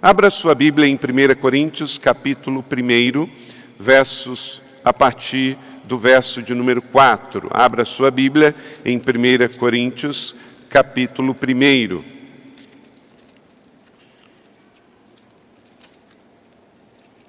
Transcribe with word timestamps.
Abra 0.00 0.30
sua 0.30 0.54
Bíblia 0.54 0.86
em 0.86 0.94
1 0.94 1.34
Coríntios, 1.40 1.98
capítulo 1.98 2.64
1, 2.64 3.28
versos 3.80 4.62
a 4.84 4.92
partir 4.92 5.58
do 5.82 5.98
verso 5.98 6.40
de 6.40 6.54
número 6.54 6.80
4. 6.80 7.48
Abra 7.50 7.84
sua 7.84 8.08
Bíblia 8.08 8.54
em 8.84 8.96
1 8.96 9.58
Coríntios, 9.58 10.36
capítulo 10.70 11.34
1. 11.34 12.04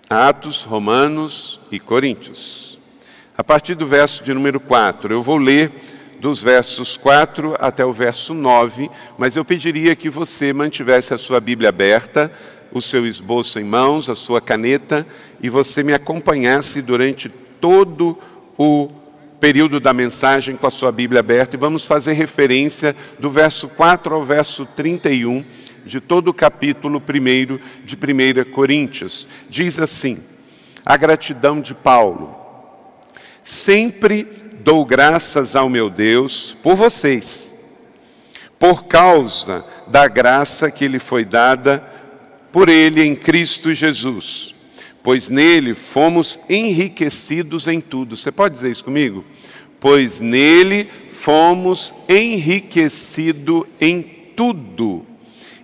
Atos, 0.07 0.61
Romanos 0.61 1.61
e 1.71 1.79
Coríntios. 1.79 2.77
A 3.35 3.43
partir 3.43 3.73
do 3.73 3.87
verso 3.87 4.23
de 4.23 4.31
número 4.31 4.59
4, 4.59 5.11
eu 5.11 5.23
vou 5.23 5.37
ler 5.37 5.71
dos 6.19 6.39
versos 6.39 6.97
4 6.97 7.55
até 7.59 7.83
o 7.83 7.93
verso 7.93 8.35
9, 8.35 8.91
mas 9.17 9.35
eu 9.35 9.43
pediria 9.43 9.95
que 9.95 10.09
você 10.09 10.53
mantivesse 10.53 11.15
a 11.15 11.17
sua 11.17 11.39
Bíblia 11.39 11.69
aberta 11.69 12.31
o 12.71 12.81
seu 12.81 13.05
esboço 13.05 13.59
em 13.59 13.63
mãos, 13.63 14.09
a 14.09 14.15
sua 14.15 14.41
caneta, 14.41 15.05
e 15.41 15.49
você 15.49 15.83
me 15.83 15.93
acompanhasse 15.93 16.81
durante 16.81 17.29
todo 17.59 18.17
o 18.57 18.89
período 19.39 19.79
da 19.79 19.93
mensagem 19.93 20.55
com 20.55 20.67
a 20.67 20.71
sua 20.71 20.91
Bíblia 20.91 21.21
aberta, 21.21 21.55
e 21.55 21.59
vamos 21.59 21.85
fazer 21.85 22.13
referência 22.13 22.95
do 23.17 23.29
verso 23.29 23.67
4 23.69 24.13
ao 24.13 24.25
verso 24.25 24.65
31 24.65 25.43
de 25.85 26.01
todo 26.01 26.27
o 26.27 26.33
capítulo 26.33 27.01
1 27.01 27.85
de 27.85 27.95
1 27.95 28.51
Coríntios. 28.51 29.27
Diz 29.49 29.79
assim: 29.79 30.19
a 30.85 30.97
gratidão 30.97 31.61
de 31.61 31.73
Paulo. 31.73 32.35
Sempre 33.43 34.23
dou 34.61 34.85
graças 34.85 35.55
ao 35.55 35.69
meu 35.69 35.89
Deus 35.89 36.55
por 36.61 36.75
vocês, 36.75 37.55
por 38.57 38.85
causa 38.85 39.65
da 39.87 40.07
graça 40.07 40.69
que 40.69 40.87
lhe 40.87 40.99
foi 40.99 41.23
dada 41.23 41.83
por 42.51 42.69
ele 42.69 43.03
em 43.03 43.15
Cristo 43.15 43.73
Jesus, 43.73 44.55
pois 45.03 45.29
nele 45.29 45.73
fomos 45.73 46.39
enriquecidos 46.49 47.67
em 47.67 47.79
tudo. 47.79 48.15
Você 48.15 48.31
pode 48.31 48.55
dizer 48.55 48.71
isso 48.71 48.83
comigo? 48.83 49.23
Pois 49.79 50.19
nele 50.19 50.87
fomos 51.11 51.93
enriquecidos 52.07 53.63
em 53.79 54.01
tudo. 54.35 55.05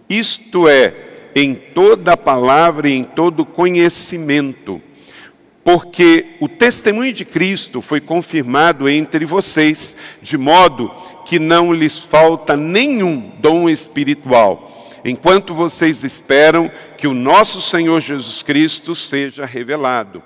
Isto 0.10 0.68
é, 0.68 0.94
em 1.34 1.56
toda 1.56 2.16
palavra 2.16 2.88
e 2.88 2.94
em 2.94 3.04
todo 3.04 3.46
conhecimento. 3.46 4.82
Porque 5.64 6.28
o 6.40 6.48
testemunho 6.48 7.12
de 7.12 7.26
Cristo 7.26 7.82
foi 7.82 8.00
confirmado 8.00 8.88
entre 8.88 9.26
vocês, 9.26 9.96
de 10.22 10.38
modo 10.38 10.92
que 11.26 11.40
não 11.40 11.74
lhes 11.74 12.04
falta 12.04 12.56
nenhum 12.56 13.32
dom 13.40 13.68
espiritual 13.68 14.65
enquanto 15.06 15.54
vocês 15.54 16.04
esperam 16.04 16.70
que 16.98 17.08
o 17.08 17.14
nosso 17.14 17.62
Senhor 17.62 18.02
Jesus 18.02 18.42
Cristo 18.42 18.96
seja 18.96 19.46
revelado. 19.46 20.24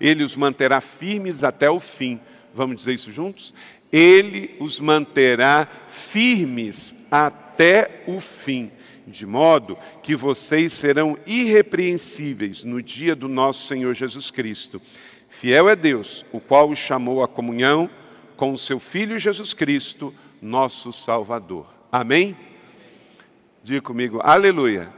Ele 0.00 0.22
os 0.22 0.36
manterá 0.36 0.80
firmes 0.80 1.42
até 1.42 1.68
o 1.68 1.80
fim. 1.80 2.20
Vamos 2.54 2.76
dizer 2.76 2.94
isso 2.94 3.12
juntos? 3.12 3.52
Ele 3.92 4.54
os 4.60 4.78
manterá 4.78 5.66
firmes 5.88 6.94
até 7.10 8.02
o 8.06 8.20
fim, 8.20 8.70
de 9.04 9.26
modo 9.26 9.76
que 10.00 10.14
vocês 10.14 10.72
serão 10.72 11.18
irrepreensíveis 11.26 12.62
no 12.62 12.80
dia 12.80 13.16
do 13.16 13.28
nosso 13.28 13.66
Senhor 13.66 13.92
Jesus 13.94 14.30
Cristo. 14.30 14.80
Fiel 15.28 15.68
é 15.68 15.74
Deus, 15.74 16.24
o 16.32 16.38
qual 16.38 16.70
os 16.70 16.78
chamou 16.78 17.22
à 17.24 17.28
comunhão 17.28 17.90
com 18.36 18.52
o 18.52 18.58
seu 18.58 18.78
Filho 18.78 19.18
Jesus 19.18 19.52
Cristo, 19.52 20.14
nosso 20.40 20.92
Salvador. 20.92 21.66
Amém? 21.90 22.36
Diga 23.62 23.82
comigo, 23.82 24.20
aleluia. 24.22 24.88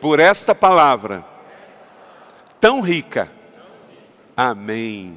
Por 0.00 0.18
esta 0.18 0.54
palavra 0.54 1.24
tão 2.60 2.80
rica. 2.80 3.30
Amém. 4.36 5.16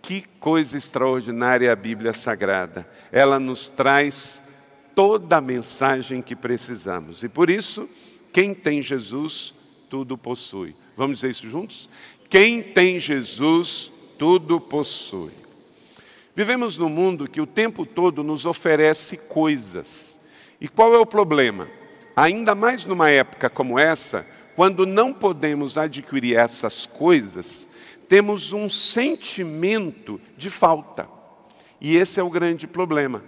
Que 0.00 0.22
coisa 0.40 0.76
extraordinária 0.76 1.72
a 1.72 1.76
Bíblia 1.76 2.12
Sagrada. 2.12 2.88
Ela 3.12 3.38
nos 3.38 3.68
traz 3.68 4.48
toda 4.94 5.36
a 5.36 5.40
mensagem 5.40 6.22
que 6.22 6.34
precisamos. 6.34 7.22
E 7.22 7.28
por 7.28 7.50
isso, 7.50 7.88
quem 8.32 8.54
tem 8.54 8.82
Jesus, 8.82 9.54
tudo 9.88 10.16
possui. 10.18 10.74
Vamos 10.96 11.18
dizer 11.18 11.30
isso 11.30 11.48
juntos? 11.48 11.88
Quem 12.28 12.62
tem 12.62 12.98
Jesus, 12.98 13.92
tudo 14.18 14.60
possui. 14.60 15.32
Vivemos 16.34 16.78
num 16.78 16.88
mundo 16.88 17.28
que 17.28 17.40
o 17.40 17.46
tempo 17.46 17.84
todo 17.84 18.22
nos 18.22 18.46
oferece 18.46 19.16
coisas. 19.16 20.17
E 20.60 20.66
qual 20.66 20.94
é 20.94 20.98
o 20.98 21.06
problema? 21.06 21.68
Ainda 22.16 22.54
mais 22.54 22.84
numa 22.84 23.10
época 23.10 23.48
como 23.48 23.78
essa, 23.78 24.26
quando 24.56 24.84
não 24.84 25.12
podemos 25.12 25.78
adquirir 25.78 26.36
essas 26.36 26.84
coisas, 26.84 27.68
temos 28.08 28.52
um 28.52 28.68
sentimento 28.68 30.20
de 30.36 30.50
falta. 30.50 31.08
E 31.80 31.96
esse 31.96 32.18
é 32.18 32.22
o 32.22 32.30
grande 32.30 32.66
problema. 32.66 33.22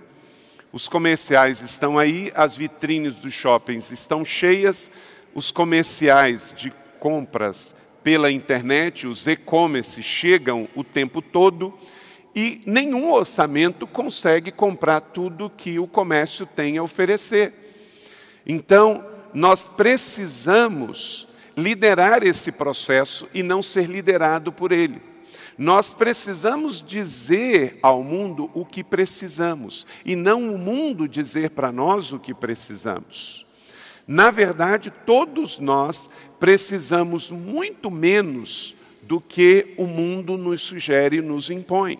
Os 0.72 0.88
comerciais 0.88 1.60
estão 1.60 1.98
aí, 1.98 2.32
as 2.34 2.56
vitrines 2.56 3.14
dos 3.14 3.32
shoppings 3.32 3.90
estão 3.90 4.24
cheias, 4.24 4.90
os 5.34 5.52
comerciais 5.52 6.52
de 6.56 6.72
compras 6.98 7.74
pela 8.02 8.30
internet, 8.30 9.06
os 9.06 9.26
e-commerce 9.26 10.02
chegam 10.02 10.68
o 10.74 10.82
tempo 10.82 11.20
todo 11.22 11.76
e 12.34 12.62
nenhum 12.64 13.12
orçamento 13.12 13.86
consegue 13.86 14.52
comprar 14.52 15.00
tudo 15.00 15.50
que 15.50 15.78
o 15.78 15.86
comércio 15.86 16.46
tem 16.46 16.78
a 16.78 16.82
oferecer. 16.82 17.52
Então, 18.46 19.04
nós 19.34 19.68
precisamos 19.68 21.28
liderar 21.56 22.22
esse 22.22 22.52
processo 22.52 23.28
e 23.34 23.42
não 23.42 23.62
ser 23.62 23.86
liderado 23.86 24.52
por 24.52 24.72
ele. 24.72 25.00
Nós 25.58 25.92
precisamos 25.92 26.80
dizer 26.80 27.78
ao 27.82 28.02
mundo 28.02 28.50
o 28.54 28.64
que 28.64 28.82
precisamos 28.82 29.86
e 30.06 30.16
não 30.16 30.54
o 30.54 30.58
mundo 30.58 31.06
dizer 31.06 31.50
para 31.50 31.70
nós 31.70 32.12
o 32.12 32.18
que 32.18 32.32
precisamos. 32.32 33.44
Na 34.06 34.30
verdade, 34.30 34.90
todos 35.04 35.58
nós 35.58 36.08
precisamos 36.38 37.30
muito 37.30 37.90
menos 37.90 38.74
do 39.02 39.20
que 39.20 39.74
o 39.76 39.84
mundo 39.84 40.38
nos 40.38 40.62
sugere 40.62 41.16
e 41.16 41.22
nos 41.22 41.50
impõe. 41.50 41.98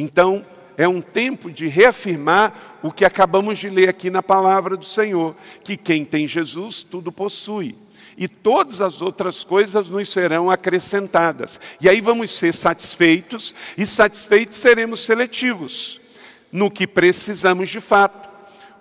Então, 0.00 0.46
é 0.78 0.88
um 0.88 1.02
tempo 1.02 1.50
de 1.50 1.68
reafirmar 1.68 2.78
o 2.82 2.90
que 2.90 3.04
acabamos 3.04 3.58
de 3.58 3.68
ler 3.68 3.90
aqui 3.90 4.08
na 4.08 4.22
palavra 4.22 4.74
do 4.74 4.84
Senhor, 4.84 5.36
que 5.62 5.76
quem 5.76 6.06
tem 6.06 6.26
Jesus 6.26 6.82
tudo 6.82 7.12
possui. 7.12 7.76
E 8.16 8.26
todas 8.26 8.80
as 8.80 9.02
outras 9.02 9.44
coisas 9.44 9.90
nos 9.90 10.08
serão 10.10 10.50
acrescentadas. 10.50 11.60
E 11.82 11.88
aí 11.88 12.00
vamos 12.00 12.30
ser 12.32 12.54
satisfeitos, 12.54 13.54
e 13.76 13.86
satisfeitos 13.86 14.56
seremos 14.56 15.00
seletivos 15.00 16.00
no 16.50 16.70
que 16.70 16.86
precisamos 16.86 17.68
de 17.68 17.80
fato. 17.80 18.29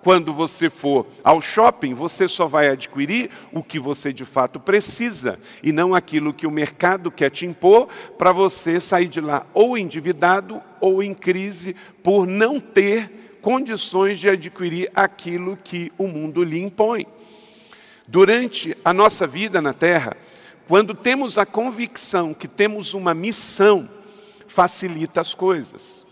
Quando 0.01 0.33
você 0.33 0.69
for 0.69 1.05
ao 1.23 1.41
shopping, 1.41 1.93
você 1.93 2.28
só 2.28 2.47
vai 2.47 2.69
adquirir 2.69 3.29
o 3.51 3.61
que 3.61 3.78
você 3.78 4.13
de 4.13 4.23
fato 4.23 4.59
precisa 4.59 5.37
e 5.61 5.73
não 5.73 5.93
aquilo 5.93 6.34
que 6.34 6.47
o 6.47 6.51
mercado 6.51 7.11
quer 7.11 7.29
te 7.29 7.46
impor 7.46 7.87
para 8.17 8.31
você 8.31 8.79
sair 8.79 9.07
de 9.07 9.19
lá 9.19 9.46
ou 9.53 9.78
endividado 9.78 10.61
ou 10.79 11.03
em 11.03 11.13
crise 11.13 11.75
por 12.01 12.25
não 12.25 12.61
ter 12.61 13.37
condições 13.41 14.19
de 14.19 14.29
adquirir 14.29 14.90
aquilo 14.96 15.57
que 15.57 15.91
o 15.97 16.07
mundo 16.07 16.43
lhe 16.43 16.59
impõe. 16.61 17.05
Durante 18.07 18.75
a 18.84 18.93
nossa 18.93 19.28
vida 19.28 19.61
na 19.61 19.73
terra, 19.73 20.16
quando 20.67 20.93
temos 20.93 21.37
a 21.37 21.45
convicção 21.45 22.34
que 22.34 22.47
temos 22.47 22.93
uma 22.93 23.13
missão, 23.13 23.87
facilita 24.47 25.19
as 25.19 25.34
coisas. 25.34 26.05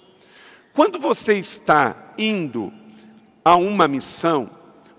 Quando 0.73 0.99
você 0.99 1.33
está 1.33 2.13
indo 2.17 2.71
a 3.47 3.55
uma 3.55 3.87
missão, 3.87 4.49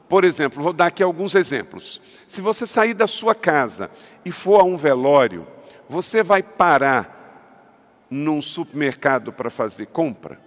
por 0.09 0.25
exemplo, 0.25 0.63
vou 0.63 0.73
dar 0.73 0.87
aqui 0.87 1.03
alguns 1.03 1.35
exemplos. 1.35 2.01
Se 2.27 2.41
você 2.41 2.67
sair 2.67 2.95
da 2.95 3.07
sua 3.07 3.35
casa 3.35 3.91
e 4.25 4.33
for 4.33 4.59
a 4.59 4.65
um 4.65 4.75
velório, 4.75 5.47
você 5.87 6.23
vai 6.23 6.43
parar 6.43 8.07
num 8.09 8.41
supermercado 8.41 9.35
para 9.35 9.51
fazer 9.51 9.89
compra? 9.89 10.41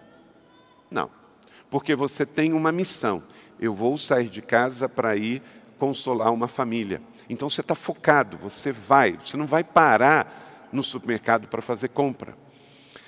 Não, 0.90 1.12
porque 1.70 1.96
você 1.96 2.26
tem 2.26 2.54
uma 2.54 2.72
missão. 2.72 3.22
Eu 3.60 3.76
vou 3.76 3.96
sair 4.00 4.30
de 4.30 4.42
casa 4.42 4.90
para 4.90 5.16
ir 5.16 5.40
consolar 5.78 6.34
uma 6.34 6.48
família. 6.48 7.04
Então 7.30 7.48
você 7.48 7.62
está 7.62 7.76
focado, 7.76 8.36
você 8.36 8.72
vai, 8.72 9.12
você 9.12 9.38
não 9.38 9.46
vai 9.46 9.64
parar 9.64 10.70
no 10.72 10.82
supermercado 10.82 11.48
para 11.48 11.62
fazer 11.62 11.90
compra. 11.90 12.36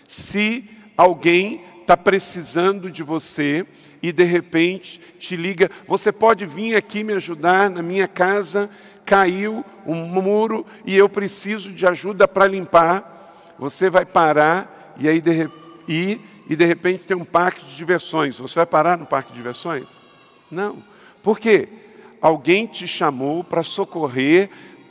Se 0.07 0.69
alguém 0.95 1.65
está 1.81 1.97
precisando 1.97 2.91
de 2.91 3.01
você 3.01 3.65
e 4.03 4.11
de 4.11 4.25
repente 4.25 4.99
te 5.17 5.37
liga, 5.37 5.71
você 5.87 6.11
pode 6.11 6.45
vir 6.45 6.75
aqui 6.75 7.05
me 7.05 7.13
ajudar 7.13 7.69
na 7.69 7.81
minha 7.81 8.05
casa, 8.05 8.69
caiu 9.05 9.63
um 9.85 9.95
muro 10.05 10.65
e 10.85 10.93
eu 10.93 11.07
preciso 11.07 11.71
de 11.71 11.87
ajuda 11.87 12.27
para 12.27 12.45
limpar. 12.45 13.53
Você 13.57 13.89
vai 13.89 14.05
parar 14.05 14.93
e 14.99 15.07
aí 15.07 15.21
de, 15.21 15.49
e, 15.87 16.19
e 16.49 16.55
de 16.55 16.65
repente 16.65 17.05
tem 17.05 17.15
um 17.15 17.23
parque 17.23 17.65
de 17.65 17.73
diversões. 17.77 18.37
Você 18.39 18.55
vai 18.55 18.65
parar 18.65 18.97
no 18.97 19.05
parque 19.05 19.31
de 19.31 19.37
diversões? 19.37 19.87
Não. 20.51 20.83
Por 21.21 21.39
quê? 21.39 21.69
Alguém 22.21 22.67
te 22.67 22.85
chamou 22.85 23.41
para 23.41 23.63
socorrer 23.63 24.49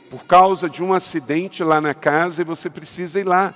por 0.09 0.25
causa 0.25 0.67
de 0.67 0.81
um 0.81 0.91
acidente 0.91 1.63
lá 1.63 1.79
na 1.79 1.93
casa 1.93 2.41
e 2.41 2.45
você 2.45 2.67
precisa 2.67 3.19
ir 3.19 3.25
lá. 3.25 3.53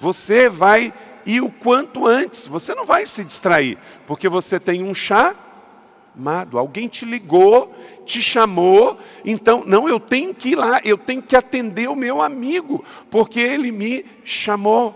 Você 0.00 0.48
vai 0.48 0.92
ir 1.28 1.42
o 1.42 1.50
quanto 1.50 2.06
antes, 2.06 2.48
você 2.48 2.74
não 2.74 2.86
vai 2.86 3.06
se 3.06 3.22
distrair, 3.22 3.76
porque 4.06 4.28
você 4.30 4.58
tem 4.58 4.82
um 4.82 4.94
chamado. 4.94 6.58
Alguém 6.58 6.88
te 6.88 7.04
ligou, 7.04 7.74
te 8.06 8.22
chamou, 8.22 8.98
então, 9.22 9.62
não, 9.66 9.86
eu 9.86 10.00
tenho 10.00 10.34
que 10.34 10.50
ir 10.50 10.56
lá, 10.56 10.80
eu 10.82 10.96
tenho 10.96 11.20
que 11.20 11.36
atender 11.36 11.88
o 11.88 11.94
meu 11.94 12.22
amigo, 12.22 12.82
porque 13.10 13.38
ele 13.38 13.70
me 13.70 14.06
chamou. 14.24 14.94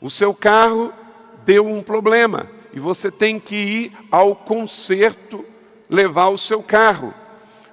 O 0.00 0.08
seu 0.08 0.32
carro 0.32 0.90
deu 1.44 1.66
um 1.66 1.82
problema 1.82 2.48
e 2.72 2.80
você 2.80 3.10
tem 3.10 3.38
que 3.38 3.56
ir 3.56 3.92
ao 4.10 4.34
conserto 4.34 5.44
levar 5.90 6.28
o 6.28 6.38
seu 6.38 6.62
carro. 6.62 7.12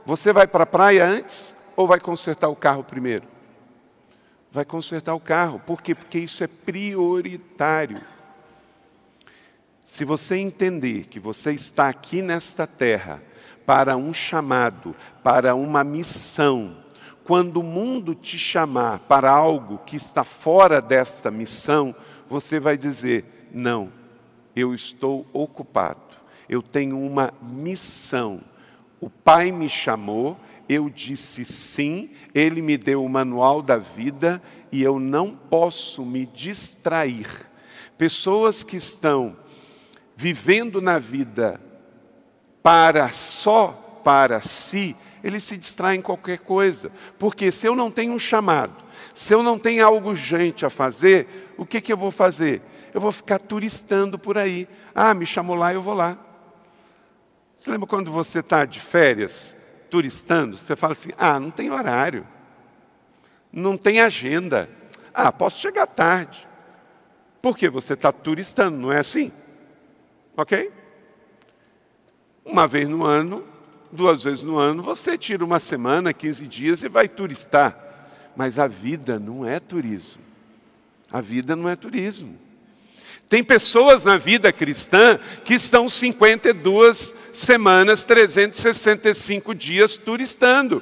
Você 0.06 0.34
vai 0.34 0.48
para 0.48 0.64
a 0.64 0.68
praia 0.68 1.06
antes 1.06 1.56
ou 1.78 1.88
vai 1.88 2.00
consertar 2.00 2.50
o 2.50 2.56
carro 2.56 2.84
primeiro? 2.84 3.35
Vai 4.56 4.66
consertar 4.66 5.14
o 5.14 5.20
carro. 5.20 5.60
Por 5.60 5.82
quê? 5.82 5.94
Porque 5.94 6.18
isso 6.18 6.44
é 6.44 6.48
prioritário. 6.48 8.02
Se 9.86 10.04
você 10.04 10.38
entender 10.38 11.06
que 11.06 11.20
você 11.20 11.52
está 11.52 11.90
aqui 11.90 12.22
nesta 12.22 12.66
terra 12.66 13.22
para 13.66 13.96
um 13.98 14.14
chamado, 14.14 14.96
para 15.22 15.54
uma 15.54 15.84
missão, 15.84 16.76
quando 17.24 17.58
o 17.58 17.64
mundo 17.64 18.16
te 18.16 18.40
chamar 18.40 19.00
para 19.00 19.30
algo 19.30 19.78
que 19.80 19.96
está 19.96 20.24
fora 20.24 20.82
desta 20.82 21.30
missão, 21.30 21.94
você 22.28 22.60
vai 22.60 22.78
dizer: 22.78 23.50
não, 23.54 23.92
eu 24.56 24.74
estou 24.74 25.28
ocupado 25.32 26.06
eu 26.48 26.62
tenho 26.62 27.00
uma 27.00 27.34
missão. 27.42 28.40
O 29.00 29.10
Pai 29.10 29.52
me 29.52 29.68
chamou, 29.68 30.38
eu 30.68 30.90
disse 30.90 31.46
sim, 31.46 32.10
Ele 32.34 32.62
me 32.62 32.78
deu 32.78 33.04
o 33.04 33.10
manual 33.10 33.62
da 33.62 33.78
vida 33.78 34.42
e 34.72 34.82
eu 34.82 35.00
não 35.00 35.32
posso 35.36 36.06
me 36.06 36.26
distrair. 36.26 37.28
Pessoas 37.98 38.64
que 38.64 38.78
estão 38.78 39.36
vivendo 40.16 40.82
na 40.82 41.00
vida 41.00 41.62
para 42.62 43.10
só 43.10 44.02
para 44.04 44.42
si, 44.42 44.96
eles 45.24 45.44
se 45.44 45.58
distraem 45.58 46.00
em 46.00 46.04
qualquer 46.04 46.40
coisa. 46.40 46.92
Porque 47.18 47.52
se 47.52 47.68
eu 47.68 47.76
não 47.76 47.90
tenho 47.90 48.14
um 48.14 48.20
chamado, 48.20 48.74
se 49.14 49.34
eu 49.34 49.42
não 49.42 49.58
tenho 49.58 49.86
algo 49.86 50.10
urgente 50.10 50.66
a 50.66 50.70
fazer, 50.70 51.54
o 51.58 51.66
que, 51.66 51.80
que 51.80 51.94
eu 51.94 51.98
vou 51.98 52.12
fazer? 52.12 52.62
Eu 52.94 53.00
vou 53.00 53.12
ficar 53.12 53.40
turistando 53.40 54.20
por 54.20 54.38
aí. 54.38 54.68
Ah, 54.94 55.14
me 55.14 55.26
chamou 55.26 55.56
lá, 55.56 55.74
eu 55.74 55.82
vou 55.82 55.94
lá. 55.94 56.18
Você 57.58 57.72
lembra 57.72 57.88
quando 57.88 58.12
você 58.12 58.40
está 58.40 58.66
de 58.66 58.80
férias, 58.80 59.65
turistando, 59.86 60.58
você 60.58 60.76
fala 60.76 60.94
assim: 60.94 61.10
ah, 61.18 61.40
não 61.40 61.52
tem 61.52 61.72
horário, 61.72 62.26
não 63.52 63.78
tem 63.78 64.02
agenda, 64.02 64.70
ah, 65.14 65.32
posso 65.32 65.58
chegar 65.60 65.88
tarde. 65.88 66.46
Porque 67.42 67.70
você 67.70 67.94
está 67.94 68.12
turistando, 68.12 68.78
não 68.78 68.92
é 68.92 69.00
assim? 69.00 69.32
Ok? 70.36 70.72
Uma 72.44 72.68
vez 72.68 72.90
no 72.90 73.06
ano, 73.06 73.44
duas 73.92 74.24
vezes 74.24 74.44
no 74.44 74.58
ano, 74.58 74.84
você 74.84 75.18
tira 75.18 75.46
uma 75.46 75.60
semana, 75.60 76.14
15 76.14 76.46
dias 76.48 76.84
e 76.84 76.90
vai 76.90 77.08
turistar. 77.08 77.78
Mas 78.36 78.60
a 78.60 78.68
vida 78.68 79.18
não 79.18 79.48
é 79.48 79.60
turismo. 79.60 80.22
A 81.12 81.22
vida 81.22 81.56
não 81.56 81.70
é 81.70 81.76
turismo. 81.76 82.38
Tem 83.30 83.44
pessoas 83.44 84.06
na 84.06 84.18
vida 84.18 84.52
cristã 84.52 85.20
que 85.44 85.56
estão 85.56 85.90
52 85.90 87.14
semanas, 87.34 88.04
365 88.04 89.54
dias 89.54 89.98
turistando 89.98 90.82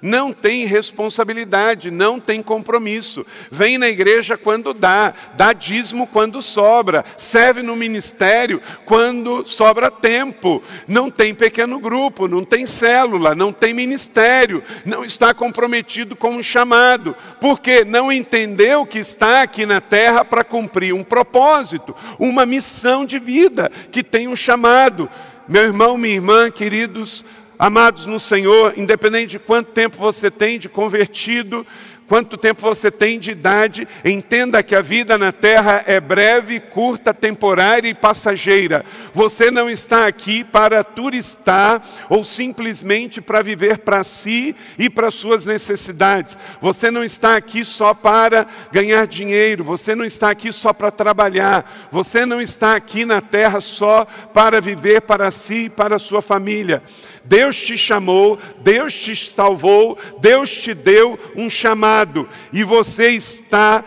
não 0.00 0.32
tem 0.32 0.66
responsabilidade, 0.66 1.90
não 1.90 2.20
tem 2.20 2.42
compromisso. 2.42 3.26
Vem 3.50 3.78
na 3.78 3.88
igreja 3.88 4.36
quando 4.36 4.74
dá, 4.74 5.14
dá 5.34 5.52
dízimo 5.52 6.06
quando 6.06 6.42
sobra, 6.42 7.04
serve 7.16 7.62
no 7.62 7.76
ministério 7.76 8.62
quando 8.84 9.44
sobra 9.44 9.90
tempo. 9.90 10.62
Não 10.86 11.10
tem 11.10 11.34
pequeno 11.34 11.78
grupo, 11.78 12.28
não 12.28 12.44
tem 12.44 12.66
célula, 12.66 13.34
não 13.34 13.52
tem 13.52 13.72
ministério, 13.72 14.62
não 14.84 15.04
está 15.04 15.32
comprometido 15.34 16.14
com 16.16 16.30
um 16.36 16.42
chamado, 16.42 17.14
porque 17.40 17.84
não 17.84 18.10
entendeu 18.12 18.86
que 18.86 18.98
está 18.98 19.42
aqui 19.42 19.66
na 19.66 19.80
terra 19.80 20.24
para 20.24 20.44
cumprir 20.44 20.92
um 20.94 21.04
propósito, 21.04 21.96
uma 22.18 22.46
missão 22.46 23.04
de 23.04 23.18
vida 23.18 23.70
que 23.90 24.02
tem 24.02 24.28
um 24.28 24.36
chamado. 24.36 25.08
Meu 25.48 25.62
irmão, 25.62 25.96
minha 25.96 26.14
irmã, 26.14 26.50
queridos, 26.50 27.24
Amados 27.58 28.06
no 28.06 28.20
Senhor, 28.20 28.74
independente 28.76 29.30
de 29.30 29.38
quanto 29.38 29.72
tempo 29.72 29.96
você 29.96 30.30
tem 30.30 30.58
de 30.58 30.68
convertido, 30.68 31.66
quanto 32.06 32.36
tempo 32.36 32.60
você 32.60 32.90
tem 32.90 33.18
de 33.18 33.30
idade, 33.30 33.88
entenda 34.04 34.62
que 34.62 34.74
a 34.74 34.82
vida 34.82 35.16
na 35.16 35.32
terra 35.32 35.82
é 35.86 35.98
breve, 35.98 36.60
curta, 36.60 37.14
temporária 37.14 37.88
e 37.88 37.94
passageira. 37.94 38.84
Você 39.14 39.50
não 39.50 39.70
está 39.70 40.06
aqui 40.06 40.44
para 40.44 40.84
turistar 40.84 41.82
ou 42.10 42.22
simplesmente 42.22 43.22
para 43.22 43.42
viver 43.42 43.78
para 43.78 44.04
si 44.04 44.54
e 44.78 44.90
para 44.90 45.10
suas 45.10 45.46
necessidades. 45.46 46.36
Você 46.60 46.90
não 46.90 47.02
está 47.02 47.36
aqui 47.36 47.64
só 47.64 47.94
para 47.94 48.46
ganhar 48.70 49.06
dinheiro, 49.06 49.64
você 49.64 49.94
não 49.94 50.04
está 50.04 50.30
aqui 50.30 50.52
só 50.52 50.74
para 50.74 50.90
trabalhar, 50.90 51.88
você 51.90 52.26
não 52.26 52.40
está 52.40 52.76
aqui 52.76 53.06
na 53.06 53.22
terra 53.22 53.62
só 53.62 54.06
para 54.34 54.60
viver 54.60 55.00
para 55.00 55.30
si 55.30 55.64
e 55.64 55.70
para 55.70 55.98
sua 55.98 56.20
família. 56.20 56.82
Deus 57.26 57.56
te 57.56 57.76
chamou, 57.76 58.38
Deus 58.58 58.94
te 58.94 59.14
salvou, 59.14 59.98
Deus 60.20 60.50
te 60.50 60.74
deu 60.74 61.18
um 61.34 61.50
chamado 61.50 62.28
e 62.52 62.62
você 62.62 63.10
está 63.10 63.84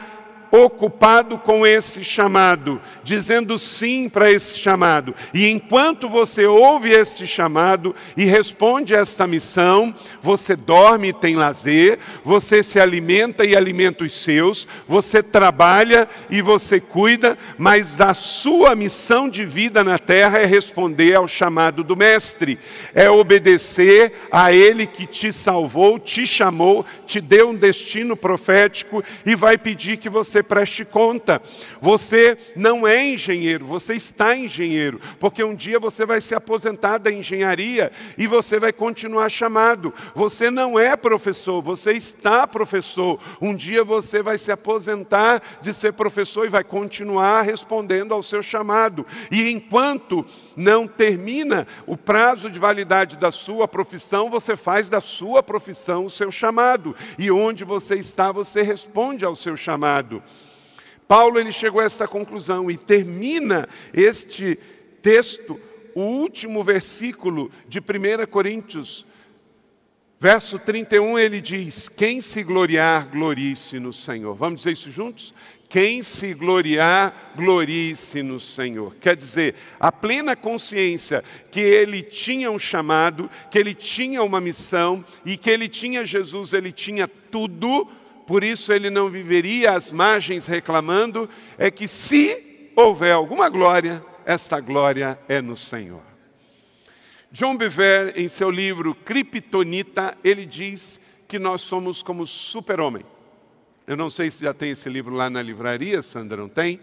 ocupado 0.51 1.37
com 1.37 1.65
esse 1.65 2.03
chamado, 2.03 2.81
dizendo 3.03 3.57
sim 3.59 4.09
para 4.09 4.31
esse 4.31 4.57
chamado. 4.57 5.13
E 5.33 5.47
enquanto 5.47 6.09
você 6.09 6.45
ouve 6.45 6.89
esse 6.89 7.27
chamado 7.27 7.95
e 8.17 8.25
responde 8.25 8.95
a 8.95 8.99
esta 8.99 9.27
missão, 9.27 9.93
você 10.21 10.55
dorme 10.55 11.09
e 11.09 11.13
tem 11.13 11.35
lazer, 11.35 11.99
você 12.23 12.63
se 12.63 12.79
alimenta 12.79 13.45
e 13.45 13.55
alimenta 13.55 14.03
os 14.03 14.13
seus, 14.13 14.67
você 14.87 15.21
trabalha 15.21 16.07
e 16.29 16.41
você 16.41 16.79
cuida, 16.79 17.37
mas 17.57 17.99
a 18.01 18.13
sua 18.13 18.75
missão 18.75 19.29
de 19.29 19.45
vida 19.45 19.83
na 19.83 19.97
terra 19.97 20.39
é 20.39 20.45
responder 20.45 21.15
ao 21.15 21.27
chamado 21.27 21.83
do 21.83 21.95
Mestre, 21.95 22.57
é 22.93 23.09
obedecer 23.09 24.13
a 24.31 24.51
Ele 24.51 24.87
que 24.87 25.05
te 25.05 25.31
salvou, 25.31 25.99
te 25.99 26.25
chamou, 26.25 26.85
te 27.05 27.21
deu 27.21 27.49
um 27.49 27.55
destino 27.55 28.15
profético 28.15 29.03
e 29.25 29.35
vai 29.35 29.57
pedir 29.57 29.97
que 29.97 30.09
você 30.09 30.38
preste 30.41 30.83
conta. 30.85 31.41
Você 31.81 32.37
não 32.55 32.87
é 32.87 33.05
engenheiro, 33.05 33.65
você 33.65 33.93
está 33.93 34.35
engenheiro, 34.35 34.99
porque 35.19 35.43
um 35.43 35.55
dia 35.55 35.79
você 35.79 36.05
vai 36.05 36.21
se 36.21 36.35
aposentar 36.35 36.97
da 36.97 37.11
engenharia 37.11 37.91
e 38.17 38.27
você 38.27 38.59
vai 38.59 38.73
continuar 38.73 39.29
chamado. 39.29 39.93
Você 40.15 40.49
não 40.49 40.79
é 40.79 40.95
professor, 40.95 41.61
você 41.61 41.93
está 41.93 42.45
professor. 42.47 43.19
Um 43.41 43.55
dia 43.55 43.83
você 43.83 44.21
vai 44.21 44.37
se 44.37 44.51
aposentar 44.51 45.41
de 45.61 45.73
ser 45.73 45.93
professor 45.93 46.45
e 46.45 46.49
vai 46.49 46.63
continuar 46.63 47.41
respondendo 47.41 48.13
ao 48.13 48.23
seu 48.23 48.41
chamado. 48.41 49.05
E 49.31 49.49
enquanto 49.49 50.25
não 50.55 50.87
termina 50.87 51.67
o 51.85 51.95
prazo 51.95 52.49
de 52.49 52.59
validade 52.59 53.15
da 53.15 53.31
sua 53.31 53.67
profissão, 53.67 54.29
você 54.29 54.55
faz 54.55 54.89
da 54.89 55.01
sua 55.01 55.41
profissão 55.41 56.05
o 56.05 56.09
seu 56.09 56.31
chamado 56.31 56.95
e 57.17 57.31
onde 57.31 57.63
você 57.63 57.95
está, 57.95 58.31
você 58.31 58.61
responde 58.61 59.25
ao 59.25 59.35
seu 59.35 59.55
chamado. 59.57 60.21
Paulo 61.09 61.39
ele 61.39 61.51
chegou 61.51 61.81
a 61.81 61.85
essa 61.85 62.07
conclusão 62.07 62.69
e 62.69 62.77
termina 62.77 63.67
este 63.91 64.59
texto, 65.01 65.59
o 65.95 66.01
último 66.01 66.63
versículo 66.63 67.51
de 67.67 67.79
1 67.79 68.27
Coríntios, 68.29 69.07
verso 70.19 70.59
31, 70.59 71.17
ele 71.17 71.41
diz: 71.41 71.89
Quem 71.89 72.21
se 72.21 72.43
gloriar, 72.43 73.07
glorie-se 73.07 73.79
no 73.79 73.91
Senhor. 73.91 74.35
Vamos 74.35 74.57
dizer 74.59 74.73
isso 74.73 74.91
juntos? 74.91 75.33
Quem 75.67 76.03
se 76.03 76.35
gloriar, 76.35 77.33
glorie-se 77.35 78.21
no 78.21 78.39
Senhor. 78.39 78.93
Quer 79.01 79.15
dizer, 79.15 79.55
a 79.79 79.91
plena 79.91 80.35
consciência 80.35 81.23
que 81.51 81.59
ele 81.59 82.03
tinha 82.03 82.51
um 82.51 82.59
chamado, 82.59 83.27
que 83.49 83.57
ele 83.57 83.73
tinha 83.73 84.21
uma 84.21 84.39
missão 84.39 85.03
e 85.25 85.35
que 85.37 85.49
ele 85.49 85.67
tinha 85.67 86.05
Jesus, 86.05 86.53
ele 86.53 86.71
tinha 86.71 87.07
tudo, 87.07 87.87
por 88.29 88.43
isso 88.43 88.71
ele 88.71 88.91
não 88.91 89.09
viveria 89.09 89.71
às 89.71 89.91
margens 89.91 90.45
reclamando, 90.45 91.27
é 91.57 91.71
que 91.71 91.87
se 91.87 92.71
houver 92.75 93.11
alguma 93.11 93.49
glória, 93.49 94.05
esta 94.23 94.59
glória 94.59 95.17
é 95.27 95.41
no 95.41 95.57
Senhor. 95.57 96.03
John 97.31 97.57
Bever, 97.57 98.13
em 98.15 98.29
seu 98.29 98.51
livro 98.51 98.93
Kryptonita, 98.93 100.15
ele 100.23 100.45
diz 100.45 100.99
que 101.27 101.39
nós 101.39 101.61
somos 101.61 102.03
como 102.03 102.27
super-homem. 102.27 103.03
Eu 103.87 103.97
não 103.97 104.11
sei 104.11 104.29
se 104.29 104.43
já 104.43 104.53
tem 104.53 104.69
esse 104.69 104.87
livro 104.89 105.15
lá 105.15 105.27
na 105.27 105.41
livraria, 105.41 106.03
Sandra, 106.03 106.37
não 106.37 106.47
tem? 106.47 106.79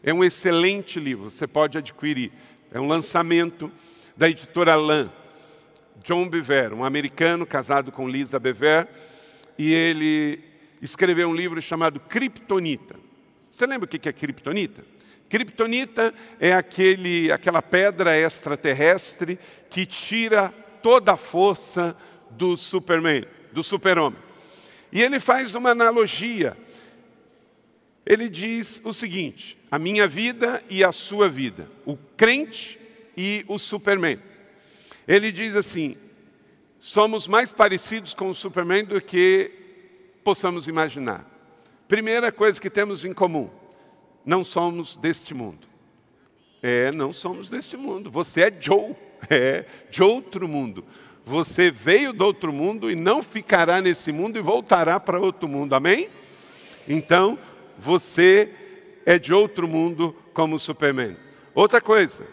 É 0.00 0.14
um 0.14 0.22
excelente 0.22 1.00
livro, 1.00 1.28
você 1.28 1.48
pode 1.48 1.76
adquirir. 1.76 2.30
É 2.72 2.78
um 2.78 2.86
lançamento 2.86 3.68
da 4.16 4.28
editora 4.28 4.76
Lan. 4.76 5.10
John 6.04 6.28
Bever, 6.28 6.72
um 6.72 6.84
americano 6.84 7.44
casado 7.44 7.90
com 7.90 8.08
Lisa 8.08 8.38
Bever, 8.38 8.86
e 9.58 9.72
ele 9.72 10.46
escreveu 10.80 11.28
um 11.28 11.34
livro 11.34 11.60
chamado 11.60 12.00
Kryptonita. 12.00 12.96
Você 13.50 13.66
lembra 13.66 13.86
o 13.86 13.88
que 13.88 14.08
é 14.08 14.12
Kryptonita? 14.12 14.84
Kryptonita 15.28 16.14
é 16.40 16.52
aquele, 16.52 17.30
aquela 17.30 17.60
pedra 17.60 18.16
extraterrestre 18.16 19.38
que 19.68 19.84
tira 19.84 20.52
toda 20.82 21.12
a 21.12 21.16
força 21.16 21.96
do 22.30 22.56
Superman, 22.56 23.24
do 23.52 23.62
super-homem. 23.62 24.18
E 24.90 25.02
ele 25.02 25.20
faz 25.20 25.54
uma 25.54 25.70
analogia. 25.70 26.56
Ele 28.06 28.28
diz 28.28 28.80
o 28.84 28.92
seguinte: 28.92 29.58
a 29.70 29.78
minha 29.78 30.08
vida 30.08 30.62
e 30.70 30.82
a 30.82 30.92
sua 30.92 31.28
vida, 31.28 31.68
o 31.84 31.96
crente 32.16 32.78
e 33.16 33.44
o 33.48 33.58
Superman. 33.58 34.18
Ele 35.06 35.30
diz 35.30 35.54
assim: 35.54 35.96
somos 36.80 37.28
mais 37.28 37.50
parecidos 37.50 38.14
com 38.14 38.30
o 38.30 38.34
Superman 38.34 38.84
do 38.84 39.00
que 39.00 39.50
possamos 40.24 40.68
imaginar. 40.68 41.26
Primeira 41.86 42.30
coisa 42.30 42.60
que 42.60 42.68
temos 42.68 43.04
em 43.04 43.12
comum: 43.12 43.48
não 44.24 44.44
somos 44.44 44.96
deste 44.96 45.32
mundo. 45.34 45.66
É, 46.62 46.90
não 46.92 47.12
somos 47.12 47.48
deste 47.48 47.76
mundo. 47.76 48.10
Você 48.10 48.42
é 48.42 48.52
Joe, 48.60 48.94
é 49.30 49.64
de 49.90 50.02
outro 50.02 50.48
mundo. 50.48 50.84
Você 51.24 51.70
veio 51.70 52.12
do 52.12 52.24
outro 52.24 52.52
mundo 52.52 52.90
e 52.90 52.94
não 52.94 53.22
ficará 53.22 53.80
nesse 53.80 54.12
mundo 54.12 54.38
e 54.38 54.42
voltará 54.42 54.98
para 54.98 55.20
outro 55.20 55.48
mundo. 55.48 55.74
Amém? 55.74 56.08
Então, 56.88 57.38
você 57.78 58.50
é 59.04 59.18
de 59.18 59.32
outro 59.32 59.68
mundo 59.68 60.16
como 60.32 60.58
Superman. 60.58 61.16
Outra 61.54 61.80
coisa, 61.80 62.26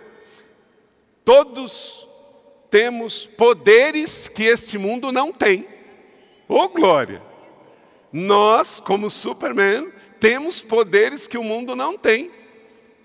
todos 1.24 2.08
temos 2.70 3.26
poderes 3.26 4.28
que 4.28 4.44
este 4.44 4.78
mundo 4.78 5.12
não 5.12 5.32
tem. 5.32 5.68
Ô 6.48 6.60
oh, 6.60 6.70
glória! 6.70 7.22
Nós, 8.18 8.80
como 8.80 9.10
Superman, 9.10 9.92
temos 10.22 10.62
poderes 10.62 11.28
que 11.28 11.38
o 11.38 11.44
mundo 11.44 11.76
não 11.76 11.98
tem. 11.98 12.32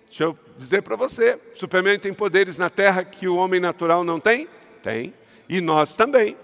Deixa 0.07 0.23
eu 0.23 0.39
dizer 0.57 0.83
para 0.83 0.95
você: 0.95 1.37
Superman 1.57 1.99
tem 1.99 2.15
poderes 2.15 2.57
na 2.57 2.71
terra 2.71 3.03
que 3.03 3.27
o 3.27 3.35
homem 3.35 3.59
natural 3.59 4.05
não 4.05 4.21
tem? 4.21 4.47
Tem. 4.85 5.13
E 5.49 5.61
nós 5.61 5.95
também. 5.95 6.37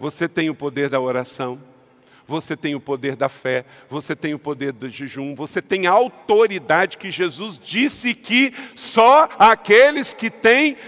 Você 0.00 0.26
tem 0.26 0.48
o 0.48 0.54
poder 0.54 0.88
da 0.88 0.98
oração, 0.98 1.62
você 2.26 2.56
tem 2.56 2.74
o 2.74 2.80
poder 2.80 3.14
da 3.14 3.28
fé, 3.28 3.66
você 3.90 4.16
tem 4.16 4.32
o 4.32 4.38
poder 4.38 4.72
do 4.72 4.88
jejum, 4.88 5.34
você 5.34 5.60
tem 5.60 5.86
a 5.86 5.90
autoridade 5.90 6.96
que 6.96 7.10
Jesus 7.10 7.58
disse 7.58 8.14
que 8.14 8.54
só 8.74 9.28
aqueles 9.38 10.14
que 10.14 10.30
têm 10.30 10.78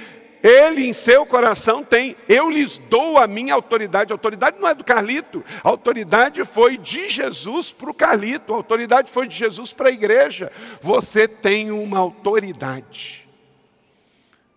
ele 0.42 0.86
em 0.86 0.92
seu 0.92 1.26
coração 1.26 1.84
tem, 1.84 2.16
eu 2.28 2.48
lhes 2.48 2.78
dou 2.78 3.18
a 3.18 3.26
minha 3.26 3.54
autoridade. 3.54 4.12
A 4.12 4.14
autoridade 4.14 4.58
não 4.58 4.68
é 4.68 4.74
do 4.74 4.84
Carlito, 4.84 5.44
a 5.62 5.68
autoridade 5.68 6.44
foi 6.44 6.76
de 6.76 7.08
Jesus 7.08 7.70
para 7.72 7.90
o 7.90 7.94
Carlito, 7.94 8.52
a 8.52 8.56
autoridade 8.56 9.10
foi 9.10 9.26
de 9.26 9.36
Jesus 9.36 9.72
para 9.72 9.88
a 9.88 9.92
igreja. 9.92 10.50
Você 10.80 11.28
tem 11.28 11.70
uma 11.70 11.98
autoridade. 11.98 13.26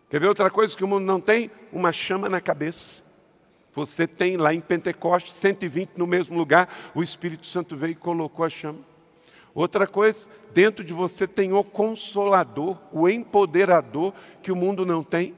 Quer 0.10 0.20
ver 0.20 0.28
outra 0.28 0.50
coisa 0.50 0.78
que 0.78 0.84
o 0.84 0.88
mundo 0.88 1.06
não 1.06 1.20
tem? 1.20 1.50
Uma 1.72 1.92
chama 1.92 2.30
na 2.30 2.40
cabeça. 2.40 3.04
Você 3.76 4.06
tem 4.06 4.38
lá 4.38 4.54
em 4.54 4.62
Pentecostes 4.62 5.36
120 5.36 5.92
no 5.98 6.06
mesmo 6.06 6.38
lugar, 6.38 6.92
o 6.94 7.02
Espírito 7.02 7.48
Santo 7.48 7.76
veio 7.76 7.92
e 7.92 7.96
colocou 7.96 8.46
a 8.46 8.50
chama. 8.50 8.80
Outra 9.56 9.86
coisa, 9.86 10.28
dentro 10.54 10.84
de 10.84 10.94
você 10.94 11.28
tem 11.28 11.54
o 11.54 11.64
consolador, 11.64 12.78
o 12.92 13.10
empoderador 13.10 14.14
que 14.42 14.52
o 14.52 14.56
mundo 14.56 14.86
não 14.86 15.04
tem. 15.04 15.34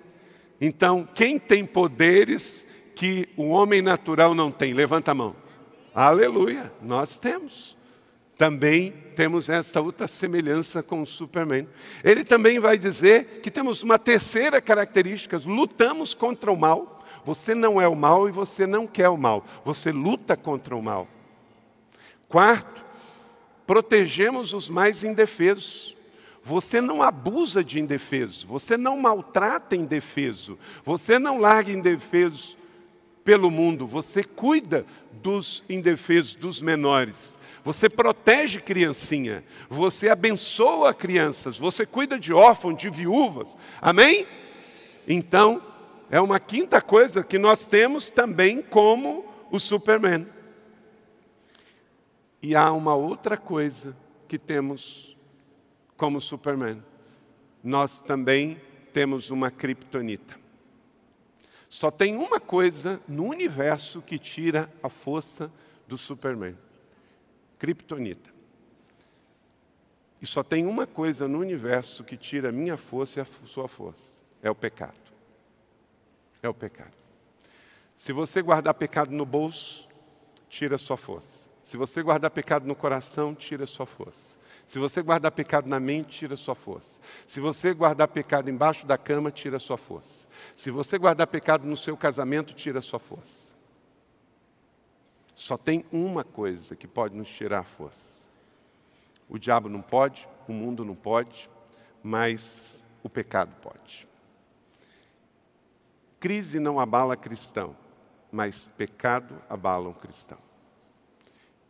Então, 0.59 1.07
quem 1.13 1.37
tem 1.37 1.65
poderes 1.65 2.65
que 2.95 3.27
o 3.35 3.49
homem 3.49 3.81
natural 3.81 4.33
não 4.33 4.51
tem? 4.51 4.73
Levanta 4.73 5.11
a 5.11 5.15
mão. 5.15 5.35
Aleluia, 5.93 6.71
nós 6.81 7.17
temos 7.17 7.75
também 8.37 8.91
temos 9.15 9.47
essa 9.47 9.79
outra 9.79 10.07
semelhança 10.07 10.83
com 10.83 11.01
o 11.01 11.05
Superman. 11.05 11.67
Ele 12.03 12.23
também 12.23 12.59
vai 12.59 12.77
dizer 12.77 13.39
que 13.41 13.49
temos 13.49 13.81
uma 13.81 13.97
terceira 13.97 14.61
característica: 14.61 15.39
lutamos 15.45 16.13
contra 16.13 16.51
o 16.51 16.57
mal. 16.57 17.03
Você 17.23 17.55
não 17.55 17.81
é 17.81 17.87
o 17.87 17.95
mal 17.95 18.29
e 18.29 18.31
você 18.31 18.67
não 18.67 18.85
quer 18.85 19.09
o 19.09 19.17
mal, 19.17 19.43
você 19.63 19.91
luta 19.91 20.37
contra 20.37 20.75
o 20.75 20.81
mal. 20.81 21.07
Quarto, 22.29 22.83
protegemos 23.65 24.53
os 24.53 24.69
mais 24.69 25.03
indefesos. 25.03 25.94
Você 26.45 26.79
não 26.79 27.01
abusa 27.01 27.63
de 27.63 27.79
indefeso, 27.79 28.45
você 28.45 28.77
não 28.77 29.01
maltrata 29.01 29.75
indefeso, 29.75 30.59
você 30.83 31.17
não 31.17 31.39
larga 31.39 31.71
indefesos 31.71 32.55
pelo 33.23 33.49
mundo, 33.49 33.87
você 33.87 34.23
cuida 34.23 34.85
dos 35.11 35.63
indefesos, 35.67 36.35
dos 36.35 36.61
menores. 36.61 37.39
Você 37.63 37.89
protege 37.89 38.61
criancinha, 38.61 39.43
você 39.67 40.07
abençoa 40.07 40.93
crianças, 40.93 41.57
você 41.57 41.83
cuida 41.83 42.19
de 42.19 42.31
órfãos, 42.31 42.77
de 42.77 42.91
viúvas. 42.91 43.57
Amém? 43.81 44.27
Então, 45.07 45.59
é 46.11 46.21
uma 46.21 46.39
quinta 46.39 46.79
coisa 46.79 47.23
que 47.23 47.39
nós 47.39 47.65
temos 47.65 48.07
também 48.07 48.61
como 48.61 49.25
o 49.49 49.59
Superman. 49.59 50.27
E 52.39 52.55
há 52.55 52.71
uma 52.71 52.93
outra 52.93 53.35
coisa 53.35 53.97
que 54.27 54.37
temos 54.37 55.14
como 55.97 56.21
Superman. 56.21 56.83
Nós 57.63 57.99
também 57.99 58.59
temos 58.93 59.29
uma 59.29 59.49
criptonita. 59.49 60.39
Só 61.69 61.91
tem 61.91 62.15
uma 62.15 62.39
coisa 62.39 63.01
no 63.07 63.25
universo 63.25 64.01
que 64.01 64.17
tira 64.17 64.71
a 64.81 64.89
força 64.89 65.51
do 65.87 65.97
Superman. 65.97 66.57
Kryptonita. 67.59 68.29
E 70.21 70.27
só 70.27 70.43
tem 70.43 70.65
uma 70.65 70.87
coisa 70.87 71.27
no 71.27 71.39
universo 71.39 72.03
que 72.03 72.17
tira 72.17 72.49
a 72.49 72.51
minha 72.51 72.77
força 72.77 73.19
e 73.19 73.21
a 73.21 73.27
sua 73.45 73.67
força: 73.67 74.21
é 74.41 74.49
o 74.49 74.55
pecado. 74.55 74.93
É 76.41 76.47
o 76.47 76.53
pecado. 76.53 76.93
Se 77.95 78.11
você 78.13 78.41
guardar 78.41 78.73
pecado 78.73 79.11
no 79.11 79.25
bolso, 79.25 79.87
tira 80.49 80.75
a 80.75 80.79
sua 80.79 80.97
força. 80.97 81.49
Se 81.63 81.75
você 81.75 82.01
guardar 82.03 82.29
pecado 82.31 82.65
no 82.65 82.75
coração, 82.75 83.33
tira 83.33 83.63
a 83.63 83.67
sua 83.67 83.85
força. 83.85 84.34
Se 84.67 84.79
você 84.79 85.01
guardar 85.01 85.31
pecado 85.31 85.69
na 85.69 85.79
mente, 85.79 86.19
tira 86.19 86.35
sua 86.35 86.55
força. 86.55 86.99
Se 87.27 87.39
você 87.39 87.73
guardar 87.73 88.07
pecado 88.07 88.49
embaixo 88.49 88.85
da 88.85 88.97
cama, 88.97 89.31
tira 89.31 89.59
sua 89.59 89.77
força. 89.77 90.25
Se 90.55 90.71
você 90.71 90.97
guardar 90.97 91.27
pecado 91.27 91.67
no 91.67 91.77
seu 91.77 91.95
casamento, 91.95 92.53
tira 92.53 92.81
sua 92.81 92.99
força. 92.99 93.53
Só 95.35 95.57
tem 95.57 95.85
uma 95.91 96.23
coisa 96.23 96.75
que 96.75 96.87
pode 96.87 97.15
nos 97.15 97.29
tirar 97.29 97.59
a 97.59 97.63
força. 97.63 98.25
O 99.29 99.37
diabo 99.37 99.69
não 99.69 99.81
pode, 99.81 100.27
o 100.47 100.53
mundo 100.53 100.85
não 100.85 100.95
pode, 100.95 101.49
mas 102.01 102.85
o 103.03 103.09
pecado 103.09 103.53
pode. 103.61 104.07
Crise 106.19 106.59
não 106.59 106.79
abala 106.79 107.15
cristão, 107.15 107.75
mas 108.31 108.69
pecado 108.77 109.39
abala 109.49 109.89
um 109.89 109.93
cristão. 109.93 110.44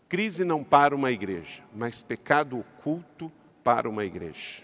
Crise 0.08 0.44
não 0.44 0.64
para 0.64 0.96
uma 0.96 1.12
igreja, 1.12 1.64
mas 1.74 2.04
pecado 2.04 2.60
oculto 2.60 3.32
para 3.64 3.90
uma 3.90 4.06
igreja. 4.06 4.64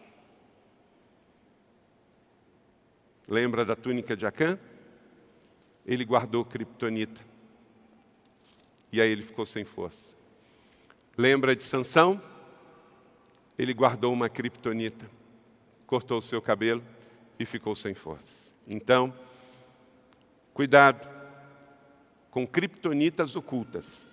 Lembra 3.28 3.66
da 3.66 3.76
túnica 3.76 4.16
de 4.16 4.26
Acã? 4.26 4.60
Ele 5.86 6.06
guardou 6.06 6.46
criptonita 6.46 7.22
e 8.92 9.02
aí 9.02 9.10
ele 9.10 9.24
ficou 9.24 9.46
sem 9.46 9.64
força. 9.64 10.14
Lembra 11.18 11.56
de 11.56 11.64
Sansão? 11.64 12.22
Ele 13.58 13.74
guardou 13.74 14.12
uma 14.12 14.30
criptonita, 14.30 15.10
cortou 15.88 16.20
o 16.20 16.22
seu 16.22 16.42
cabelo 16.42 16.84
e 17.40 17.46
ficou 17.46 17.76
sem 17.76 17.94
força. 17.94 18.54
Então, 18.68 19.14
cuidado 20.54 21.08
com 22.30 22.46
criptonitas 22.46 23.36
ocultas. 23.36 24.11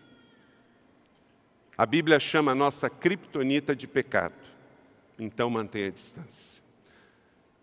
A 1.79 1.87
Bíblia 1.87 2.19
chama 2.19 2.51
a 2.51 2.57
nossa 2.57 2.91
criptonita 2.91 3.77
de 3.77 3.87
pecado. 3.87 4.35
Então 5.17 5.49
mantenha 5.49 5.87
a 5.87 5.93
distância. 5.93 6.61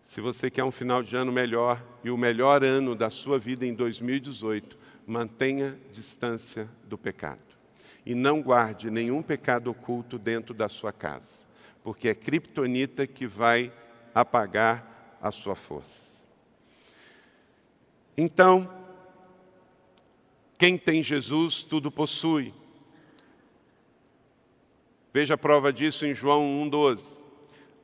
Se 0.02 0.22
você 0.22 0.50
quer 0.50 0.64
um 0.64 0.72
final 0.72 1.04
de 1.04 1.18
ano 1.18 1.34
melhor 1.34 1.84
e 2.02 2.10
o 2.10 2.18
melhor 2.18 2.64
ano 2.64 2.96
da 2.96 3.10
sua 3.10 3.38
vida 3.38 3.66
em 3.66 3.74
2018, 3.74 4.78
mantenha 5.06 5.78
distância 5.92 6.70
do 6.86 6.98
pecado. 6.98 7.42
E 8.06 8.16
não 8.16 8.42
guarde 8.42 8.90
nenhum 8.90 9.22
pecado 9.22 9.70
oculto 9.70 10.18
dentro 10.18 10.54
da 10.54 10.70
sua 10.70 10.94
casa, 10.94 11.46
porque 11.84 12.08
é 12.08 12.16
criptonita 12.16 13.06
que 13.06 13.28
vai 13.28 13.70
apagar 14.14 15.18
a 15.22 15.30
sua 15.30 15.58
força. 15.58 16.24
Então, 18.16 18.72
quem 20.58 20.78
tem 20.78 21.04
Jesus, 21.04 21.64
tudo 21.64 21.92
possui. 21.92 22.54
Veja 25.16 25.36
a 25.36 25.38
prova 25.38 25.72
disso 25.72 26.06
em 26.06 26.14
João 26.14 26.44
1,12. 26.70 27.02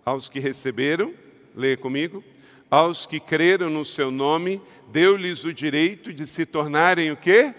Aos 0.04 0.28
que 0.28 0.38
receberam, 0.38 1.14
leia 1.56 1.78
comigo, 1.78 2.22
aos 2.70 3.06
que 3.06 3.22
creram 3.22 3.70
no 3.70 3.86
seu 3.86 4.12
nome, 4.12 4.62
deu-lhes 4.90 5.46
o 5.46 5.54
direito 5.54 6.12
de 6.12 6.28
se 6.28 6.46
tornarem 6.46 7.10
o 7.10 7.16
quê? 7.16 7.54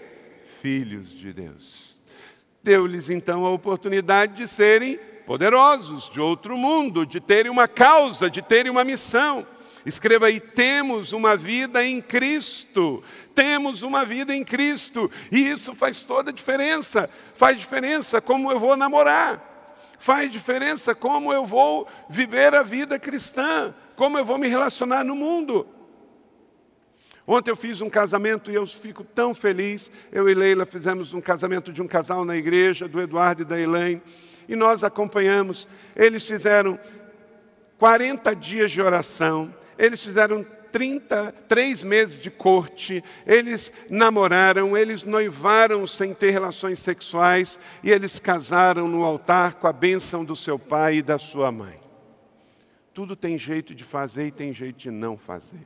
Filhos 0.61 1.09
de 1.09 1.33
Deus. 1.33 2.03
Deu-lhes 2.61 3.09
então 3.09 3.47
a 3.47 3.49
oportunidade 3.49 4.37
de 4.37 4.47
serem 4.47 4.99
poderosos, 5.25 6.07
de 6.07 6.21
outro 6.21 6.55
mundo, 6.55 7.03
de 7.03 7.19
terem 7.19 7.51
uma 7.51 7.67
causa, 7.67 8.29
de 8.29 8.43
terem 8.43 8.71
uma 8.71 8.83
missão. 8.83 9.43
Escreva 9.83 10.27
aí: 10.27 10.39
temos 10.39 11.13
uma 11.13 11.35
vida 11.35 11.83
em 11.83 11.99
Cristo. 11.99 13.03
Temos 13.33 13.81
uma 13.81 14.05
vida 14.05 14.35
em 14.35 14.43
Cristo. 14.43 15.09
E 15.31 15.49
isso 15.49 15.73
faz 15.73 16.03
toda 16.03 16.29
a 16.29 16.33
diferença. 16.33 17.09
Faz 17.33 17.57
diferença 17.57 18.21
como 18.21 18.51
eu 18.51 18.59
vou 18.59 18.77
namorar. 18.77 19.52
Faz 20.03 20.29
diferença 20.29 20.93
como 20.93 21.31
eu 21.31 21.45
vou 21.45 21.87
viver 22.09 22.53
a 22.53 22.61
vida 22.61 22.99
cristã. 22.99 23.73
Como 23.95 24.17
eu 24.17 24.25
vou 24.25 24.37
me 24.37 24.49
relacionar 24.49 25.01
no 25.01 25.15
mundo. 25.15 25.65
Ontem 27.25 27.49
eu 27.49 27.55
fiz 27.55 27.79
um 27.79 27.89
casamento 27.89 28.51
e 28.51 28.53
eu 28.53 28.67
fico 28.67 29.05
tão 29.05 29.33
feliz. 29.33 29.89
Eu 30.11 30.27
e 30.27 30.33
Leila 30.33 30.65
fizemos 30.65 31.13
um 31.13 31.21
casamento 31.21 31.71
de 31.71 31.81
um 31.81 31.87
casal 31.87 32.25
na 32.25 32.35
igreja, 32.35 32.85
do 32.85 32.99
Eduardo 32.99 33.43
e 33.43 33.45
da 33.45 33.57
Elaine. 33.57 34.01
E 34.45 34.57
nós 34.57 34.83
acompanhamos. 34.83 35.69
Eles 35.95 36.27
fizeram 36.27 36.77
40 37.77 38.35
dias 38.35 38.71
de 38.71 38.81
oração. 38.81 39.55
Eles 39.77 40.03
fizeram 40.03 40.45
33 40.73 41.83
meses 41.83 42.19
de 42.19 42.31
corte, 42.31 43.03
eles 43.27 43.71
namoraram, 43.91 44.75
eles 44.75 45.03
noivaram 45.03 45.85
sem 45.85 46.15
ter 46.15 46.31
relações 46.31 46.79
sexuais 46.79 47.59
e 47.83 47.91
eles 47.91 48.19
casaram 48.19 48.87
no 48.87 49.03
altar 49.03 49.53
com 49.53 49.67
a 49.67 49.71
bênção 49.71 50.25
do 50.25 50.35
seu 50.35 50.57
pai 50.57 50.97
e 50.97 51.01
da 51.03 51.19
sua 51.19 51.51
mãe. 51.51 51.79
Tudo 52.91 53.15
tem 53.15 53.37
jeito 53.37 53.75
de 53.75 53.83
fazer 53.83 54.27
e 54.27 54.31
tem 54.31 54.51
jeito 54.51 54.77
de 54.77 54.89
não 54.89 55.15
fazer. 55.15 55.61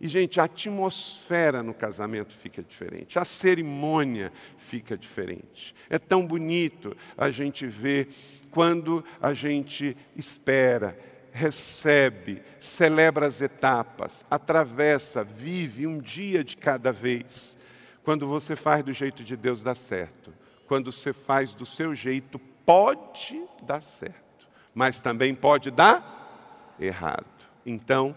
E, 0.00 0.08
gente, 0.08 0.40
a 0.40 0.44
atmosfera 0.44 1.62
no 1.62 1.72
casamento 1.72 2.34
fica 2.34 2.60
diferente, 2.60 3.20
a 3.20 3.24
cerimônia 3.24 4.32
fica 4.58 4.98
diferente. 4.98 5.72
É 5.88 5.96
tão 5.96 6.26
bonito 6.26 6.96
a 7.16 7.30
gente 7.30 7.68
ver 7.68 8.08
quando 8.50 9.04
a 9.20 9.32
gente 9.32 9.96
espera, 10.16 10.98
recebe, 11.32 12.42
celebra 12.60 13.26
as 13.26 13.40
etapas, 13.40 14.24
atravessa, 14.30 15.24
vive 15.24 15.86
um 15.86 15.98
dia 15.98 16.44
de 16.44 16.56
cada 16.56 16.92
vez. 16.92 17.56
Quando 18.04 18.28
você 18.28 18.54
faz 18.54 18.84
do 18.84 18.92
jeito 18.92 19.24
de 19.24 19.36
Deus, 19.36 19.62
dá 19.62 19.74
certo. 19.74 20.32
Quando 20.66 20.92
você 20.92 21.12
faz 21.12 21.54
do 21.54 21.64
seu 21.64 21.94
jeito, 21.94 22.38
pode 22.64 23.42
dar 23.62 23.82
certo, 23.82 24.46
mas 24.74 25.00
também 25.00 25.34
pode 25.34 25.70
dar 25.70 26.76
errado. 26.78 27.26
Então, 27.64 28.14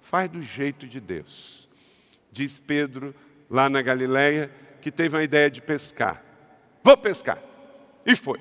faz 0.00 0.30
do 0.30 0.42
jeito 0.42 0.86
de 0.86 1.00
Deus. 1.00 1.68
Diz 2.30 2.58
Pedro, 2.58 3.14
lá 3.48 3.68
na 3.68 3.82
Galileia, 3.82 4.50
que 4.80 4.90
teve 4.90 5.16
uma 5.16 5.22
ideia 5.22 5.50
de 5.50 5.60
pescar. 5.60 6.22
Vou 6.82 6.96
pescar. 6.96 7.38
E 8.04 8.16
foi. 8.16 8.40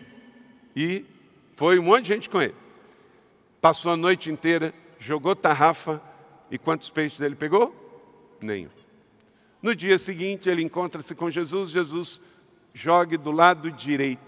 E 0.76 1.06
foi 1.56 1.78
um 1.78 1.84
monte 1.84 2.04
de 2.04 2.08
gente 2.10 2.30
com 2.30 2.42
ele. 2.42 2.61
Passou 3.62 3.92
a 3.92 3.98
noite 3.98 4.32
inteira, 4.32 4.74
jogou 5.00 5.36
tarrafa 5.36 6.02
e 6.50 6.58
quantos 6.58 6.90
peixes 6.90 7.22
ele 7.22 7.36
pegou? 7.36 7.74
Nenhum. 8.42 8.72
No 9.62 9.76
dia 9.76 10.00
seguinte, 10.00 10.50
ele 10.50 10.64
encontra-se 10.64 11.14
com 11.14 11.30
Jesus, 11.30 11.70
Jesus 11.70 12.20
joga 12.74 13.18
do 13.18 13.32
lado 13.32 13.70
direito. 13.70 14.22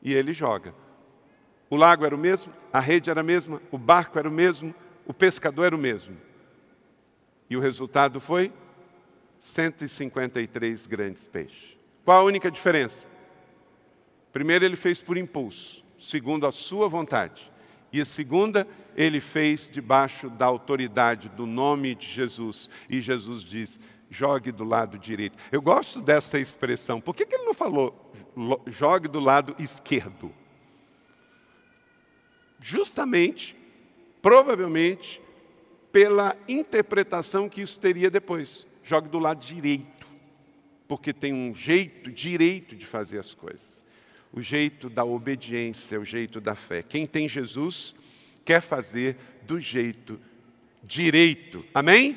E 0.00 0.14
ele 0.14 0.32
joga. 0.32 0.72
O 1.68 1.76
lago 1.76 2.06
era 2.06 2.14
o 2.14 2.18
mesmo, 2.18 2.52
a 2.72 2.78
rede 2.78 3.10
era 3.10 3.20
a 3.20 3.24
mesma, 3.24 3.60
o 3.70 3.76
barco 3.76 4.18
era 4.18 4.28
o 4.28 4.32
mesmo, 4.32 4.72
o 5.04 5.12
pescador 5.12 5.64
era 5.64 5.76
o 5.76 5.78
mesmo. 5.78 6.16
E 7.48 7.56
o 7.56 7.60
resultado 7.60 8.20
foi 8.20 8.52
153 9.40 10.86
grandes 10.86 11.26
peixes. 11.26 11.76
Qual 12.04 12.20
a 12.20 12.24
única 12.24 12.50
diferença? 12.50 13.08
Primeiro, 14.32 14.64
ele 14.64 14.76
fez 14.76 15.00
por 15.00 15.16
impulso, 15.16 15.84
segundo 15.98 16.46
a 16.46 16.52
sua 16.52 16.88
vontade. 16.88 17.49
E 17.92 18.00
a 18.00 18.04
segunda, 18.04 18.66
ele 18.96 19.20
fez 19.20 19.68
debaixo 19.70 20.30
da 20.30 20.46
autoridade 20.46 21.28
do 21.28 21.46
nome 21.46 21.94
de 21.94 22.06
Jesus. 22.06 22.70
E 22.88 23.00
Jesus 23.00 23.42
diz: 23.42 23.78
jogue 24.08 24.52
do 24.52 24.64
lado 24.64 24.98
direito. 24.98 25.36
Eu 25.50 25.60
gosto 25.60 26.00
dessa 26.00 26.38
expressão. 26.38 27.00
Por 27.00 27.14
que, 27.14 27.26
que 27.26 27.34
ele 27.34 27.44
não 27.44 27.54
falou 27.54 28.12
jogue 28.68 29.08
do 29.08 29.18
lado 29.18 29.54
esquerdo? 29.58 30.32
Justamente, 32.60 33.56
provavelmente, 34.22 35.20
pela 35.90 36.36
interpretação 36.46 37.48
que 37.48 37.62
isso 37.62 37.80
teria 37.80 38.10
depois. 38.10 38.66
Jogue 38.84 39.08
do 39.08 39.18
lado 39.18 39.44
direito, 39.44 40.06
porque 40.86 41.12
tem 41.12 41.32
um 41.32 41.54
jeito 41.54 42.10
direito 42.10 42.76
de 42.76 42.86
fazer 42.86 43.18
as 43.18 43.34
coisas 43.34 43.79
o 44.32 44.40
jeito 44.40 44.88
da 44.88 45.04
obediência, 45.04 45.98
o 45.98 46.04
jeito 46.04 46.40
da 46.40 46.54
fé. 46.54 46.82
Quem 46.82 47.06
tem 47.06 47.28
Jesus 47.28 47.94
quer 48.44 48.60
fazer 48.60 49.16
do 49.42 49.60
jeito 49.60 50.20
direito. 50.82 51.64
Amém? 51.74 52.16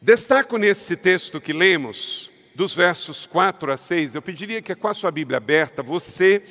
Destaco 0.00 0.58
nesse 0.58 0.96
texto 0.96 1.40
que 1.40 1.52
lemos, 1.52 2.30
dos 2.54 2.74
versos 2.74 3.26
4 3.26 3.72
a 3.72 3.76
6, 3.76 4.14
eu 4.14 4.22
pediria 4.22 4.62
que 4.62 4.74
com 4.74 4.88
a 4.88 4.94
sua 4.94 5.10
Bíblia 5.10 5.36
aberta 5.36 5.82
você 5.82 6.42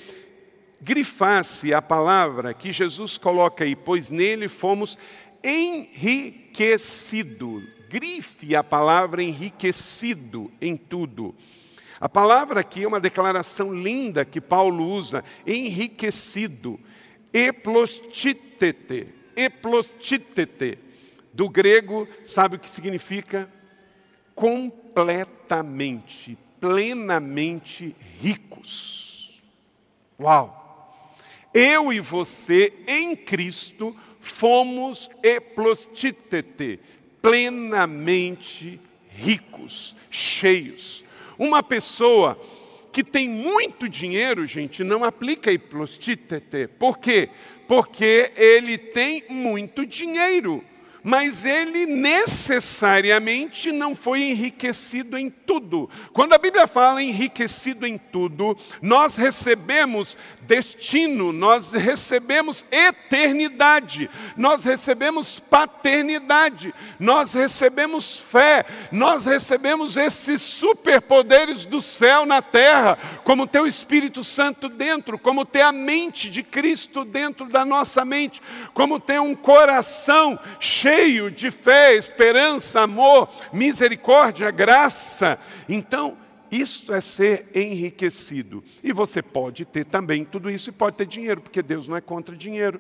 grifasse 0.82 1.74
a 1.74 1.82
palavra 1.82 2.54
que 2.54 2.72
Jesus 2.72 3.18
coloca 3.18 3.64
aí, 3.64 3.76
pois 3.76 4.10
nele 4.10 4.48
fomos 4.48 4.98
enriquecidos. 5.44 7.64
Grife 7.90 8.56
a 8.56 8.64
palavra 8.64 9.24
enriquecido 9.24 10.52
em 10.60 10.76
tudo. 10.76 11.36
A 12.06 12.08
palavra 12.08 12.60
aqui 12.60 12.84
é 12.84 12.88
uma 12.88 13.00
declaração 13.00 13.74
linda 13.74 14.24
que 14.24 14.40
Paulo 14.40 14.88
usa, 14.88 15.24
enriquecido, 15.44 16.80
eplostitete, 17.34 19.08
eplostitete. 19.36 20.78
Do 21.34 21.50
grego, 21.50 22.08
sabe 22.24 22.58
o 22.58 22.60
que 22.60 22.70
significa? 22.70 23.52
Completamente, 24.36 26.38
plenamente 26.60 27.96
ricos. 28.22 29.42
Uau! 30.20 31.16
Eu 31.52 31.92
e 31.92 32.00
você 32.00 32.72
em 32.88 33.16
Cristo 33.16 33.96
fomos 34.22 35.10
eplostitete, 35.24 36.80
plenamente 37.20 38.80
ricos, 39.10 39.96
cheios. 40.12 41.04
Uma 41.38 41.62
pessoa 41.62 42.40
que 42.92 43.04
tem 43.04 43.28
muito 43.28 43.90
dinheiro, 43.90 44.48
gente, 44.48 44.84
não 44.84 45.04
aplica 45.04 45.52
hiplostítete. 45.52 46.68
Por 46.80 46.98
quê? 46.98 47.30
Porque 47.68 48.32
ele 48.38 48.78
tem 48.78 49.24
muito 49.30 49.86
dinheiro 49.86 50.64
mas 51.06 51.46
ele 51.46 51.86
necessariamente 51.86 53.72
não 53.72 53.94
foi 53.94 54.24
enriquecido 54.24 55.20
em 55.20 55.30
tudo. 55.30 55.88
Quando 56.12 56.34
a 56.34 56.40
Bíblia 56.40 56.66
fala 56.66 57.04
enriquecido 57.04 57.86
em 57.86 57.96
tudo, 57.96 58.58
nós 58.82 59.16
recebemos 59.16 60.18
destino, 60.42 61.32
nós 61.32 61.74
recebemos 61.74 62.66
eternidade, 62.72 64.10
nós 64.36 64.64
recebemos 64.64 65.40
paternidade, 65.40 66.74
nós 67.00 67.34
recebemos 67.34 68.18
fé, 68.18 68.66
nós 68.92 69.26
recebemos 69.26 69.98
esses 69.98 70.42
superpoderes 70.42 71.66
do 71.66 71.82
céu 71.82 72.26
na 72.26 72.42
terra, 72.42 72.98
como 73.24 73.46
ter 73.46 73.60
o 73.60 73.68
Espírito 73.68 74.24
Santo 74.24 74.68
dentro, 74.68 75.20
como 75.20 75.46
ter 75.46 75.62
a 75.62 75.72
mente 75.72 76.32
de 76.32 76.42
Cristo 76.42 77.06
dentro 77.06 77.46
da 77.46 77.64
nossa 77.64 78.04
mente, 78.04 78.42
como 78.74 79.00
ter 79.00 79.22
um 79.22 79.36
coração 79.36 80.40
cheio 80.60 80.95
de 81.36 81.52
fé, 81.52 81.96
esperança, 81.96 82.82
amor, 82.82 83.30
misericórdia, 83.54 84.50
graça. 84.52 85.40
Então, 85.68 86.18
Isso 86.52 86.94
é 86.94 87.02
ser 87.02 87.48
enriquecido. 87.54 88.64
E 88.84 88.94
você 88.94 89.22
pode 89.22 89.66
ter 89.66 89.86
também 89.86 90.24
tudo 90.24 90.50
isso 90.50 90.70
e 90.70 90.74
pode 90.74 90.96
ter 90.96 91.06
dinheiro, 91.06 91.42
porque 91.42 91.62
Deus 91.62 91.88
não 91.88 91.98
é 91.98 92.02
contra 92.02 92.36
dinheiro. 92.36 92.80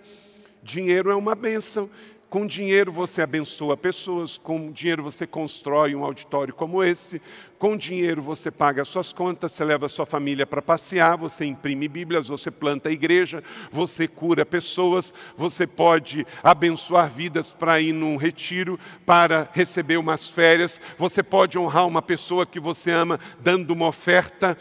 Dinheiro 0.64 1.12
é 1.12 1.16
uma 1.16 1.36
bênção. 1.36 1.90
Com 2.36 2.46
dinheiro 2.46 2.92
você 2.92 3.22
abençoa 3.22 3.78
pessoas, 3.78 4.38
com 4.38 4.70
dinheiro 4.70 5.02
você 5.02 5.26
constrói 5.26 5.96
um 5.96 6.04
auditório 6.04 6.54
como 6.54 6.84
esse, 6.84 7.22
com 7.58 7.78
dinheiro 7.78 8.22
você 8.22 8.52
paga 8.52 8.82
as 8.82 8.90
suas 8.90 9.14
contas, 9.14 9.54
você 9.54 9.64
leva 9.64 9.88
sua 9.88 10.06
família 10.06 10.46
para 10.46 10.62
passear, 10.62 11.16
você 11.16 11.46
imprime 11.46 11.88
Bíblias, 11.88 12.28
você 12.28 12.52
planta 12.52 12.90
a 12.90 12.92
igreja, 12.92 13.42
você 13.72 14.06
cura 14.06 14.46
pessoas, 14.46 15.14
você 15.38 15.66
pode 15.66 16.28
abençoar 16.44 17.10
vidas 17.10 17.52
para 17.52 17.80
ir 17.80 17.94
num 17.94 18.18
retiro, 18.18 18.78
para 19.06 19.48
receber 19.54 19.96
umas 19.96 20.28
férias, 20.28 20.82
você 20.98 21.24
pode 21.24 21.58
honrar 21.58 21.88
uma 21.88 22.02
pessoa 22.02 22.46
que 22.46 22.60
você 22.60 22.92
ama 22.92 23.18
dando 23.40 23.72
uma 23.72 23.88
oferta. 23.88 24.58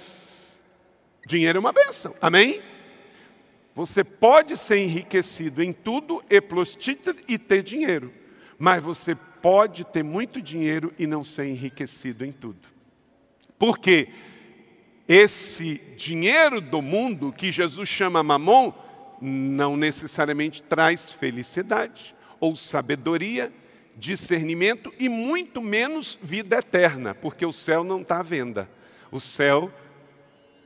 Dinheiro 1.27 1.57
é 1.57 1.61
uma 1.61 1.73
benção, 1.73 2.15
amém? 2.23 2.63
Você 3.75 4.05
pode 4.05 4.57
ser 4.57 4.79
enriquecido 4.79 5.63
em 5.63 5.73
tudo 5.73 6.23
e 7.29 7.39
ter 7.39 7.63
dinheiro, 7.63 8.13
mas 8.59 8.83
você 8.83 9.17
pode 9.43 9.85
ter 9.85 10.05
muito 10.05 10.41
dinheiro 10.41 10.93
e 10.99 11.07
não 11.07 11.25
ser 11.25 11.47
enriquecido 11.47 12.25
em 12.25 12.31
tudo. 12.31 12.69
Porque 13.59 14.09
esse 15.09 15.79
dinheiro 15.97 16.61
do 16.61 16.81
mundo 16.81 17.33
que 17.33 17.51
Jesus 17.51 17.89
chama 17.89 18.23
mamon 18.23 18.73
não 19.21 19.77
necessariamente 19.77 20.63
traz 20.63 21.13
felicidade 21.13 22.15
ou 22.39 22.55
sabedoria, 22.57 23.53
discernimento 23.97 24.93
e 24.99 25.09
muito 25.09 25.61
menos 25.61 26.19
vida 26.23 26.59
eterna, 26.59 27.15
porque 27.15 27.45
o 27.45 27.53
céu 27.53 27.83
não 27.83 28.03
está 28.03 28.21
à 28.21 28.23
venda. 28.23 28.69
O 29.11 29.21
céu 29.21 29.71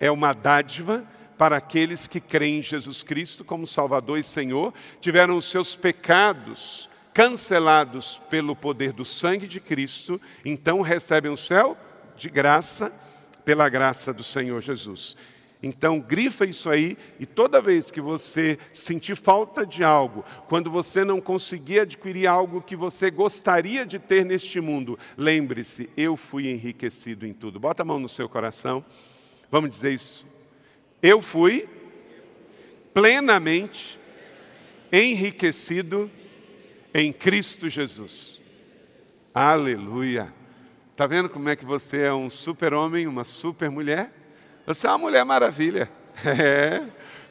é 0.01 0.11
uma 0.11 0.33
dádiva 0.33 1.05
para 1.39 1.57
aqueles 1.57 2.09
que 2.09 2.21
creem 2.21 2.59
em 2.59 2.63
Jesus 2.63 3.03
Cristo 3.05 3.45
como 3.45 3.67
Salvador 3.67 4.19
e 4.19 4.25
Senhor, 4.25 4.75
tiveram 5.01 5.39
os 5.39 5.49
seus 5.49 5.77
pecados 5.77 6.89
cancelados 7.15 8.21
pelo 8.29 8.55
poder 8.55 8.93
do 8.93 9.05
sangue 9.05 9.47
de 9.47 9.59
Cristo, 9.59 10.21
então 10.45 10.81
recebem 10.81 11.31
o 11.31 11.37
céu 11.37 11.77
de 12.17 12.29
graça, 12.29 12.93
pela 13.45 13.69
graça 13.69 14.13
do 14.13 14.23
Senhor 14.23 14.61
Jesus. 14.61 15.17
Então, 15.61 15.99
grifa 15.99 16.45
isso 16.45 16.71
aí 16.71 16.97
e 17.19 17.27
toda 17.27 17.61
vez 17.61 17.91
que 17.91 18.01
você 18.01 18.57
sentir 18.73 19.17
falta 19.17 19.67
de 19.67 19.83
algo, 19.83 20.25
quando 20.49 20.71
você 20.71 21.05
não 21.05 21.21
conseguir 21.21 21.81
adquirir 21.81 22.29
algo 22.29 22.63
que 22.63 22.77
você 22.77 23.11
gostaria 23.11 23.85
de 23.85 23.99
ter 23.99 24.25
neste 24.25 24.61
mundo, 24.61 24.97
lembre-se, 25.17 25.91
eu 25.97 26.17
fui 26.17 26.49
enriquecido 26.49 27.27
em 27.27 27.33
tudo. 27.33 27.59
Bota 27.59 27.83
a 27.83 27.85
mão 27.85 27.99
no 27.99 28.09
seu 28.09 28.29
coração. 28.29 28.85
Vamos 29.51 29.71
dizer 29.71 29.93
isso 29.93 30.38
eu 31.03 31.23
fui 31.23 31.69
plenamente 32.93 33.99
enriquecido 34.93 36.11
em 36.93 37.13
Cristo 37.13 37.69
Jesus. 37.69 38.41
Aleluia. 39.33 40.33
Está 40.93 41.07
vendo 41.07 41.29
como 41.29 41.49
é 41.49 41.55
que 41.55 41.65
você 41.65 42.03
é 42.03 42.13
um 42.13 42.29
super-homem, 42.29 43.07
uma 43.07 43.23
super-mulher? 43.23 44.13
Você 44.67 44.87
é 44.87 44.91
uma 44.91 44.99
mulher 44.99 45.25
maravilha. 45.25 45.91
É, 46.27 46.83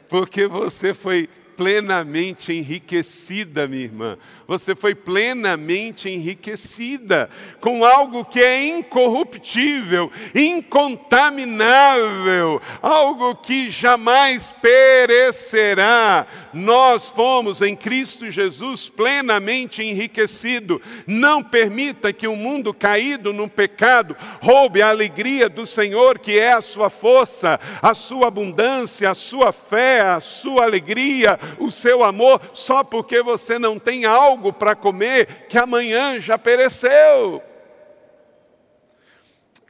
porque 0.08 0.46
você 0.46 0.94
foi 0.94 1.28
plenamente 1.54 2.54
enriquecida, 2.54 3.68
minha 3.68 3.84
irmã. 3.84 4.16
Você 4.48 4.74
foi 4.74 4.94
plenamente 4.94 6.08
enriquecida 6.08 7.28
com 7.60 7.84
algo 7.84 8.24
que 8.24 8.40
é 8.40 8.66
incorruptível, 8.66 10.10
incontaminável, 10.34 12.58
algo 12.80 13.34
que 13.34 13.68
jamais 13.68 14.54
perecerá. 14.58 16.26
Nós 16.54 17.10
fomos 17.10 17.60
em 17.60 17.76
Cristo 17.76 18.30
Jesus 18.30 18.88
plenamente 18.88 19.82
enriquecido. 19.82 20.80
Não 21.06 21.42
permita 21.42 22.10
que 22.10 22.26
o 22.26 22.32
um 22.32 22.36
mundo 22.36 22.72
caído 22.72 23.34
no 23.34 23.50
pecado 23.50 24.16
roube 24.40 24.80
a 24.80 24.88
alegria 24.88 25.50
do 25.50 25.66
Senhor, 25.66 26.18
que 26.18 26.38
é 26.38 26.54
a 26.54 26.62
sua 26.62 26.88
força, 26.88 27.60
a 27.82 27.92
sua 27.92 28.28
abundância, 28.28 29.10
a 29.10 29.14
sua 29.14 29.52
fé, 29.52 30.00
a 30.00 30.20
sua 30.20 30.64
alegria, 30.64 31.38
o 31.58 31.70
seu 31.70 32.02
amor, 32.02 32.40
só 32.54 32.82
porque 32.82 33.22
você 33.22 33.58
não 33.58 33.78
tem 33.78 34.06
algo 34.38 34.52
para 34.52 34.76
comer 34.76 35.48
que 35.48 35.58
amanhã 35.58 36.20
já 36.20 36.38
pereceu. 36.38 37.42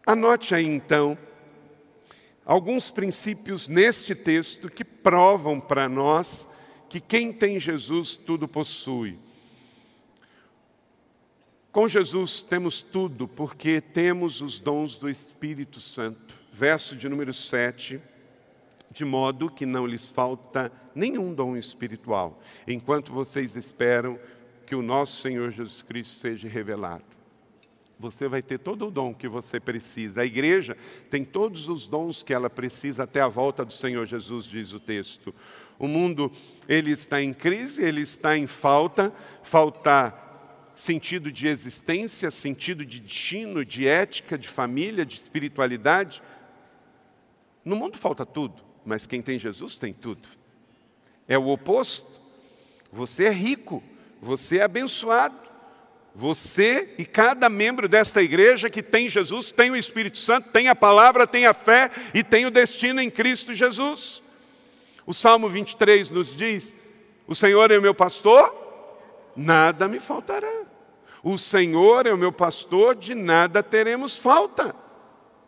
Anote 0.05 0.55
aí 0.55 0.67
então 0.67 1.17
alguns 2.45 2.91
princípios 2.91 3.69
neste 3.69 4.15
texto 4.15 4.71
que 4.71 4.85
provam 4.85 5.59
para 5.59 5.89
nós 5.89 6.47
que 6.89 7.01
quem 7.01 7.33
tem 7.33 7.59
Jesus 7.59 8.15
tudo 8.17 8.47
possui. 8.47 9.19
Com 11.73 11.87
Jesus 11.87 12.43
temos 12.43 12.81
tudo, 12.81 13.29
porque 13.29 13.81
temos 13.81 14.41
os 14.41 14.59
dons 14.59 14.97
do 14.97 15.09
Espírito 15.09 15.81
Santo. 15.81 16.35
Verso 16.53 16.97
de 16.97 17.09
número 17.09 17.33
7 17.33 18.01
de 18.91 19.05
modo 19.05 19.51
que 19.51 19.67
não 19.67 19.87
lhes 19.87 20.09
falta 20.09 20.73
nenhum 20.95 21.33
dom 21.33 21.57
espiritual, 21.57 22.43
enquanto 22.67 23.13
vocês 23.13 23.55
esperam 23.55 24.19
que 24.69 24.75
o 24.75 24.83
nosso 24.83 25.23
Senhor 25.23 25.51
Jesus 25.51 25.83
Cristo 25.83 26.21
seja 26.21 26.49
revelado. 26.49 27.05
Você 27.99 28.29
vai 28.29 28.43
ter 28.43 28.59
todo 28.59 28.87
o 28.87 28.91
dom 28.91 29.13
que 29.13 29.27
você 29.27 29.59
precisa. 29.59 30.21
A 30.21 30.25
igreja 30.25 30.77
tem 31.11 31.25
todos 31.25 31.69
os 31.69 31.87
dons 31.87 32.23
que 32.23 32.33
ela 32.33 32.51
precisa 32.51 33.05
até 33.05 33.21
a 33.21 33.29
volta 33.29 33.65
do 33.65 33.73
Senhor 33.73 34.07
Jesus, 34.07 34.45
diz 34.45 34.73
o 34.73 34.79
texto. 34.79 35.35
O 35.79 35.89
mundo, 35.89 36.31
ele 36.69 36.91
está 36.91 37.23
em 37.23 37.33
crise, 37.33 37.83
ele 37.83 38.03
está 38.03 38.37
em 38.37 38.47
falta, 38.47 39.13
falta 39.43 40.13
sentido 40.75 41.33
de 41.33 41.49
existência, 41.49 42.31
sentido 42.31 42.85
de 42.85 43.01
destino, 43.01 43.65
de 43.65 43.89
ética, 43.89 44.39
de 44.39 44.49
família, 44.49 45.05
de 45.05 45.17
espiritualidade. 45.17 46.23
No 47.65 47.75
mundo 47.75 47.97
falta 47.97 48.25
tudo 48.25 48.69
mas 48.89 49.07
quem 49.07 49.21
tem 49.21 49.39
Jesus 49.39 49.77
tem 49.77 49.93
tudo. 49.93 50.27
É 51.29 51.37
o 51.37 51.49
oposto. 51.49 52.27
Você 52.91 53.25
é 53.25 53.31
rico, 53.31 53.83
você 54.21 54.59
é 54.59 54.65
abençoado. 54.65 55.37
Você 56.15 56.95
e 56.99 57.05
cada 57.05 57.49
membro 57.49 57.89
desta 57.89 58.21
igreja 58.21 58.69
que 58.69 58.83
tem 58.83 59.09
Jesus 59.09 59.53
tem 59.53 59.71
o 59.71 59.77
Espírito 59.77 60.19
Santo, 60.19 60.51
tem 60.51 60.69
a 60.69 60.75
palavra, 60.75 61.27
tem 61.27 61.47
a 61.47 61.55
fé 61.55 61.91
e 62.13 62.25
tem 62.25 62.45
o 62.45 62.51
destino 62.51 63.01
em 63.01 63.09
Cristo 63.09 63.55
Jesus. 63.55 64.21
O 65.07 65.15
Salmo 65.15 65.49
23 65.49 66.11
nos 66.11 66.37
diz: 66.37 66.75
O 67.27 67.35
Senhor 67.35 67.71
é 67.71 67.79
o 67.79 67.83
meu 67.83 67.95
pastor, 67.95 68.53
nada 69.37 69.87
me 69.87 70.01
faltará. 70.01 70.53
O 71.23 71.39
Senhor 71.39 72.07
é 72.07 72.13
o 72.13 72.19
meu 72.19 72.33
pastor, 72.33 72.97
de 72.97 73.15
nada 73.15 73.63
teremos 73.63 74.17
falta. 74.17 74.75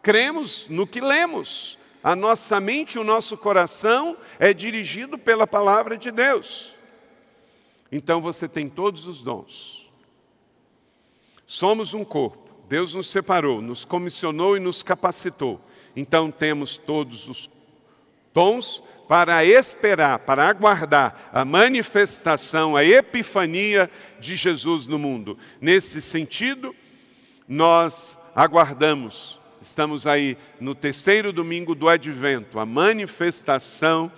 Cremos 0.02 0.68
no 0.68 0.86
que 0.86 1.00
lemos. 1.00 1.78
A 2.02 2.16
nossa 2.16 2.60
mente, 2.60 2.98
o 2.98 3.04
nosso 3.04 3.36
coração 3.36 4.16
é 4.38 4.54
dirigido 4.54 5.18
pela 5.18 5.46
palavra 5.46 5.96
de 5.96 6.10
Deus. 6.10 6.72
Então 7.90 8.20
você 8.20 8.48
tem 8.48 8.68
todos 8.68 9.06
os 9.06 9.22
dons. 9.22 9.88
Somos 11.46 11.94
um 11.94 12.04
corpo. 12.04 12.48
Deus 12.68 12.94
nos 12.94 13.08
separou, 13.08 13.60
nos 13.60 13.84
comissionou 13.84 14.56
e 14.56 14.60
nos 14.60 14.82
capacitou. 14.82 15.60
Então 15.96 16.30
temos 16.30 16.76
todos 16.76 17.26
os 17.26 17.50
dons 18.32 18.82
para 19.08 19.44
esperar, 19.44 20.20
para 20.20 20.48
aguardar 20.48 21.30
a 21.32 21.44
manifestação, 21.44 22.76
a 22.76 22.84
epifania 22.84 23.90
de 24.20 24.36
Jesus 24.36 24.86
no 24.86 24.98
mundo. 24.98 25.36
Nesse 25.60 26.00
sentido, 26.00 26.74
nós 27.48 28.16
aguardamos 28.36 29.40
Estamos 29.60 30.06
aí 30.06 30.38
no 30.58 30.74
terceiro 30.74 31.34
domingo 31.34 31.74
do 31.74 31.86
Advento, 31.86 32.58
a 32.58 32.64
manifestação 32.64 34.10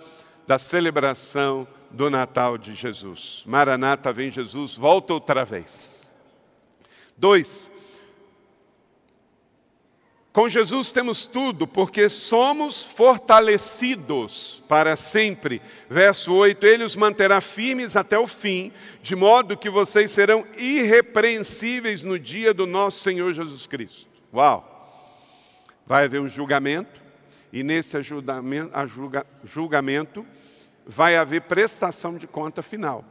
da 0.47 0.57
celebração 0.57 1.67
do 1.93 2.11
Natal 2.11 2.59
de 2.59 2.75
Jesus. 2.75 3.45
Maranata, 3.47 4.13
vem 4.13 4.31
Jesus, 4.31 4.77
volta 4.77 5.15
outra 5.15 5.45
vez. 5.45 6.11
Dois, 7.17 7.71
com 10.33 10.49
Jesus 10.49 10.91
temos 10.93 11.27
tudo, 11.27 11.67
porque 11.67 12.09
somos 12.09 12.85
fortalecidos 12.85 14.63
para 14.69 14.97
sempre. 14.97 15.61
Verso 15.89 16.33
8: 16.33 16.67
Ele 16.67 16.85
os 16.85 16.97
manterá 16.97 17.41
firmes 17.41 17.97
até 17.97 18.19
o 18.19 18.27
fim, 18.27 18.73
de 19.03 19.15
modo 19.15 19.57
que 19.57 19.69
vocês 19.69 20.11
serão 20.11 20.47
irrepreensíveis 20.57 22.03
no 22.03 22.19
dia 22.19 22.55
do 22.55 22.67
nosso 22.67 23.01
Senhor 23.01 23.33
Jesus 23.35 23.67
Cristo. 23.67 24.11
Uau! 24.33 24.73
vai 25.87 26.05
haver 26.05 26.21
um 26.21 26.29
julgamento, 26.29 27.01
e 27.53 27.63
nesse 27.63 27.99
julgamento 29.45 30.27
vai 30.87 31.17
haver 31.17 31.43
prestação 31.43 32.17
de 32.17 32.27
conta 32.27 32.63
final. 32.63 33.05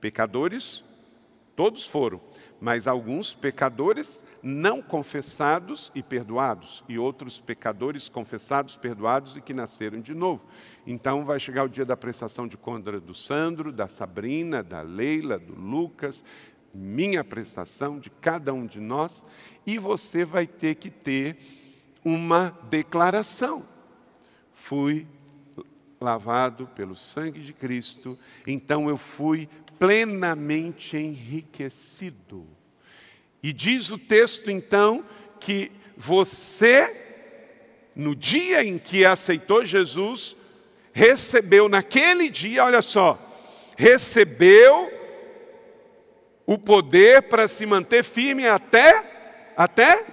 Pecadores, 0.00 0.84
todos 1.56 1.86
foram, 1.86 2.20
mas 2.60 2.86
alguns 2.86 3.34
pecadores 3.34 4.22
não 4.42 4.80
confessados 4.80 5.90
e 5.94 6.02
perdoados, 6.02 6.84
e 6.88 6.98
outros 6.98 7.40
pecadores 7.40 8.08
confessados, 8.08 8.76
perdoados 8.76 9.36
e 9.36 9.40
que 9.40 9.52
nasceram 9.52 10.00
de 10.00 10.14
novo. 10.14 10.44
Então 10.86 11.24
vai 11.24 11.40
chegar 11.40 11.64
o 11.64 11.68
dia 11.68 11.84
da 11.84 11.96
prestação 11.96 12.46
de 12.46 12.56
conta 12.56 13.00
do 13.00 13.14
Sandro, 13.14 13.72
da 13.72 13.88
Sabrina, 13.88 14.62
da 14.62 14.80
Leila, 14.80 15.38
do 15.38 15.54
Lucas, 15.54 16.22
minha 16.72 17.24
prestação, 17.24 17.98
de 17.98 18.10
cada 18.10 18.52
um 18.52 18.66
de 18.66 18.80
nós, 18.80 19.24
e 19.66 19.78
você 19.78 20.24
vai 20.24 20.46
ter 20.46 20.76
que 20.76 20.90
ter 20.90 21.36
uma 22.04 22.56
declaração. 22.70 23.64
Fui 24.52 25.06
lavado 26.00 26.66
pelo 26.74 26.94
sangue 26.94 27.40
de 27.40 27.52
Cristo, 27.52 28.18
então 28.46 28.88
eu 28.88 28.96
fui 28.96 29.48
plenamente 29.78 30.96
enriquecido. 30.96 32.46
E 33.42 33.52
diz 33.52 33.90
o 33.90 33.98
texto 33.98 34.50
então 34.50 35.04
que 35.40 35.70
você, 35.96 36.94
no 37.94 38.14
dia 38.14 38.64
em 38.64 38.78
que 38.78 39.04
aceitou 39.04 39.64
Jesus, 39.64 40.36
recebeu 40.92 41.68
naquele 41.68 42.28
dia, 42.28 42.64
olha 42.64 42.82
só, 42.82 43.18
recebeu 43.76 44.90
o 46.46 46.58
poder 46.58 47.22
para 47.22 47.46
se 47.46 47.66
manter 47.66 48.02
firme 48.02 48.46
até 48.46 49.18
até 49.56 50.04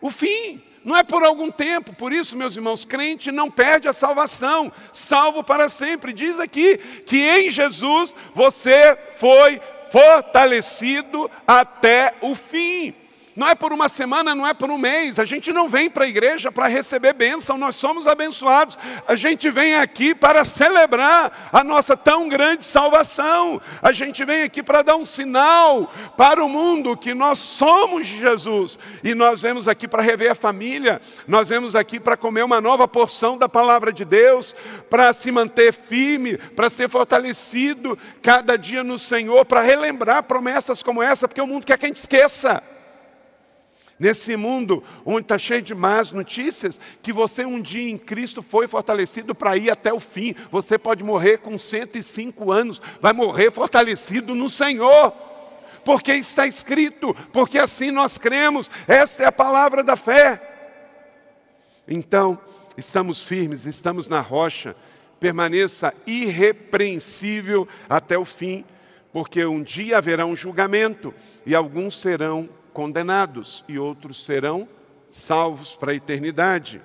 o 0.00 0.10
fim. 0.10 0.62
Não 0.84 0.96
é 0.96 1.02
por 1.02 1.22
algum 1.22 1.50
tempo, 1.50 1.92
por 1.94 2.12
isso, 2.12 2.36
meus 2.36 2.56
irmãos, 2.56 2.84
crente 2.84 3.30
não 3.30 3.50
perde 3.50 3.86
a 3.86 3.92
salvação, 3.92 4.72
salvo 4.92 5.44
para 5.44 5.68
sempre. 5.68 6.12
Diz 6.12 6.40
aqui 6.40 6.78
que 7.06 7.18
em 7.18 7.50
Jesus 7.50 8.14
você 8.34 8.96
foi 9.18 9.60
fortalecido 9.90 11.30
até 11.46 12.14
o 12.22 12.34
fim. 12.34 12.94
Não 13.40 13.48
é 13.48 13.54
por 13.54 13.72
uma 13.72 13.88
semana, 13.88 14.34
não 14.34 14.46
é 14.46 14.52
por 14.52 14.70
um 14.70 14.76
mês. 14.76 15.18
A 15.18 15.24
gente 15.24 15.50
não 15.50 15.66
vem 15.66 15.88
para 15.88 16.04
a 16.04 16.06
igreja 16.06 16.52
para 16.52 16.66
receber 16.66 17.14
bênção, 17.14 17.56
nós 17.56 17.74
somos 17.74 18.06
abençoados. 18.06 18.76
A 19.08 19.16
gente 19.16 19.48
vem 19.48 19.76
aqui 19.76 20.14
para 20.14 20.44
celebrar 20.44 21.48
a 21.50 21.64
nossa 21.64 21.96
tão 21.96 22.28
grande 22.28 22.66
salvação. 22.66 23.58
A 23.80 23.92
gente 23.92 24.26
vem 24.26 24.42
aqui 24.42 24.62
para 24.62 24.82
dar 24.82 24.96
um 24.96 25.06
sinal 25.06 25.90
para 26.18 26.44
o 26.44 26.50
mundo 26.50 26.94
que 26.98 27.14
nós 27.14 27.38
somos 27.38 28.06
Jesus. 28.06 28.78
E 29.02 29.14
nós 29.14 29.40
vemos 29.40 29.66
aqui 29.68 29.88
para 29.88 30.02
rever 30.02 30.32
a 30.32 30.34
família, 30.34 31.00
nós 31.26 31.48
vemos 31.48 31.74
aqui 31.74 31.98
para 31.98 32.18
comer 32.18 32.44
uma 32.44 32.60
nova 32.60 32.86
porção 32.86 33.38
da 33.38 33.48
palavra 33.48 33.90
de 33.90 34.04
Deus, 34.04 34.54
para 34.90 35.14
se 35.14 35.32
manter 35.32 35.72
firme, 35.72 36.36
para 36.36 36.68
ser 36.68 36.90
fortalecido 36.90 37.98
cada 38.20 38.58
dia 38.58 38.84
no 38.84 38.98
Senhor, 38.98 39.46
para 39.46 39.62
relembrar 39.62 40.24
promessas 40.24 40.82
como 40.82 41.02
essa, 41.02 41.26
porque 41.26 41.40
o 41.40 41.46
mundo 41.46 41.64
quer 41.64 41.78
que 41.78 41.86
a 41.86 41.88
gente 41.88 42.00
esqueça. 42.00 42.62
Nesse 44.00 44.34
mundo 44.34 44.82
onde 45.04 45.20
está 45.20 45.36
cheio 45.36 45.60
de 45.60 45.74
más 45.74 46.10
notícias, 46.10 46.80
que 47.02 47.12
você 47.12 47.44
um 47.44 47.60
dia 47.60 47.90
em 47.90 47.98
Cristo 47.98 48.42
foi 48.42 48.66
fortalecido 48.66 49.34
para 49.34 49.58
ir 49.58 49.70
até 49.70 49.92
o 49.92 50.00
fim. 50.00 50.34
Você 50.50 50.78
pode 50.78 51.04
morrer 51.04 51.36
com 51.36 51.58
105 51.58 52.50
anos, 52.50 52.80
vai 52.98 53.12
morrer 53.12 53.52
fortalecido 53.52 54.34
no 54.34 54.48
Senhor. 54.48 55.12
Porque 55.84 56.12
está 56.14 56.46
escrito, 56.46 57.14
porque 57.30 57.58
assim 57.58 57.90
nós 57.90 58.16
cremos, 58.16 58.70
esta 58.88 59.24
é 59.24 59.26
a 59.26 59.32
palavra 59.32 59.84
da 59.84 59.96
fé. 59.96 60.40
Então, 61.86 62.38
estamos 62.78 63.22
firmes, 63.22 63.66
estamos 63.66 64.08
na 64.08 64.22
rocha, 64.22 64.74
permaneça 65.18 65.92
irrepreensível 66.06 67.68
até 67.86 68.16
o 68.16 68.24
fim, 68.24 68.64
porque 69.12 69.44
um 69.44 69.62
dia 69.62 69.98
haverá 69.98 70.24
um 70.24 70.36
julgamento 70.36 71.12
e 71.44 71.54
alguns 71.54 72.00
serão 72.00 72.48
condenados 72.72 73.64
e 73.68 73.78
outros 73.78 74.24
serão 74.24 74.68
salvos 75.08 75.74
para 75.74 75.92
a 75.92 75.94
eternidade. 75.94 76.80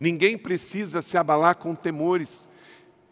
Ninguém 0.00 0.36
precisa 0.36 1.00
se 1.00 1.16
abalar 1.16 1.56
com 1.56 1.74
temores. 1.74 2.46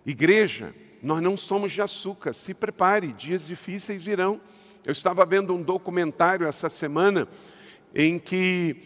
Igreja, 0.05 0.75
nós 1.03 1.23
não 1.23 1.37
somos 1.37 1.73
de 1.73 1.81
açúcar, 1.81 2.33
se 2.33 2.53
prepare, 2.53 3.13
dias 3.13 3.47
difíceis 3.47 4.03
virão. 4.03 4.41
Eu 4.85 4.93
estava 4.93 5.25
vendo 5.25 5.55
um 5.55 5.63
documentário 5.63 6.47
essa 6.47 6.69
semana 6.69 7.29
em 7.95 8.19
que 8.19 8.77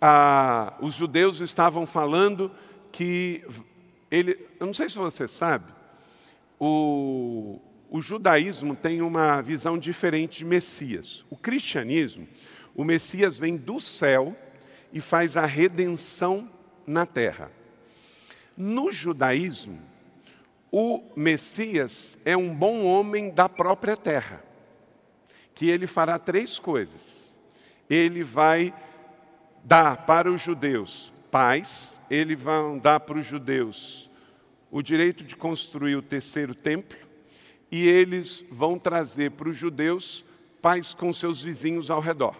ah, 0.00 0.74
os 0.80 0.94
judeus 0.94 1.40
estavam 1.40 1.86
falando 1.86 2.50
que 2.90 3.44
ele, 4.10 4.38
eu 4.58 4.66
não 4.66 4.74
sei 4.74 4.88
se 4.88 4.96
você 4.96 5.28
sabe, 5.28 5.66
o, 6.58 7.60
o 7.90 8.00
judaísmo 8.00 8.76
tem 8.76 9.00
uma 9.00 9.40
visão 9.40 9.78
diferente 9.78 10.38
de 10.38 10.44
Messias. 10.44 11.24
O 11.30 11.36
cristianismo, 11.36 12.28
o 12.74 12.84
Messias 12.84 13.38
vem 13.38 13.56
do 13.56 13.80
céu 13.80 14.36
e 14.92 15.00
faz 15.00 15.36
a 15.36 15.46
redenção 15.46 16.50
na 16.86 17.06
terra. 17.06 17.50
No 18.56 18.92
judaísmo, 18.92 19.80
o 20.70 21.02
Messias 21.16 22.18
é 22.24 22.36
um 22.36 22.54
bom 22.54 22.84
homem 22.84 23.30
da 23.30 23.48
própria 23.48 23.96
terra, 23.96 24.42
que 25.54 25.70
ele 25.70 25.86
fará 25.86 26.18
três 26.18 26.58
coisas. 26.58 27.38
Ele 27.88 28.22
vai 28.22 28.74
dar 29.64 30.04
para 30.04 30.30
os 30.30 30.42
judeus 30.42 31.12
paz, 31.30 32.00
ele 32.10 32.36
vai 32.36 32.78
dar 32.80 33.00
para 33.00 33.18
os 33.18 33.26
judeus 33.26 34.10
o 34.70 34.82
direito 34.82 35.24
de 35.24 35.36
construir 35.36 35.96
o 35.96 36.02
terceiro 36.02 36.54
templo, 36.54 37.07
e 37.70 37.86
eles 37.86 38.44
vão 38.50 38.78
trazer 38.78 39.32
para 39.32 39.48
os 39.48 39.56
judeus 39.56 40.24
paz 40.60 40.94
com 40.94 41.12
seus 41.12 41.42
vizinhos 41.42 41.90
ao 41.90 42.00
redor. 42.00 42.36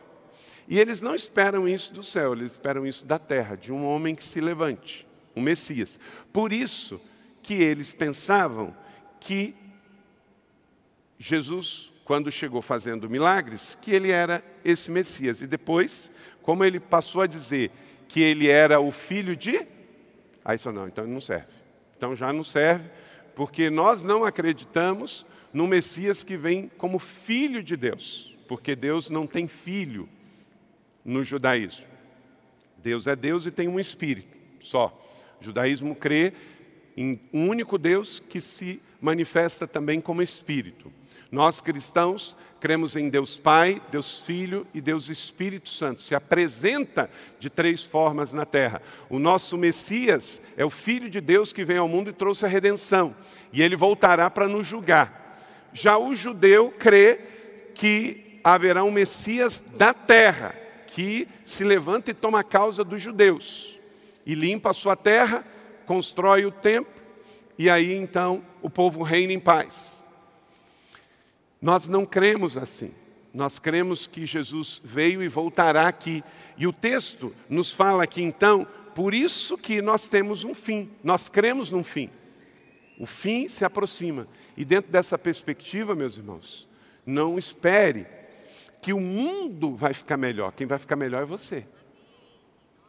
E 0.67 0.79
eles 0.79 1.01
não 1.01 1.15
esperam 1.15 1.67
isso 1.69 1.95
do 1.95 2.03
céu, 2.03 2.33
eles 2.33 2.53
esperam 2.53 2.87
isso 2.87 3.07
da 3.07 3.19
terra, 3.19 3.57
de 3.57 3.73
um 3.73 3.85
homem 3.85 4.15
que 4.15 4.25
se 4.25 4.41
levante, 4.41 5.07
um 5.35 5.41
Messias. 5.41 5.99
Por 6.33 6.53
isso 6.53 7.01
que 7.43 7.55
eles 7.55 7.95
pensavam 7.95 8.77
que 9.19 9.55
Jesus, 11.19 11.91
quando 12.05 12.31
chegou 12.31 12.61
fazendo 12.63 13.09
milagres, 13.09 13.77
que 13.81 13.91
ele 13.91 14.11
era 14.11 14.43
esse 14.65 14.91
Messias. 14.91 15.41
E 15.41 15.47
depois, 15.47 16.11
como 16.43 16.65
ele 16.65 16.79
passou 16.79 17.23
a 17.23 17.27
dizer 17.27 17.71
que 18.07 18.21
ele 18.21 18.49
era 18.49 18.81
o 18.81 18.93
filho 18.93 19.35
de. 19.35 19.67
Aí 20.45 20.57
isso 20.57 20.71
não, 20.71 20.87
então 20.87 21.07
não 21.07 21.21
serve. 21.21 21.53
Então 21.97 22.15
já 22.15 22.33
não 22.33 22.45
serve, 22.45 22.89
porque 23.39 23.71
nós 23.71 24.03
não 24.03 24.25
acreditamos 24.25 25.25
no 25.53 25.69
Messias 25.69 26.25
que 26.25 26.37
vem 26.37 26.69
como 26.77 26.99
filho 26.99 27.63
de 27.63 27.77
Deus, 27.77 28.37
porque 28.49 28.75
Deus 28.75 29.11
não 29.11 29.29
tem 29.29 29.47
filho 29.47 30.09
no 31.05 31.23
judaísmo. 31.23 31.87
Deus 32.79 33.07
é 33.07 33.15
Deus 33.15 33.47
e 33.47 33.53
tem 33.53 33.69
um 33.69 33.79
espírito 33.79 34.37
só. 34.61 34.89
O 35.41 35.45
judaísmo 35.45 35.95
crê 35.95 36.33
em 36.97 37.21
um 37.33 37.49
único 37.49 37.79
Deus 37.79 38.19
que 38.19 38.41
se 38.41 38.83
manifesta 39.01 39.69
também 39.69 40.01
como 40.01 40.21
espírito. 40.21 40.93
Nós 41.31 41.61
cristãos 41.61 42.35
cremos 42.59 42.97
em 42.97 43.09
Deus 43.09 43.37
Pai, 43.37 43.81
Deus 43.91 44.21
Filho 44.21 44.67
e 44.73 44.81
Deus 44.81 45.09
Espírito 45.09 45.69
Santo. 45.69 46.03
Se 46.03 46.15
apresenta 46.15 47.11
de 47.39 47.51
três 47.51 47.85
formas 47.85 48.33
na 48.33 48.47
terra. 48.47 48.81
O 49.11 49.19
nosso 49.19 49.57
Messias 49.57 50.41
é 50.57 50.65
o 50.65 50.71
Filho 50.71 51.11
de 51.11 51.21
Deus 51.21 51.53
que 51.53 51.65
veio 51.65 51.83
ao 51.83 51.89
mundo 51.89 52.11
e 52.11 52.15
trouxe 52.15 52.47
a 52.47 52.49
redenção. 52.49 53.15
E 53.53 53.63
ele 53.63 53.77
voltará 53.77 54.31
para 54.31 54.49
nos 54.49 54.67
julgar. 54.67 55.39
Já 55.73 55.99
o 55.99 56.17
judeu 56.17 56.73
crê 56.79 57.21
que 57.75 58.41
haverá 58.43 58.83
um 58.83 58.91
Messias 58.91 59.63
da 59.77 59.93
terra, 59.93 60.55
que 60.87 61.29
se 61.45 61.63
levanta 61.63 62.11
e 62.11 62.15
toma 62.15 62.41
a 62.41 62.45
causa 62.45 62.83
dos 62.83 63.03
judeus. 63.03 63.77
E 64.25 64.35
limpa 64.35 64.71
a 64.71 64.75
sua 64.75 64.97
terra, 64.97 65.45
constrói 65.87 66.45
o 66.47 66.51
templo, 66.51 66.93
e 67.59 67.69
aí 67.69 67.95
então 67.95 68.43
o 68.63 68.71
povo 68.71 69.03
reina 69.03 69.33
em 69.33 69.41
paz. 69.41 69.98
Nós 71.61 71.87
não 71.87 72.07
cremos 72.07 72.57
assim. 72.57 72.93
Nós 73.33 73.59
cremos 73.59 74.07
que 74.07 74.25
Jesus 74.25 74.81
veio 74.83 75.23
e 75.23 75.29
voltará 75.29 75.87
aqui. 75.87 76.23
E 76.57 76.67
o 76.67 76.73
texto 76.73 77.35
nos 77.49 77.73
fala 77.73 78.05
aqui 78.05 78.23
então, 78.23 78.67
por 78.95 79.15
isso 79.15 79.57
que 79.57 79.83
nós 79.83 80.09
temos 80.09 80.45
um 80.45 80.55
fim. 80.55 80.91
Nós 81.05 81.29
cremos 81.29 81.71
num 81.71 81.85
fim. 81.85 82.11
O 82.99 83.07
fim 83.07 83.49
se 83.49 83.65
aproxima. 83.65 84.27
E 84.57 84.65
dentro 84.65 84.91
dessa 84.91 85.17
perspectiva, 85.17 85.95
meus 85.95 86.17
irmãos, 86.17 86.69
não 87.07 87.39
espere 87.39 88.07
que 88.83 88.93
o 88.93 89.01
mundo 89.01 89.75
vai 89.75 89.95
ficar 89.95 90.17
melhor. 90.17 90.53
Quem 90.53 90.67
vai 90.67 90.79
ficar 90.79 90.97
melhor 90.97 91.23
é 91.23 91.27
você. 91.27 91.65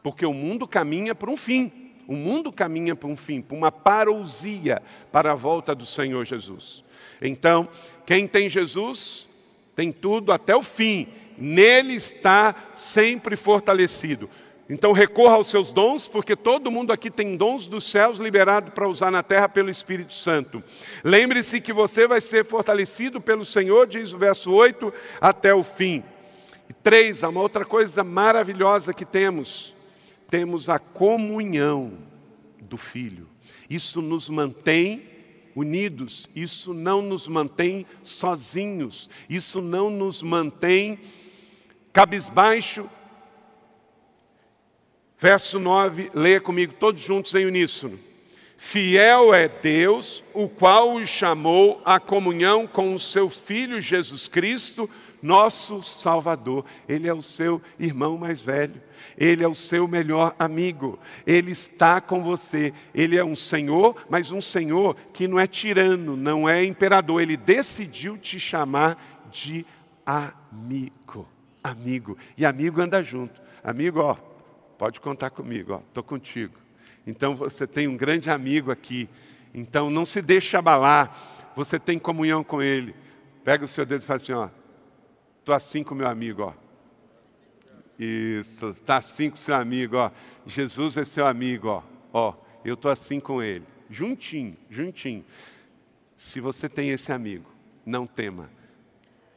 Porque 0.01 0.25
o 0.25 0.33
mundo 0.33 0.67
caminha 0.67 1.13
para 1.13 1.29
um 1.29 1.37
fim. 1.37 1.71
O 2.07 2.15
mundo 2.15 2.51
caminha 2.51 2.95
para 2.95 3.07
um 3.07 3.15
fim, 3.15 3.39
para 3.39 3.55
uma 3.55 3.71
parousia 3.71 4.81
para 5.11 5.33
a 5.33 5.35
volta 5.35 5.75
do 5.75 5.85
Senhor 5.85 6.25
Jesus. 6.25 6.83
Então, 7.21 7.67
quem 8.09 8.27
tem 8.27 8.49
Jesus 8.49 9.27
tem 9.75 9.91
tudo 9.91 10.31
até 10.31 10.55
o 10.55 10.63
fim, 10.63 11.09
nele 11.37 11.93
está 11.93 12.55
sempre 12.75 13.35
fortalecido. 13.35 14.27
Então 14.67 14.93
recorra 14.93 15.35
aos 15.35 15.45
seus 15.45 15.71
dons, 15.71 16.07
porque 16.07 16.35
todo 16.35 16.71
mundo 16.71 16.91
aqui 16.91 17.11
tem 17.11 17.37
dons 17.37 17.67
dos 17.67 17.83
céus 17.83 18.17
liberados 18.17 18.73
para 18.73 18.89
usar 18.89 19.11
na 19.11 19.21
terra 19.21 19.47
pelo 19.47 19.69
Espírito 19.69 20.15
Santo. 20.15 20.63
Lembre-se 21.03 21.61
que 21.61 21.71
você 21.71 22.07
vai 22.07 22.19
ser 22.19 22.43
fortalecido 22.45 23.21
pelo 23.21 23.45
Senhor, 23.45 23.85
diz 23.85 24.11
o 24.11 24.17
verso 24.17 24.51
8, 24.51 24.91
até 25.21 25.53
o 25.53 25.63
fim. 25.63 26.03
E 26.67 26.73
três, 26.73 27.21
uma 27.21 27.41
outra 27.41 27.63
coisa 27.63 28.03
maravilhosa 28.03 28.91
que 28.91 29.05
temos, 29.05 29.75
temos 30.31 30.67
a 30.67 30.79
comunhão 30.79 31.93
do 32.59 32.75
Filho. 32.75 33.27
Isso 33.69 34.01
nos 34.01 34.27
mantém 34.29 35.18
unidos, 35.55 36.27
isso 36.35 36.73
não 36.73 37.01
nos 37.01 37.27
mantém 37.27 37.85
sozinhos, 38.03 39.09
isso 39.29 39.61
não 39.61 39.89
nos 39.89 40.23
mantém 40.23 40.99
cabisbaixo 41.91 42.89
Verso 45.21 45.59
9, 45.59 46.11
leia 46.13 46.39
comigo 46.39 46.75
todos 46.79 47.01
juntos 47.01 47.35
em 47.35 47.45
uníssono. 47.45 47.99
Fiel 48.55 49.33
é 49.33 49.49
Deus, 49.49 50.23
o 50.33 50.47
qual 50.47 50.95
os 50.95 51.09
chamou 51.09 51.81
à 51.83 51.99
comunhão 51.99 52.65
com 52.65 52.93
o 52.93 52.99
seu 52.99 53.29
Filho 53.29 53.81
Jesus 53.81 54.29
Cristo, 54.29 54.89
nosso 55.21 55.81
Salvador. 55.83 56.65
Ele 56.87 57.07
é 57.07 57.13
o 57.13 57.21
seu 57.21 57.61
irmão 57.79 58.17
mais 58.17 58.41
velho, 58.41 58.81
ele 59.17 59.43
é 59.43 59.47
o 59.47 59.55
seu 59.55 59.87
melhor 59.87 60.35
amigo, 60.37 60.99
ele 61.25 61.51
está 61.51 61.99
com 61.99 62.21
você. 62.21 62.73
Ele 62.93 63.17
é 63.17 63.23
um 63.23 63.35
Senhor, 63.35 63.95
mas 64.09 64.31
um 64.31 64.41
Senhor 64.41 64.95
que 65.13 65.27
não 65.27 65.39
é 65.39 65.47
tirano, 65.47 66.15
não 66.15 66.47
é 66.47 66.63
imperador, 66.63 67.21
ele 67.21 67.37
decidiu 67.37 68.17
te 68.17 68.39
chamar 68.39 69.27
de 69.31 69.65
amigo. 70.05 71.27
Amigo, 71.61 72.17
e 72.37 72.45
amigo 72.45 72.81
anda 72.81 73.03
junto. 73.03 73.39
Amigo, 73.61 73.99
ó, 73.99 74.15
Pode 74.79 75.01
contar 75.01 75.29
comigo, 75.29 75.83
estou 75.89 76.01
contigo. 76.01 76.53
Então 77.05 77.35
você 77.35 77.67
tem 77.67 77.85
um 77.85 77.97
grande 77.97 78.29
amigo 78.29 78.71
aqui. 78.71 79.09
Então 79.53 79.89
não 79.89 80.05
se 80.05 80.21
deixe 80.21 80.55
abalar. 80.55 81.51
Você 81.53 81.77
tem 81.77 81.99
comunhão 81.99 82.45
com 82.45 82.61
ele. 82.61 82.95
Pega 83.43 83.65
o 83.65 83.67
seu 83.67 83.85
dedo 83.85 84.03
e 84.03 84.05
fala 84.05 84.17
assim, 84.17 84.31
ó. 84.31 84.47
Estou 85.49 85.57
assim 85.57 85.83
com 85.83 85.95
meu 85.95 86.05
amigo, 86.05 86.43
ó. 86.43 86.53
Isso, 87.97 88.69
está 88.69 88.97
assim 88.97 89.31
com 89.31 89.35
seu 89.35 89.55
amigo, 89.55 89.97
ó. 89.97 90.11
Jesus 90.45 90.95
é 90.95 91.03
seu 91.03 91.25
amigo, 91.25 91.69
ó. 91.69 91.83
Ó, 92.13 92.35
eu 92.63 92.75
estou 92.75 92.91
assim 92.91 93.19
com 93.19 93.41
ele. 93.41 93.65
Juntinho, 93.89 94.55
juntinho. 94.69 95.25
Se 96.15 96.39
você 96.39 96.69
tem 96.69 96.91
esse 96.91 97.11
amigo, 97.11 97.49
não 97.83 98.05
tema. 98.05 98.47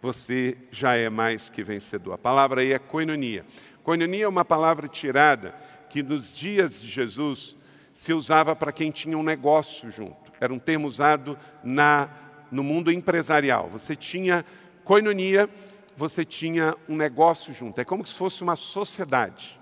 Você 0.02 0.58
já 0.70 0.94
é 0.94 1.08
mais 1.08 1.48
que 1.48 1.62
vencedor. 1.62 2.12
A 2.12 2.18
palavra 2.18 2.60
aí 2.60 2.74
é 2.74 2.78
koinonia. 2.78 3.46
Koinonia 3.82 4.26
é 4.26 4.28
uma 4.28 4.44
palavra 4.44 4.88
tirada 4.88 5.54
que 5.88 6.02
nos 6.02 6.36
dias 6.36 6.78
de 6.78 6.88
Jesus 6.88 7.56
se 7.94 8.12
usava 8.12 8.54
para 8.54 8.70
quem 8.70 8.90
tinha 8.90 9.16
um 9.16 9.22
negócio 9.22 9.90
junto. 9.90 10.30
Era 10.38 10.52
um 10.52 10.58
termo 10.58 10.86
usado 10.86 11.38
na, 11.64 12.10
no 12.50 12.62
mundo 12.62 12.92
empresarial. 12.92 13.70
Você 13.70 13.96
tinha 13.96 14.44
koinonia, 14.84 15.48
você 15.96 16.24
tinha 16.24 16.76
um 16.88 16.96
negócio 16.96 17.52
junto. 17.52 17.80
É 17.80 17.84
como 17.84 18.06
se 18.06 18.14
fosse 18.14 18.42
uma 18.42 18.56
sociedade. 18.56 19.58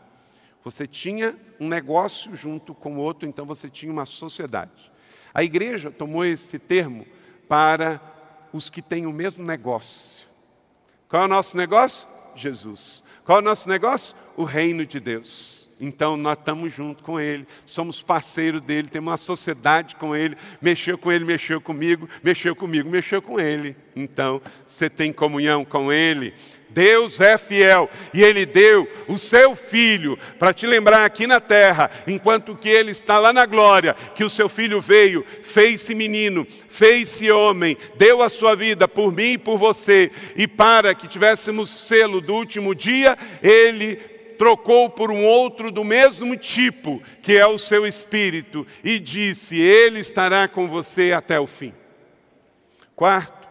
Você 0.65 0.87
tinha 0.87 1.37
um 1.59 1.69
negócio 1.69 2.37
junto 2.37 2.75
com 2.75 2.97
o 2.97 3.01
outro, 3.01 3.29
então 3.29 3.47
você 3.47 3.69
tinha 3.69 3.93
uma 3.93 4.07
sociedade. 4.07 4.91
A 5.33 5.43
igreja 5.43 5.91
tomou 5.91 6.25
esse 6.25 6.59
termo 6.59 7.07
para 7.49 8.01
os 8.53 8.69
que 8.69 8.83
têm 8.83 9.07
o 9.07 9.13
mesmo 9.13 9.45
negócio. 9.45 10.27
Qual 11.09 11.23
é 11.23 11.25
o 11.25 11.29
nosso 11.29 11.57
negócio? 11.57 12.07
Jesus. 12.37 13.03
Qual 13.25 13.39
é 13.39 13.41
o 13.41 13.45
nosso 13.45 13.69
negócio? 13.69 14.17
O 14.37 14.45
reino 14.45 14.85
de 14.87 15.01
Deus. 15.01 15.60
Então 15.81 16.17
nós 16.17 16.39
estamos 16.39 16.75
junto 16.75 17.03
com 17.03 17.19
Ele, 17.19 17.47
somos 17.65 18.03
parceiro 18.03 18.61
dele, 18.61 18.89
temos 18.89 19.11
uma 19.11 19.17
sociedade 19.17 19.97
com 19.97 20.15
Ele. 20.15 20.37
Mexeu 20.61 20.99
com 20.99 21.11
Ele, 21.11 21.25
mexeu 21.25 21.61
comigo, 21.61 22.09
mexeu 22.23 22.55
comigo, 22.55 22.91
mexeu 22.91 23.23
com 23.23 23.41
Ele. 23.41 23.75
Então 23.97 24.43
você 24.67 24.91
tem 24.91 25.13
comunhão 25.13 25.65
com 25.65 25.93
Ele. 25.93 26.35
Deus 26.71 27.21
é 27.21 27.37
fiel 27.37 27.91
e 28.15 28.23
Ele 28.23 28.47
deu 28.47 28.89
o 29.09 29.19
seu 29.19 29.57
Filho 29.57 30.19
para 30.39 30.55
te 30.55 30.67
lembrar 30.67 31.05
aqui 31.05 31.27
na 31.27 31.41
terra, 31.41 31.91
enquanto 32.07 32.55
que 32.55 32.69
Ele 32.69 32.93
está 32.93 33.19
lá 33.19 33.33
na 33.33 33.45
glória, 33.45 33.97
que 34.15 34.25
o 34.25 34.31
seu 34.31 34.49
Filho 34.49 34.81
veio, 34.81 35.25
fez-se 35.43 35.95
menino, 35.95 36.47
fez-se 36.69 37.31
homem, 37.31 37.77
deu 37.97 38.23
a 38.23 38.29
sua 38.29 38.55
vida 38.55 38.87
por 38.87 39.13
mim 39.13 39.33
e 39.33 39.39
por 39.39 39.59
você, 39.59 40.11
e 40.37 40.47
para 40.47 40.95
que 40.95 41.09
tivéssemos 41.09 41.71
selo 41.71 42.21
do 42.21 42.35
último 42.35 42.75
dia, 42.75 43.19
Ele 43.43 43.99
trocou 44.41 44.89
por 44.89 45.11
um 45.11 45.23
outro 45.27 45.71
do 45.71 45.85
mesmo 45.85 46.35
tipo, 46.35 47.03
que 47.21 47.37
é 47.37 47.47
o 47.47 47.59
seu 47.59 47.87
Espírito, 47.87 48.67
e 48.83 48.99
disse: 48.99 49.61
Ele 49.61 50.01
estará 50.01 50.49
com 50.49 50.67
você 50.67 51.13
até 51.13 51.39
o 51.39 51.47
fim. 51.47 51.75
Quarto, 52.97 53.47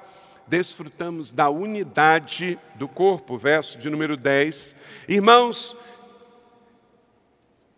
desfrutamos 0.48 1.32
da 1.32 1.48
unidade 1.48 2.58
do 2.74 2.88
corpo, 2.88 3.38
verso 3.38 3.78
de 3.78 3.88
número 3.88 4.18
10. 4.18 4.76
Irmãos, 5.08 5.78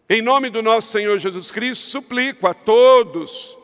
em 0.09 0.21
nome 0.21 0.49
do 0.49 0.61
nosso 0.61 0.93
Senhor 0.93 1.19
Jesus 1.19 1.51
Cristo, 1.51 1.83
suplico 1.83 2.47
a 2.47 2.53
todos 2.53 3.57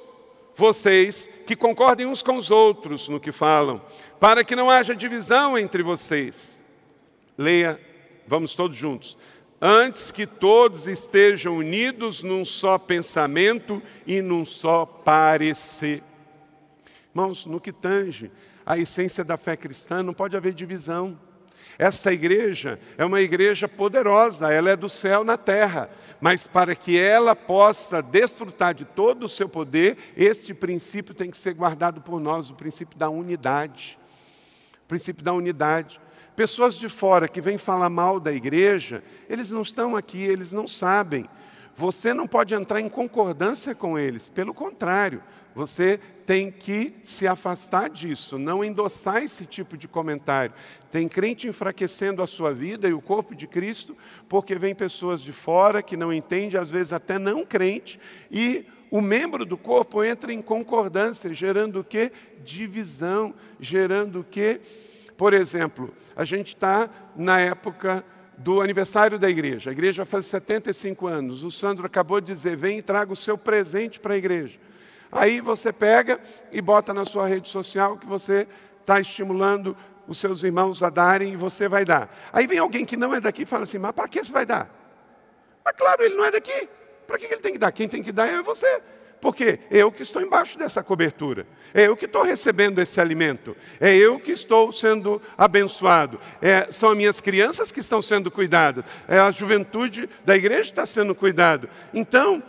vocês 0.58 1.30
que 1.48 1.56
concordem 1.56 2.06
uns 2.06 2.22
com 2.22 2.36
os 2.36 2.52
outros 2.52 3.08
no 3.08 3.18
que 3.18 3.32
falam, 3.32 3.82
para 4.20 4.44
que 4.44 4.58
não 4.58 4.70
haja 4.70 4.94
divisão 4.94 5.58
entre 5.58 5.82
vocês. 5.84 6.60
Leia, 7.38 7.80
vamos 8.28 8.54
todos 8.54 8.76
juntos. 8.76 9.18
Antes 9.60 10.12
que 10.12 10.28
todos 10.28 10.86
estejam 10.86 11.58
unidos 11.58 12.22
num 12.22 12.46
só 12.46 12.78
pensamento 12.78 13.82
e 14.06 14.22
num 14.22 14.46
só 14.46 14.86
parecer. 14.86 16.04
Irmãos, 17.10 17.48
no 17.48 17.60
que 17.60 17.72
tange 17.72 18.30
a 18.64 18.78
essência 18.78 19.24
da 19.24 19.36
fé 19.36 19.58
cristã, 19.58 20.04
não 20.04 20.14
pode 20.14 20.38
haver 20.38 20.54
divisão. 20.54 21.18
Esta 21.80 22.14
igreja 22.14 22.80
é 22.98 23.06
uma 23.06 23.20
igreja 23.20 23.68
poderosa, 23.68 24.52
ela 24.52 24.70
é 24.70 24.76
do 24.76 24.88
céu 24.90 25.24
na 25.24 25.38
terra, 25.38 25.90
mas 26.22 26.46
para 26.46 26.76
que 26.76 27.00
ela 27.00 27.36
possa 27.36 28.02
desfrutar 28.02 28.76
de 28.76 28.86
todo 28.86 29.24
o 29.24 29.30
seu 29.30 29.50
poder, 29.50 29.98
este 30.16 30.54
princípio 30.54 31.16
tem 31.16 31.32
que 31.32 31.38
ser 31.38 31.54
guardado 31.54 32.02
por 32.02 32.20
nós, 32.20 32.52
o 32.52 32.56
princípio 32.56 32.98
da 32.98 33.10
unidade. 33.10 33.98
O 34.84 34.88
princípio 34.88 35.24
da 35.24 35.34
unidade. 35.34 36.00
Pessoas 36.38 36.76
de 36.76 36.88
fora 36.88 37.28
que 37.28 37.42
vêm 37.42 37.58
falar 37.58 37.90
mal 37.90 38.20
da 38.20 38.32
igreja, 38.32 39.04
eles 39.28 39.50
não 39.50 39.64
estão 39.64 39.96
aqui, 39.96 40.22
eles 40.22 40.52
não 40.52 40.68
sabem. 40.68 41.28
Você 41.76 42.14
não 42.14 42.28
pode 42.28 42.54
entrar 42.54 42.80
em 42.80 42.88
concordância 42.88 43.74
com 43.74 43.98
eles, 43.98 44.30
pelo 44.30 44.54
contrário, 44.54 45.20
você 45.56 46.00
tem 46.28 46.52
que 46.52 46.94
se 47.04 47.28
afastar 47.28 47.90
disso, 47.90 48.38
não 48.38 48.64
endossar 48.64 49.24
esse 49.24 49.48
tipo 49.48 49.76
de 49.76 49.88
comentário. 49.88 50.54
Tem 50.92 51.08
crente 51.08 51.48
enfraquecendo 51.48 52.22
a 52.22 52.28
sua 52.28 52.54
vida 52.54 52.88
e 52.88 52.94
o 52.94 53.02
corpo 53.02 53.34
de 53.34 53.48
Cristo, 53.48 53.98
porque 54.30 54.54
vem 54.54 54.76
pessoas 54.76 55.24
de 55.24 55.34
fora 55.34 55.82
que 55.82 55.98
não 55.98 56.14
entendem, 56.14 56.60
às 56.60 56.70
vezes 56.70 56.94
até 56.94 57.18
não 57.18 57.44
crente, 57.44 58.00
e 58.30 58.64
o 58.92 59.02
membro 59.02 59.44
do 59.44 59.58
corpo 59.58 60.04
entra 60.04 60.32
em 60.32 60.44
concordância, 60.44 61.34
gerando 61.34 61.80
o 61.80 61.84
quê? 61.84 62.12
Divisão, 62.46 63.34
gerando 63.60 64.20
o 64.20 64.24
quê? 64.24 64.62
Por 65.18 65.34
exemplo, 65.34 65.94
a 66.16 66.24
gente 66.24 66.50
está 66.50 66.90
na 67.16 67.40
época 67.40 68.06
do 68.38 68.62
aniversário 68.62 69.18
da 69.18 69.28
igreja. 69.30 69.72
A 69.72 69.74
igreja 69.74 70.06
faz 70.06 70.28
75 70.28 71.08
anos. 71.08 71.44
O 71.44 71.50
Sandro 71.50 71.86
acabou 71.86 72.22
de 72.22 72.32
dizer: 72.32 72.56
vem 72.56 72.78
e 72.78 72.82
traga 72.82 73.12
o 73.12 73.16
seu 73.16 73.38
presente 73.38 74.00
para 74.00 74.14
a 74.14 74.18
igreja. 74.18 74.60
Aí 75.12 75.42
você 75.42 75.74
pega 75.74 76.20
e 76.52 76.62
bota 76.62 76.94
na 76.94 77.04
sua 77.04 77.28
rede 77.28 77.50
social 77.50 77.98
que 77.98 78.06
você 78.06 78.48
está 78.82 79.00
estimulando 79.00 79.76
os 80.08 80.20
seus 80.20 80.44
irmãos 80.44 80.84
a 80.84 80.90
darem 80.90 81.34
e 81.34 81.36
você 81.36 81.68
vai 81.68 81.84
dar. 81.84 82.16
Aí 82.32 82.46
vem 82.46 82.60
alguém 82.60 82.86
que 82.86 82.96
não 82.96 83.14
é 83.14 83.20
daqui 83.20 83.42
e 83.42 83.46
fala 83.46 83.64
assim: 83.64 83.80
Mas 83.80 83.94
para 83.94 84.08
que 84.08 84.24
você 84.24 84.32
vai 84.32 84.46
dar? 84.46 84.70
Mas 85.66 85.76
claro, 85.76 86.04
ele 86.04 86.16
não 86.16 86.26
é 86.26 86.32
daqui. 86.32 86.70
Para 87.08 87.18
que 87.18 87.26
ele 87.26 87.38
tem 87.38 87.54
que 87.54 87.60
dar? 87.60 87.72
Quem 87.72 87.88
tem 87.88 88.04
que 88.04 88.12
dar 88.12 88.28
é 88.28 88.42
você. 88.44 88.82
Porque 89.28 89.60
eu 89.70 89.92
que 89.92 90.04
estou 90.04 90.22
embaixo 90.22 90.58
dessa 90.58 90.82
cobertura, 90.82 91.46
é 91.74 91.86
eu 91.86 91.98
que 91.98 92.06
estou 92.06 92.24
recebendo 92.24 92.80
esse 92.80 93.02
alimento, 93.02 93.58
é 93.78 93.94
eu 93.94 94.22
que 94.22 94.32
estou 94.32 94.72
sendo 94.72 95.22
abençoado, 95.38 96.18
é, 96.42 96.72
são 96.72 96.92
as 96.92 96.98
minhas 96.98 97.20
crianças 97.20 97.70
que 97.70 97.82
estão 97.82 98.02
sendo 98.02 98.32
cuidadas, 98.32 98.86
é 99.06 99.20
a 99.20 99.30
juventude 99.30 100.10
da 100.26 100.38
igreja 100.38 100.64
que 100.64 100.70
está 100.70 100.86
sendo 100.86 101.14
cuidado. 101.14 101.68
Então, 101.94 102.42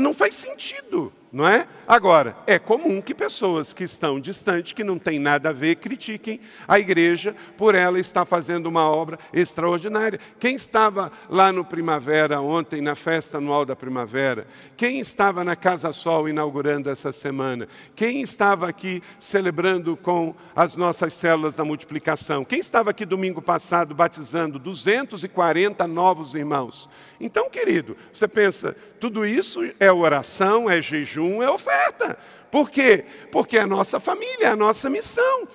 não 0.00 0.14
faz 0.14 0.34
sentido 0.34 1.12
não 1.34 1.48
é? 1.48 1.66
Agora, 1.86 2.36
é 2.46 2.60
comum 2.60 3.02
que 3.02 3.12
pessoas 3.12 3.72
que 3.72 3.82
estão 3.82 4.20
distantes, 4.20 4.72
que 4.72 4.84
não 4.84 5.00
têm 5.00 5.18
nada 5.18 5.48
a 5.48 5.52
ver, 5.52 5.74
critiquem 5.74 6.40
a 6.66 6.78
igreja 6.78 7.34
por 7.58 7.74
ela 7.74 7.98
estar 7.98 8.24
fazendo 8.24 8.66
uma 8.66 8.88
obra 8.88 9.18
extraordinária. 9.32 10.20
Quem 10.38 10.54
estava 10.54 11.10
lá 11.28 11.52
no 11.52 11.64
Primavera 11.64 12.40
ontem, 12.40 12.80
na 12.80 12.94
festa 12.94 13.38
anual 13.38 13.66
da 13.66 13.74
Primavera? 13.74 14.46
Quem 14.76 15.00
estava 15.00 15.42
na 15.42 15.56
Casa 15.56 15.92
Sol 15.92 16.28
inaugurando 16.28 16.88
essa 16.88 17.10
semana? 17.10 17.66
Quem 17.96 18.22
estava 18.22 18.68
aqui 18.68 19.02
celebrando 19.18 19.96
com 19.96 20.36
as 20.54 20.76
nossas 20.76 21.14
células 21.14 21.56
da 21.56 21.64
multiplicação? 21.64 22.44
Quem 22.44 22.60
estava 22.60 22.90
aqui 22.90 23.04
domingo 23.04 23.42
passado 23.42 23.92
batizando 23.92 24.56
240 24.56 25.84
novos 25.88 26.36
irmãos? 26.36 26.88
Então, 27.20 27.48
querido, 27.48 27.96
você 28.12 28.26
pensa, 28.26 28.76
tudo 28.98 29.24
isso 29.24 29.60
é 29.78 29.90
oração, 29.92 30.68
é 30.68 30.82
jejum, 30.82 31.42
é 31.42 31.50
oferta. 31.50 32.18
Por 32.50 32.70
quê? 32.70 33.04
Porque 33.30 33.56
é 33.56 33.60
a 33.60 33.66
nossa 33.66 33.98
família, 34.00 34.46
é 34.46 34.48
a 34.48 34.56
nossa 34.56 34.90
missão. 34.90 35.48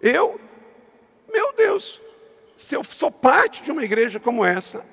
Eu, 0.00 0.40
meu 1.32 1.52
Deus, 1.52 2.00
se 2.56 2.74
eu 2.74 2.82
sou 2.84 3.10
parte 3.10 3.62
de 3.62 3.70
uma 3.70 3.84
igreja 3.84 4.18
como 4.18 4.44
essa, 4.44 4.84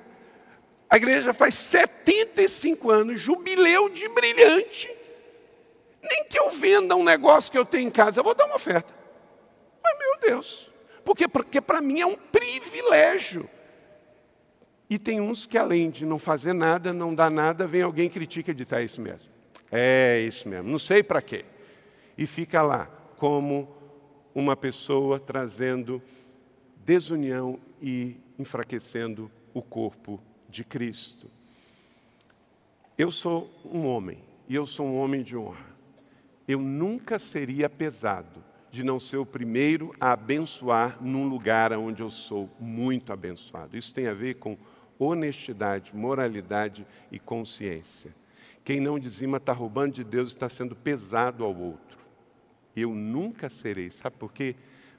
a 0.88 0.96
igreja 0.96 1.34
faz 1.34 1.54
75 1.54 2.90
anos, 2.90 3.20
jubileu 3.20 3.88
de 3.88 4.08
brilhante. 4.08 4.88
Nem 6.02 6.24
que 6.24 6.38
eu 6.38 6.50
venda 6.50 6.94
um 6.94 7.02
negócio 7.02 7.50
que 7.50 7.58
eu 7.58 7.66
tenho 7.66 7.88
em 7.88 7.90
casa, 7.90 8.20
eu 8.20 8.24
vou 8.24 8.34
dar 8.34 8.46
uma 8.46 8.56
oferta. 8.56 8.94
Mas, 9.82 9.98
meu 9.98 10.30
Deus, 10.30 10.70
porque, 11.04 11.26
porque 11.26 11.60
para 11.60 11.80
mim 11.80 12.00
é 12.00 12.06
um 12.06 12.16
privilégio 12.16 13.48
e 14.88 14.98
tem 14.98 15.20
uns 15.20 15.46
que, 15.46 15.58
além 15.58 15.90
de 15.90 16.06
não 16.06 16.18
fazer 16.18 16.52
nada, 16.52 16.92
não 16.92 17.14
dar 17.14 17.30
nada, 17.30 17.66
vem 17.66 17.82
alguém 17.82 18.08
critica 18.08 18.52
e 18.52 18.54
diz: 18.54 18.70
é 18.72 18.84
isso 18.84 19.00
mesmo. 19.00 19.28
É 19.70 20.20
isso 20.20 20.48
mesmo, 20.48 20.70
não 20.70 20.78
sei 20.78 21.02
para 21.02 21.20
quê. 21.20 21.44
E 22.16 22.24
fica 22.26 22.62
lá 22.62 22.86
como 23.16 23.68
uma 24.34 24.54
pessoa 24.56 25.18
trazendo 25.18 26.00
desunião 26.84 27.58
e 27.82 28.16
enfraquecendo 28.38 29.30
o 29.52 29.60
corpo 29.60 30.20
de 30.48 30.62
Cristo. 30.62 31.28
Eu 32.96 33.10
sou 33.10 33.50
um 33.64 33.86
homem, 33.86 34.18
e 34.48 34.54
eu 34.54 34.66
sou 34.66 34.86
um 34.86 34.98
homem 34.98 35.22
de 35.22 35.36
honra. 35.36 35.66
Eu 36.46 36.60
nunca 36.60 37.18
seria 37.18 37.68
pesado 37.68 38.42
de 38.70 38.84
não 38.84 39.00
ser 39.00 39.16
o 39.16 39.26
primeiro 39.26 39.94
a 40.00 40.12
abençoar 40.12 41.02
num 41.02 41.26
lugar 41.26 41.72
onde 41.72 42.02
eu 42.02 42.10
sou 42.10 42.48
muito 42.60 43.12
abençoado. 43.12 43.76
Isso 43.76 43.92
tem 43.92 44.06
a 44.06 44.14
ver 44.14 44.34
com 44.34 44.56
honestidade, 44.98 45.94
moralidade 45.94 46.86
e 47.10 47.18
consciência. 47.18 48.14
Quem 48.64 48.80
não 48.80 48.98
dizima 48.98 49.36
está 49.36 49.52
roubando 49.52 49.94
de 49.94 50.04
Deus, 50.04 50.30
está 50.30 50.48
sendo 50.48 50.74
pesado 50.74 51.44
ao 51.44 51.56
outro. 51.56 51.98
Eu 52.74 52.94
nunca 52.94 53.48
serei, 53.48 53.90
sabe 53.90 54.16
por 54.16 54.32
quê? 54.32 54.56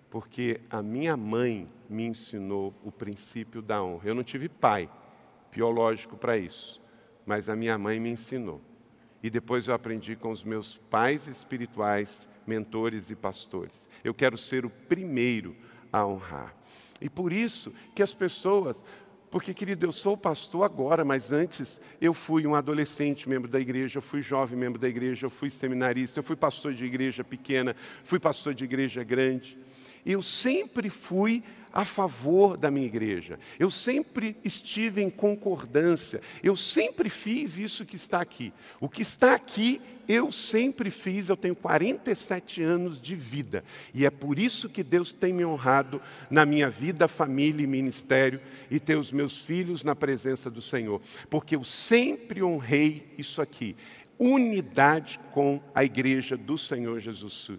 Porque 0.09 0.61
a 0.69 0.81
minha 0.81 1.17
mãe 1.17 1.67
me 1.89 2.05
ensinou 2.05 2.73
o 2.83 2.91
princípio 2.91 3.61
da 3.61 3.83
honra. 3.83 4.09
Eu 4.09 4.15
não 4.15 4.23
tive 4.23 4.47
pai 4.47 4.89
biológico 5.51 6.15
para 6.15 6.37
isso, 6.37 6.81
mas 7.25 7.49
a 7.49 7.55
minha 7.55 7.77
mãe 7.77 7.99
me 7.99 8.09
ensinou. 8.09 8.61
E 9.21 9.29
depois 9.29 9.67
eu 9.67 9.73
aprendi 9.73 10.15
com 10.15 10.31
os 10.31 10.43
meus 10.43 10.77
pais 10.77 11.27
espirituais, 11.27 12.29
mentores 12.45 13.09
e 13.09 13.15
pastores. 13.15 13.89
Eu 14.03 14.13
quero 14.13 14.37
ser 14.37 14.65
o 14.65 14.69
primeiro 14.69 15.55
a 15.91 16.05
honrar. 16.05 16.55
E 17.01 17.09
por 17.09 17.33
isso 17.33 17.73
que 17.95 18.01
as 18.01 18.13
pessoas 18.13 18.83
porque, 19.29 19.53
querido, 19.53 19.85
eu 19.85 19.91
sou 19.91 20.15
pastor 20.15 20.63
agora, 20.63 21.03
mas 21.03 21.31
antes 21.31 21.81
eu 21.99 22.13
fui 22.13 22.47
um 22.47 22.55
adolescente 22.55 23.27
membro 23.27 23.49
da 23.49 23.59
igreja, 23.59 23.97
eu 23.97 24.01
fui 24.01 24.21
jovem 24.21 24.57
membro 24.57 24.79
da 24.79 24.87
igreja, 24.87 25.25
eu 25.25 25.29
fui 25.29 25.51
seminarista, 25.51 26.19
eu 26.19 26.23
fui 26.23 26.35
pastor 26.35 26.73
de 26.73 26.85
igreja 26.85 27.23
pequena, 27.23 27.75
fui 28.03 28.19
pastor 28.19 28.53
de 28.53 28.63
igreja 28.63 29.03
grande. 29.03 29.57
Eu 30.05 30.23
sempre 30.23 30.89
fui 30.89 31.43
a 31.73 31.85
favor 31.85 32.57
da 32.57 32.71
minha 32.71 32.85
igreja. 32.85 33.39
Eu 33.59 33.69
sempre 33.69 34.35
estive 34.43 35.01
em 35.01 35.09
concordância. 35.09 36.21
Eu 36.43 36.55
sempre 36.55 37.09
fiz 37.09 37.57
isso 37.57 37.85
que 37.85 37.95
está 37.95 38.21
aqui. 38.21 38.53
O 38.79 38.89
que 38.89 39.01
está 39.01 39.35
aqui, 39.35 39.81
eu 40.07 40.31
sempre 40.31 40.89
fiz. 40.89 41.29
Eu 41.29 41.37
tenho 41.37 41.55
47 41.55 42.61
anos 42.61 43.01
de 43.01 43.15
vida. 43.15 43.63
E 43.93 44.05
é 44.05 44.09
por 44.09 44.39
isso 44.39 44.69
que 44.69 44.83
Deus 44.83 45.13
tem 45.13 45.33
me 45.33 45.45
honrado 45.45 46.01
na 46.29 46.45
minha 46.45 46.69
vida, 46.69 47.07
família 47.07 47.63
e 47.63 47.67
ministério 47.67 48.41
e 48.71 48.79
ter 48.79 48.97
os 48.97 49.11
meus 49.11 49.37
filhos 49.37 49.83
na 49.83 49.95
presença 49.95 50.49
do 50.49 50.61
Senhor. 50.61 51.01
Porque 51.29 51.55
eu 51.55 51.63
sempre 51.63 52.41
honrei 52.41 53.13
isso 53.17 53.41
aqui. 53.41 53.75
Unidade 54.19 55.19
com 55.31 55.61
a 55.75 55.83
igreja 55.83 56.35
do 56.35 56.57
Senhor 56.57 56.99
Jesus 56.99 57.51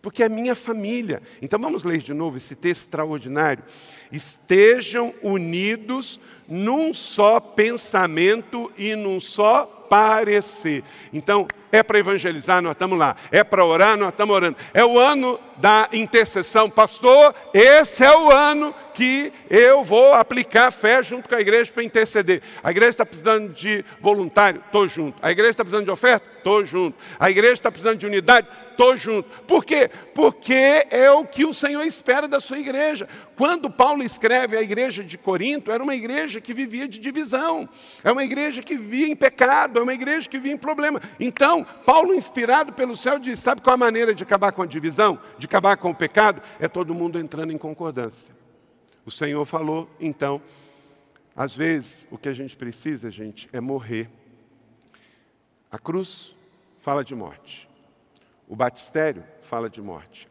porque 0.00 0.22
é 0.22 0.28
minha 0.28 0.54
família. 0.54 1.22
Então 1.40 1.58
vamos 1.58 1.84
ler 1.84 1.98
de 1.98 2.14
novo 2.14 2.36
esse 2.36 2.54
texto 2.54 2.82
extraordinário. 2.82 3.62
Estejam 4.10 5.12
unidos 5.22 6.20
num 6.48 6.94
só 6.94 7.40
pensamento 7.40 8.72
e 8.78 8.94
num 8.94 9.20
só 9.20 9.76
parecer. 9.88 10.82
Então, 11.12 11.46
é 11.72 11.82
para 11.82 11.98
evangelizar, 11.98 12.62
nós 12.62 12.72
estamos 12.72 12.98
lá. 12.98 13.16
É 13.30 13.42
para 13.42 13.64
orar, 13.64 13.96
nós 13.96 14.10
estamos 14.10 14.34
orando. 14.34 14.56
É 14.72 14.84
o 14.84 14.98
ano 14.98 15.38
da 15.56 15.88
intercessão. 15.92 16.70
Pastor, 16.70 17.34
esse 17.52 18.04
é 18.04 18.16
o 18.16 18.30
ano 18.30 18.74
que 18.94 19.32
eu 19.50 19.84
vou 19.84 20.14
aplicar 20.14 20.70
fé 20.70 21.02
junto 21.02 21.28
com 21.28 21.34
a 21.34 21.40
igreja 21.40 21.70
para 21.72 21.84
interceder. 21.84 22.42
A 22.62 22.70
igreja 22.70 22.90
está 22.90 23.06
precisando 23.06 23.52
de 23.52 23.84
voluntário? 24.00 24.62
Estou 24.64 24.88
junto. 24.88 25.18
A 25.20 25.30
igreja 25.30 25.50
está 25.50 25.64
precisando 25.64 25.84
de 25.84 25.90
oferta? 25.90 26.26
Estou 26.38 26.64
junto. 26.64 26.96
A 27.18 27.30
igreja 27.30 27.54
está 27.54 27.70
precisando 27.70 27.98
de 27.98 28.06
unidade? 28.06 28.48
Estou 28.76 28.94
junto. 28.94 29.26
Por 29.46 29.64
quê? 29.64 29.90
Porque 30.14 30.86
é 30.90 31.10
o 31.10 31.24
que 31.24 31.46
o 31.46 31.54
Senhor 31.54 31.82
espera 31.82 32.28
da 32.28 32.40
sua 32.40 32.58
igreja. 32.58 33.08
Quando 33.34 33.70
Paulo 33.70 34.02
escreve 34.02 34.54
a 34.54 34.60
igreja 34.60 35.02
de 35.02 35.16
Corinto, 35.16 35.72
era 35.72 35.82
uma 35.82 35.94
igreja 35.94 36.42
que 36.42 36.52
vivia 36.52 36.86
de 36.86 36.98
divisão, 36.98 37.66
é 38.04 38.12
uma 38.12 38.22
igreja 38.22 38.62
que 38.62 38.76
vivia 38.76 39.08
em 39.08 39.16
pecado, 39.16 39.78
é 39.78 39.82
uma 39.82 39.94
igreja 39.94 40.28
que 40.28 40.36
vivia 40.36 40.52
em 40.52 40.58
problema. 40.58 41.00
Então, 41.18 41.64
Paulo, 41.86 42.14
inspirado 42.14 42.74
pelo 42.74 42.98
céu, 42.98 43.18
diz: 43.18 43.40
sabe 43.40 43.62
qual 43.62 43.72
a 43.72 43.78
maneira 43.78 44.14
de 44.14 44.22
acabar 44.22 44.52
com 44.52 44.60
a 44.60 44.66
divisão, 44.66 45.18
de 45.38 45.46
acabar 45.46 45.78
com 45.78 45.90
o 45.90 45.94
pecado? 45.94 46.42
É 46.60 46.68
todo 46.68 46.94
mundo 46.94 47.18
entrando 47.18 47.54
em 47.54 47.58
concordância. 47.58 48.34
O 49.06 49.10
Senhor 49.10 49.46
falou, 49.46 49.88
então, 49.98 50.42
às 51.34 51.56
vezes 51.56 52.06
o 52.10 52.18
que 52.18 52.28
a 52.28 52.34
gente 52.34 52.54
precisa, 52.54 53.10
gente, 53.10 53.48
é 53.54 53.60
morrer. 53.60 54.10
A 55.70 55.78
cruz 55.78 56.36
fala 56.82 57.02
de 57.02 57.14
morte. 57.14 57.65
O 58.48 58.54
batistério 58.54 59.24
fala 59.42 59.68
de 59.68 59.80
morte. 59.80 60.28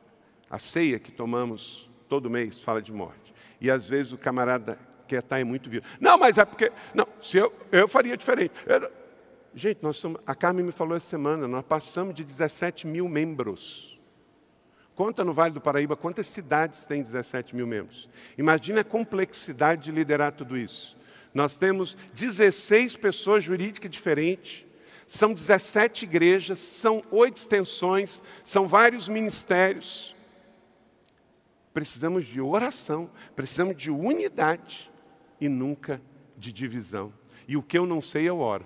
A 0.50 0.60
ceia 0.60 1.00
que 1.00 1.12
tomamos 1.12 1.90
todo 2.08 2.30
mês 2.30 2.62
fala 2.62 2.82
de 2.82 2.92
morte. 2.92 3.34
E 3.60 3.70
às 3.70 3.90
vezes 3.90 4.12
o 4.12 4.18
camarada 4.18 4.78
quer 5.08 5.20
estar 5.20 5.40
em 5.40 5.44
muito 5.44 5.70
vivo. 5.70 5.86
Não, 6.00 6.18
mas 6.18 6.38
é 6.38 6.46
porque. 6.46 6.72
Não, 6.94 7.08
se 7.22 7.38
eu, 7.38 7.54
eu 7.72 7.88
faria 7.88 8.16
diferente. 8.16 8.54
Eu, 8.66 8.92
gente, 9.54 9.82
nós 9.82 9.98
somos, 9.98 10.22
a 10.26 10.36
Carmen 10.36 10.66
me 10.66 10.72
falou 10.72 10.96
essa 10.96 11.10
semana, 11.10 11.48
nós 11.48 11.66
passamos 11.66 12.16
de 12.16 12.24
17 12.24 12.88
mil 12.88 13.08
membros. 13.08 14.00
Conta 14.96 15.26
no 15.26 15.34
Vale 15.34 15.54
do 15.54 15.60
Paraíba 15.60 15.98
quantas 15.98 16.28
cidades 16.28 16.86
têm 16.86 17.04
17 17.04 17.56
mil 17.56 17.68
membros. 17.68 18.10
Imagina 18.38 18.82
a 18.82 18.84
complexidade 18.84 19.84
de 19.84 19.92
liderar 19.92 20.32
tudo 20.32 20.58
isso. 20.58 20.98
Nós 21.34 21.58
temos 21.58 21.98
16 22.14 22.96
pessoas 22.96 23.44
jurídicas 23.44 23.92
diferentes, 23.92 24.65
são 25.08 25.34
17 25.34 26.06
igrejas, 26.06 26.60
são 26.60 27.04
oito 27.12 27.38
extensões, 27.38 28.22
são 28.44 28.68
vários 28.68 29.08
ministérios. 29.08 30.16
Precisamos 31.74 32.26
de 32.26 32.42
oração, 32.42 33.10
precisamos 33.36 33.76
de 33.76 33.92
unidade 33.92 34.90
e 35.40 35.48
nunca 35.48 36.02
de 36.38 36.52
divisão. 36.52 37.14
E 37.48 37.56
o 37.56 37.62
que 37.62 37.78
eu 37.78 37.86
não 37.86 38.02
sei, 38.02 38.28
eu 38.28 38.40
oro. 38.40 38.66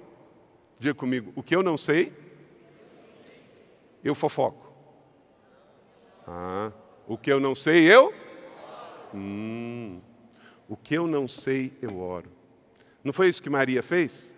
Diga 0.79 0.93
comigo, 0.93 1.33
o 1.35 1.43
que 1.43 1.55
eu 1.55 1.61
não 1.61 1.77
sei, 1.77 2.13
eu 4.03 4.15
fofoco. 4.15 4.71
Ah, 6.25 6.71
o 7.07 7.17
que 7.17 7.31
eu 7.31 7.39
não 7.39 7.53
sei, 7.53 7.91
eu? 7.91 8.13
Hum, 9.13 9.99
o 10.67 10.77
que 10.77 10.93
eu 10.93 11.05
não 11.07 11.27
sei, 11.27 11.73
eu 11.81 11.99
oro. 11.99 12.29
Não 13.03 13.11
foi 13.11 13.27
isso 13.27 13.41
que 13.41 13.49
Maria 13.49 13.81
fez? 13.81 14.35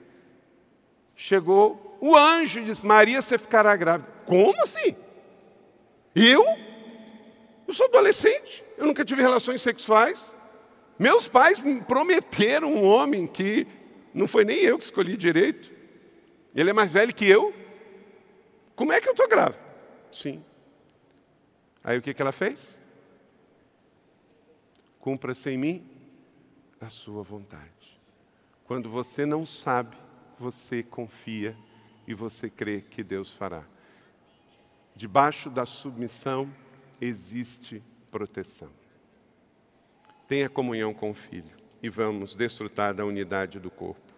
Chegou 1.15 1.90
o 2.01 2.17
anjo 2.17 2.65
disse: 2.65 2.85
Maria, 2.85 3.21
você 3.21 3.37
ficará 3.37 3.75
grávida. 3.75 4.09
Como 4.25 4.59
assim? 4.63 4.95
Eu? 6.15 6.43
Eu 7.67 7.73
sou 7.73 7.85
adolescente, 7.85 8.63
eu 8.77 8.87
nunca 8.87 9.05
tive 9.05 9.21
relações 9.21 9.61
sexuais. 9.61 10.35
Meus 10.97 11.27
pais 11.27 11.61
me 11.61 11.81
prometeram 11.81 12.73
um 12.73 12.83
homem 12.83 13.27
que 13.27 13.67
não 14.13 14.27
foi 14.27 14.43
nem 14.43 14.57
eu 14.57 14.77
que 14.77 14.83
escolhi 14.83 15.15
direito. 15.15 15.71
Ele 16.53 16.71
é 16.71 16.73
mais 16.73 16.91
velho 16.91 17.13
que 17.13 17.25
eu. 17.29 17.53
Como 18.75 18.91
é 18.91 18.99
que 18.99 19.07
eu 19.07 19.13
estou 19.13 19.27
grávida? 19.27 19.63
Sim. 20.11 20.43
Aí 21.83 21.97
o 21.97 22.01
que, 22.01 22.13
que 22.13 22.21
ela 22.21 22.31
fez? 22.31 22.77
Cumpra-se 24.99 25.49
em 25.49 25.57
mim 25.57 25.87
a 26.79 26.89
sua 26.89 27.23
vontade. 27.23 27.99
Quando 28.65 28.89
você 28.89 29.25
não 29.25 29.45
sabe, 29.45 29.95
você 30.37 30.83
confia 30.83 31.55
e 32.07 32.13
você 32.13 32.49
crê 32.49 32.81
que 32.81 33.03
Deus 33.03 33.31
fará. 33.31 33.63
Debaixo 34.95 35.49
da 35.49 35.65
submissão 35.65 36.51
existe 36.99 37.81
proteção. 38.09 38.69
Tenha 40.27 40.49
comunhão 40.49 40.93
com 40.93 41.11
o 41.11 41.13
Filho 41.13 41.51
e 41.81 41.89
vamos 41.89 42.35
desfrutar 42.35 42.93
da 42.93 43.05
unidade 43.05 43.59
do 43.59 43.71
corpo. 43.71 44.11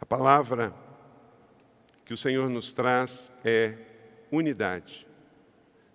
A 0.00 0.06
palavra 0.06 0.74
que 2.04 2.12
o 2.12 2.16
Senhor 2.16 2.48
nos 2.48 2.72
traz 2.72 3.30
é 3.44 3.76
unidade. 4.30 5.06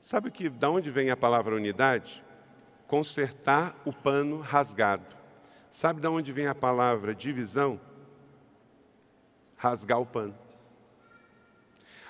Sabe 0.01 0.31
que 0.31 0.49
da 0.49 0.69
onde 0.69 0.89
vem 0.89 1.11
a 1.11 1.17
palavra 1.17 1.55
unidade? 1.55 2.23
Consertar 2.87 3.75
o 3.85 3.93
pano 3.93 4.39
rasgado. 4.39 5.05
Sabe 5.71 6.01
da 6.01 6.09
onde 6.09 6.31
vem 6.31 6.47
a 6.47 6.55
palavra 6.55 7.13
divisão? 7.13 7.79
Rasgar 9.59 9.99
o 9.99 10.05
pano. 10.05 10.33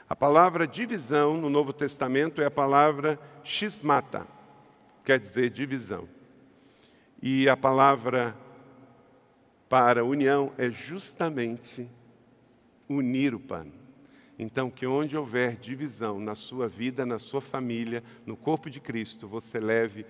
A 0.08 0.16
palavra 0.16 0.66
divisão 0.66 1.36
no 1.36 1.50
Novo 1.50 1.74
Testamento 1.74 2.42
é 2.42 2.46
a 2.46 2.52
palavra 2.52 3.20
xismata, 3.44 4.26
quer 5.04 5.20
dizer 5.20 5.50
divisão. 5.50 6.08
E 7.22 7.50
a 7.50 7.58
palavra 7.58 8.36
para 9.68 10.06
união 10.06 10.54
é 10.58 10.70
justamente 10.70 11.90
unir 12.88 13.36
o 13.36 13.40
pano. 13.40 13.74
Então, 14.38 14.72
que 14.72 14.88
onde 14.88 15.18
houver 15.18 15.58
divisão 15.58 16.20
na 16.20 16.34
sua 16.34 16.68
vida, 16.68 17.06
na 17.06 17.20
sua 17.20 17.42
família, 17.42 18.04
no 18.26 18.38
corpo 18.38 18.70
de 18.70 18.80
Cristo, 18.80 19.28
você 19.28 19.60
leve 19.60 20.06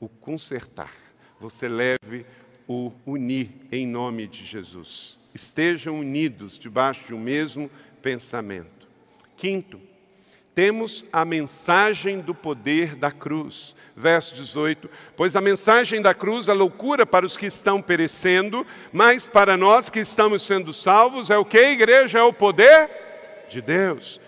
o 0.00 0.08
consertar, 0.08 0.92
você 1.38 1.68
leve 1.68 2.26
o 2.66 2.90
unir 3.06 3.50
em 3.70 3.86
nome 3.86 4.26
de 4.26 4.44
Jesus. 4.44 5.21
Estejam 5.34 5.98
unidos 5.98 6.58
debaixo 6.58 7.06
de 7.06 7.14
um 7.14 7.20
mesmo 7.20 7.70
pensamento. 8.02 8.86
Quinto, 9.36 9.80
temos 10.54 11.04
a 11.10 11.24
mensagem 11.24 12.20
do 12.20 12.34
poder 12.34 12.94
da 12.94 13.10
cruz. 13.10 13.74
Verso 13.96 14.34
18: 14.34 14.88
Pois 15.16 15.34
a 15.34 15.40
mensagem 15.40 16.02
da 16.02 16.12
cruz 16.12 16.48
é 16.48 16.52
loucura 16.52 17.06
para 17.06 17.24
os 17.24 17.36
que 17.36 17.46
estão 17.46 17.80
perecendo, 17.80 18.66
mas 18.92 19.26
para 19.26 19.56
nós 19.56 19.88
que 19.88 20.00
estamos 20.00 20.42
sendo 20.42 20.72
salvos, 20.72 21.30
é 21.30 21.38
o 21.38 21.44
que, 21.44 21.58
igreja? 21.58 22.18
É 22.18 22.22
o 22.22 22.32
poder 22.32 22.90
de 23.48 23.62
Deus. 23.62 24.20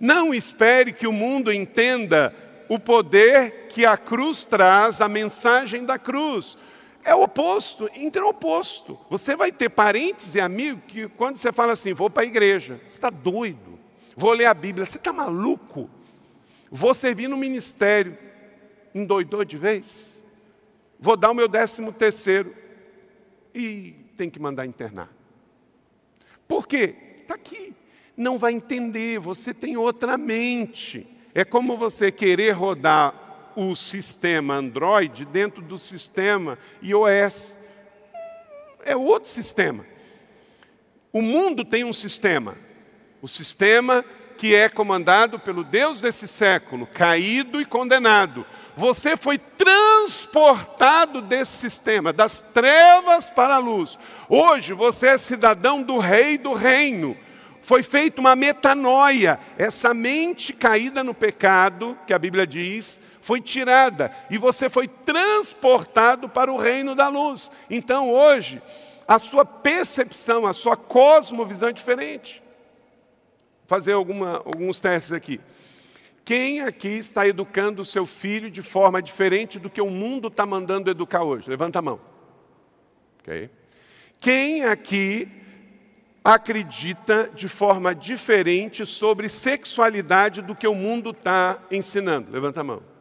Não 0.00 0.34
espere 0.34 0.92
que 0.92 1.06
o 1.06 1.12
mundo 1.12 1.52
entenda 1.52 2.34
o 2.68 2.78
poder 2.78 3.68
que 3.70 3.86
a 3.86 3.96
cruz 3.96 4.44
traz, 4.44 5.00
a 5.00 5.08
mensagem 5.08 5.84
da 5.84 5.98
cruz. 5.98 6.58
É 7.04 7.14
o 7.14 7.22
oposto, 7.22 7.88
entre 7.94 8.20
o 8.20 8.28
oposto. 8.28 8.98
Você 9.10 9.34
vai 9.34 9.50
ter 9.50 9.68
parentes 9.68 10.34
e 10.34 10.40
amigos 10.40 10.82
que, 10.86 11.08
quando 11.08 11.36
você 11.36 11.52
fala 11.52 11.72
assim, 11.72 11.92
vou 11.92 12.10
para 12.10 12.22
a 12.22 12.26
igreja, 12.26 12.78
você 12.88 12.96
está 12.96 13.10
doido, 13.10 13.78
vou 14.16 14.32
ler 14.32 14.46
a 14.46 14.54
Bíblia, 14.54 14.84
você 14.84 14.98
está 14.98 15.12
maluco? 15.12 15.88
Vou 16.70 16.92
servir 16.92 17.28
no 17.28 17.36
ministério, 17.36 18.16
endoidou 18.94 19.44
de 19.44 19.56
vez? 19.56 20.22
Vou 21.00 21.16
dar 21.16 21.30
o 21.30 21.34
meu 21.34 21.48
décimo 21.48 21.92
terceiro 21.92 22.54
e 23.54 23.94
tem 24.16 24.28
que 24.28 24.40
mandar 24.40 24.66
internar. 24.66 25.08
Por 26.46 26.66
quê? 26.66 26.94
Está 27.22 27.34
aqui 27.34 27.74
não 28.18 28.36
vai 28.36 28.52
entender, 28.52 29.20
você 29.20 29.54
tem 29.54 29.76
outra 29.76 30.18
mente. 30.18 31.06
É 31.32 31.44
como 31.44 31.76
você 31.76 32.10
querer 32.10 32.50
rodar 32.50 33.14
o 33.58 33.74
sistema 33.74 34.54
Android 34.54 35.24
dentro 35.24 35.60
do 35.60 35.76
sistema 35.76 36.56
iOS. 36.80 37.54
É 38.84 38.94
outro 38.94 39.28
sistema. 39.28 39.84
O 41.12 41.20
mundo 41.20 41.64
tem 41.64 41.82
um 41.82 41.92
sistema. 41.92 42.54
O 43.20 43.26
sistema 43.26 44.04
que 44.36 44.54
é 44.54 44.68
comandado 44.68 45.40
pelo 45.40 45.64
Deus 45.64 46.00
desse 46.00 46.28
século, 46.28 46.86
caído 46.86 47.60
e 47.60 47.64
condenado. 47.64 48.46
Você 48.76 49.16
foi 49.16 49.38
transportado 49.38 51.20
desse 51.20 51.56
sistema, 51.56 52.12
das 52.12 52.40
trevas 52.40 53.28
para 53.28 53.56
a 53.56 53.58
luz. 53.58 53.98
Hoje 54.28 54.72
você 54.72 55.08
é 55.08 55.18
cidadão 55.18 55.82
do 55.82 55.98
rei 55.98 56.38
do 56.38 56.52
reino 56.52 57.16
foi 57.68 57.82
feita 57.82 58.18
uma 58.18 58.34
metanoia. 58.34 59.38
Essa 59.58 59.92
mente 59.92 60.54
caída 60.54 61.04
no 61.04 61.12
pecado, 61.12 61.98
que 62.06 62.14
a 62.14 62.18
Bíblia 62.18 62.46
diz, 62.46 62.98
foi 63.28 63.42
tirada 63.42 64.10
e 64.30 64.38
você 64.38 64.70
foi 64.70 64.88
transportado 64.88 66.30
para 66.30 66.50
o 66.50 66.56
reino 66.56 66.94
da 66.94 67.08
luz. 67.08 67.52
Então 67.68 68.10
hoje, 68.10 68.62
a 69.06 69.18
sua 69.18 69.44
percepção, 69.44 70.46
a 70.46 70.54
sua 70.54 70.78
cosmovisão 70.78 71.68
é 71.68 71.72
diferente. 71.74 72.42
Vou 73.58 73.78
fazer 73.78 73.92
alguma, 73.92 74.38
alguns 74.38 74.80
testes 74.80 75.12
aqui. 75.12 75.38
Quem 76.24 76.62
aqui 76.62 76.88
está 76.88 77.28
educando 77.28 77.82
o 77.82 77.84
seu 77.84 78.06
filho 78.06 78.50
de 78.50 78.62
forma 78.62 79.02
diferente 79.02 79.58
do 79.58 79.68
que 79.68 79.82
o 79.82 79.90
mundo 79.90 80.28
está 80.28 80.46
mandando 80.46 80.90
educar 80.90 81.22
hoje? 81.22 81.50
Levanta 81.50 81.80
a 81.80 81.82
mão. 81.82 82.00
Okay. 83.20 83.50
Quem 84.22 84.64
aqui 84.64 85.28
acredita 86.24 87.30
de 87.34 87.46
forma 87.46 87.94
diferente 87.94 88.86
sobre 88.86 89.28
sexualidade 89.28 90.40
do 90.40 90.54
que 90.54 90.66
o 90.66 90.74
mundo 90.74 91.10
está 91.10 91.58
ensinando? 91.70 92.32
Levanta 92.32 92.62
a 92.62 92.64
mão. 92.64 92.97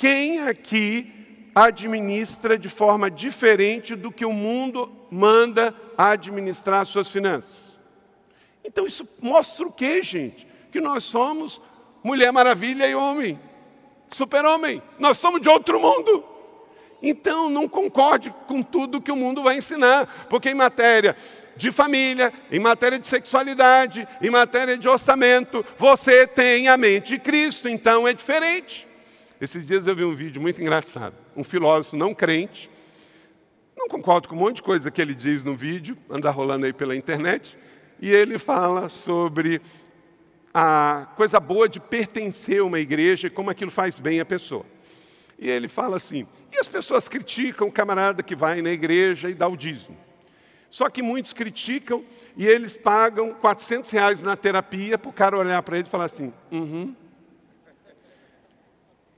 Quem 0.00 0.40
aqui 0.40 1.12
administra 1.54 2.56
de 2.56 2.70
forma 2.70 3.10
diferente 3.10 3.94
do 3.94 4.10
que 4.10 4.24
o 4.24 4.32
mundo 4.32 4.90
manda 5.10 5.74
administrar 5.94 6.86
suas 6.86 7.10
finanças? 7.10 7.76
Então 8.64 8.86
isso 8.86 9.06
mostra 9.20 9.66
o 9.66 9.70
que, 9.70 10.02
gente? 10.02 10.48
Que 10.72 10.80
nós 10.80 11.04
somos 11.04 11.60
Mulher 12.02 12.32
Maravilha 12.32 12.88
e 12.88 12.94
homem, 12.94 13.38
super-homem. 14.10 14.82
Nós 14.98 15.18
somos 15.18 15.42
de 15.42 15.50
outro 15.50 15.78
mundo. 15.78 16.24
Então 17.02 17.50
não 17.50 17.68
concorde 17.68 18.32
com 18.46 18.62
tudo 18.62 19.02
que 19.02 19.12
o 19.12 19.16
mundo 19.16 19.42
vai 19.42 19.58
ensinar, 19.58 20.28
porque 20.30 20.48
em 20.48 20.54
matéria 20.54 21.14
de 21.58 21.70
família, 21.70 22.32
em 22.50 22.58
matéria 22.58 22.98
de 22.98 23.06
sexualidade, 23.06 24.08
em 24.22 24.30
matéria 24.30 24.78
de 24.78 24.88
orçamento, 24.88 25.62
você 25.76 26.26
tem 26.26 26.68
a 26.68 26.78
mente 26.78 27.08
de 27.08 27.18
Cristo, 27.18 27.68
então 27.68 28.08
é 28.08 28.14
diferente. 28.14 28.88
Esses 29.40 29.64
dias 29.64 29.86
eu 29.86 29.96
vi 29.96 30.04
um 30.04 30.14
vídeo 30.14 30.40
muito 30.40 30.60
engraçado. 30.60 31.14
Um 31.34 31.42
filósofo 31.42 31.96
não 31.96 32.14
crente, 32.14 32.68
não 33.74 33.88
concordo 33.88 34.28
com 34.28 34.34
um 34.34 34.38
monte 34.38 34.56
de 34.56 34.62
coisa 34.62 34.90
que 34.90 35.00
ele 35.00 35.14
diz 35.14 35.42
no 35.42 35.56
vídeo, 35.56 35.96
anda 36.10 36.30
rolando 36.30 36.66
aí 36.66 36.72
pela 36.74 36.94
internet, 36.94 37.56
e 37.98 38.10
ele 38.10 38.38
fala 38.38 38.90
sobre 38.90 39.62
a 40.52 41.08
coisa 41.16 41.40
boa 41.40 41.66
de 41.66 41.80
pertencer 41.80 42.60
a 42.60 42.64
uma 42.64 42.78
igreja 42.78 43.28
e 43.28 43.30
como 43.30 43.48
aquilo 43.48 43.70
faz 43.70 43.98
bem 43.98 44.20
a 44.20 44.26
pessoa. 44.26 44.66
E 45.38 45.48
ele 45.48 45.68
fala 45.68 45.96
assim: 45.96 46.26
e 46.52 46.58
as 46.58 46.68
pessoas 46.68 47.08
criticam 47.08 47.68
o 47.68 47.72
camarada 47.72 48.22
que 48.22 48.36
vai 48.36 48.60
na 48.60 48.70
igreja 48.70 49.30
e 49.30 49.34
dá 49.34 49.48
o 49.48 49.56
dízimo. 49.56 49.96
Só 50.68 50.90
que 50.90 51.00
muitos 51.00 51.32
criticam 51.32 52.04
e 52.36 52.46
eles 52.46 52.76
pagam 52.76 53.32
400 53.32 53.90
reais 53.90 54.20
na 54.20 54.36
terapia 54.36 54.98
para 54.98 55.08
o 55.08 55.12
cara 55.12 55.38
olhar 55.38 55.62
para 55.62 55.78
ele 55.78 55.88
e 55.88 55.90
falar 55.90 56.04
assim, 56.04 56.30
uhum. 56.52 56.94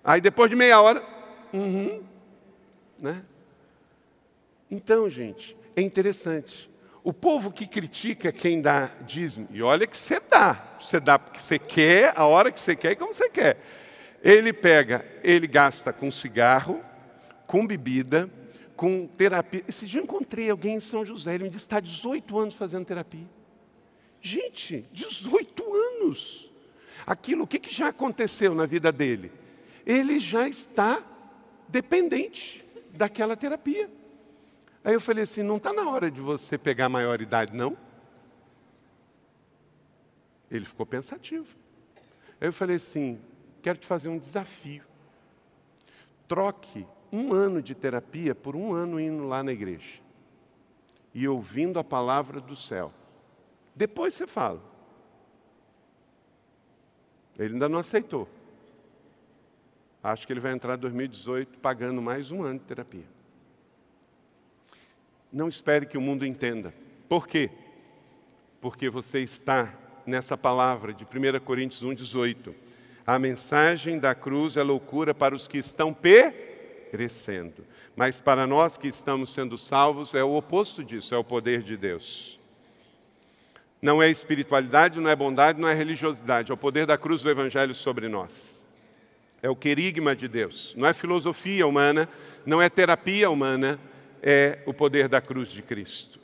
Aí 0.05 0.21
depois 0.21 0.51
de 0.51 0.57
meia 0.57 0.81
hora, 0.81 1.03
uhum. 1.53 2.03
Né? 3.03 3.21
Então, 4.71 5.11
gente, 5.11 5.57
é 5.75 5.83
interessante. 5.83 6.71
O 7.03 7.13
povo 7.13 7.51
que 7.51 7.67
critica 7.67 8.29
é 8.29 8.33
quem 8.33 8.63
dá 8.63 8.89
dízimo, 9.05 9.49
e 9.51 9.61
olha 9.61 9.89
que 9.89 9.97
você 9.97 10.21
dá, 10.21 10.79
você 10.81 11.01
dá 11.01 11.19
porque 11.19 11.41
você 11.41 11.59
quer, 11.59 12.13
a 12.17 12.25
hora 12.25 12.53
que 12.53 12.61
você 12.61 12.77
quer 12.77 12.93
e 12.93 12.97
como 12.97 13.13
você 13.13 13.29
quer. 13.29 13.59
Ele 14.23 14.53
pega, 14.53 15.05
ele 15.25 15.49
gasta 15.49 15.93
com 15.93 16.13
cigarro, 16.13 16.81
com 17.45 17.67
bebida, 17.67 18.31
com 18.77 19.09
terapia. 19.09 19.65
Esse 19.67 19.85
dia 19.85 19.99
eu 19.99 20.05
encontrei 20.05 20.49
alguém 20.49 20.77
em 20.77 20.81
São 20.81 21.05
José, 21.05 21.35
ele 21.35 21.45
me 21.45 21.51
disse: 21.51 21.65
está 21.65 21.81
18 21.81 22.39
anos 22.39 22.55
fazendo 22.55 22.85
terapia. 22.85 23.27
Gente, 24.21 24.87
18 24.93 25.75
anos. 25.75 26.49
Aquilo, 27.05 27.43
o 27.43 27.47
que, 27.49 27.59
que 27.59 27.75
já 27.75 27.89
aconteceu 27.89 28.55
na 28.55 28.65
vida 28.65 28.93
dele? 28.93 29.33
Ele 29.85 30.21
já 30.21 30.49
está 30.49 31.03
dependente 31.69 32.65
daquela 32.93 33.37
terapia. 33.37 33.91
Aí 34.85 34.95
eu 34.95 35.01
falei 35.01 35.25
assim: 35.25 35.43
não 35.43 35.57
está 35.57 35.73
na 35.73 35.89
hora 35.89 36.11
de 36.11 36.21
você 36.21 36.59
pegar 36.59 36.87
a 36.87 36.89
maioridade, 36.89 37.55
não? 37.55 37.77
Ele 40.51 40.65
ficou 40.65 40.85
pensativo. 40.85 41.47
Aí 42.41 42.49
eu 42.49 42.53
falei 42.53 42.77
assim: 42.77 43.21
quero 43.63 43.79
te 43.79 43.87
fazer 43.87 44.09
um 44.09 44.19
desafio. 44.19 44.85
Troque 46.29 46.87
um 47.11 47.33
ano 47.33 47.61
de 47.61 47.75
terapia 47.75 48.35
por 48.35 48.57
um 48.57 48.73
ano 48.73 48.99
indo 48.99 49.27
lá 49.27 49.43
na 49.43 49.53
igreja 49.53 50.01
e 51.15 51.29
ouvindo 51.29 51.79
a 51.79 51.85
palavra 51.85 52.41
do 52.41 52.57
céu. 52.57 52.93
Depois 53.75 54.15
você 54.15 54.27
fala. 54.27 54.63
Ele 57.39 57.55
ainda 57.55 57.69
não 57.69 57.79
aceitou. 57.79 58.29
Acho 60.03 60.27
que 60.27 60.33
ele 60.33 60.41
vai 60.41 60.53
entrar 60.53 60.75
em 60.75 60.81
2018 60.81 61.59
pagando 61.59 62.03
mais 62.03 62.31
um 62.31 62.43
ano 62.43 62.59
de 62.59 62.65
terapia. 62.65 63.05
Não 65.33 65.49
espere 65.49 65.87
que 65.87 65.97
o 65.97 66.01
mundo 66.01 66.27
entenda. 66.27 66.75
Por 67.09 67.29
quê? 67.29 67.51
Porque 68.61 68.91
você 68.91 69.21
está 69.21 69.73
nessa 70.05 70.37
palavra 70.37 70.93
de 70.93 71.05
1 71.05 71.41
Coríntios 71.45 71.85
1,18. 71.85 72.53
A 73.07 73.19
mensagem 73.19 73.99
da 73.99 74.15
cruz 74.15 74.57
é 74.57 74.63
loucura 74.63 75.15
para 75.15 75.35
os 75.35 75.47
que 75.47 75.59
estão 75.59 75.95
perecendo, 75.95 77.65
mas 77.97 78.21
para 78.21 78.47
nós 78.47 78.77
que 78.77 78.89
estamos 78.89 79.33
sendo 79.33 79.59
salvos 79.59 80.15
é 80.15 80.23
o 80.23 80.37
oposto 80.37 80.85
disso, 80.85 81.15
é 81.15 81.19
o 81.19 81.25
poder 81.25 81.63
de 81.63 81.77
Deus. 81.77 82.39
Não 83.81 84.01
é 84.01 84.09
espiritualidade, 84.09 85.01
não 85.01 85.11
é 85.11 85.17
bondade, 85.17 85.61
não 85.61 85.69
é 85.69 85.75
religiosidade, 85.75 86.51
é 86.51 86.55
o 86.55 86.57
poder 86.57 86.87
da 86.87 86.97
cruz 86.97 87.23
do 87.23 87.31
Evangelho 87.31 87.75
sobre 87.75 88.09
nós. 88.09 88.62
É 89.43 89.51
o 89.51 89.57
querigma 89.57 90.15
de 90.15 90.29
Deus, 90.29 90.73
não 90.77 90.87
é 90.87 90.95
filosofia 90.95 91.67
humana, 91.67 92.09
não 92.47 92.63
é 92.63 92.69
terapia 92.69 93.29
humana, 93.29 93.79
é 94.23 94.61
o 94.67 94.73
poder 94.73 95.09
da 95.09 95.21
cruz 95.21 95.51
de 95.51 95.63
Cristo. 95.63 96.21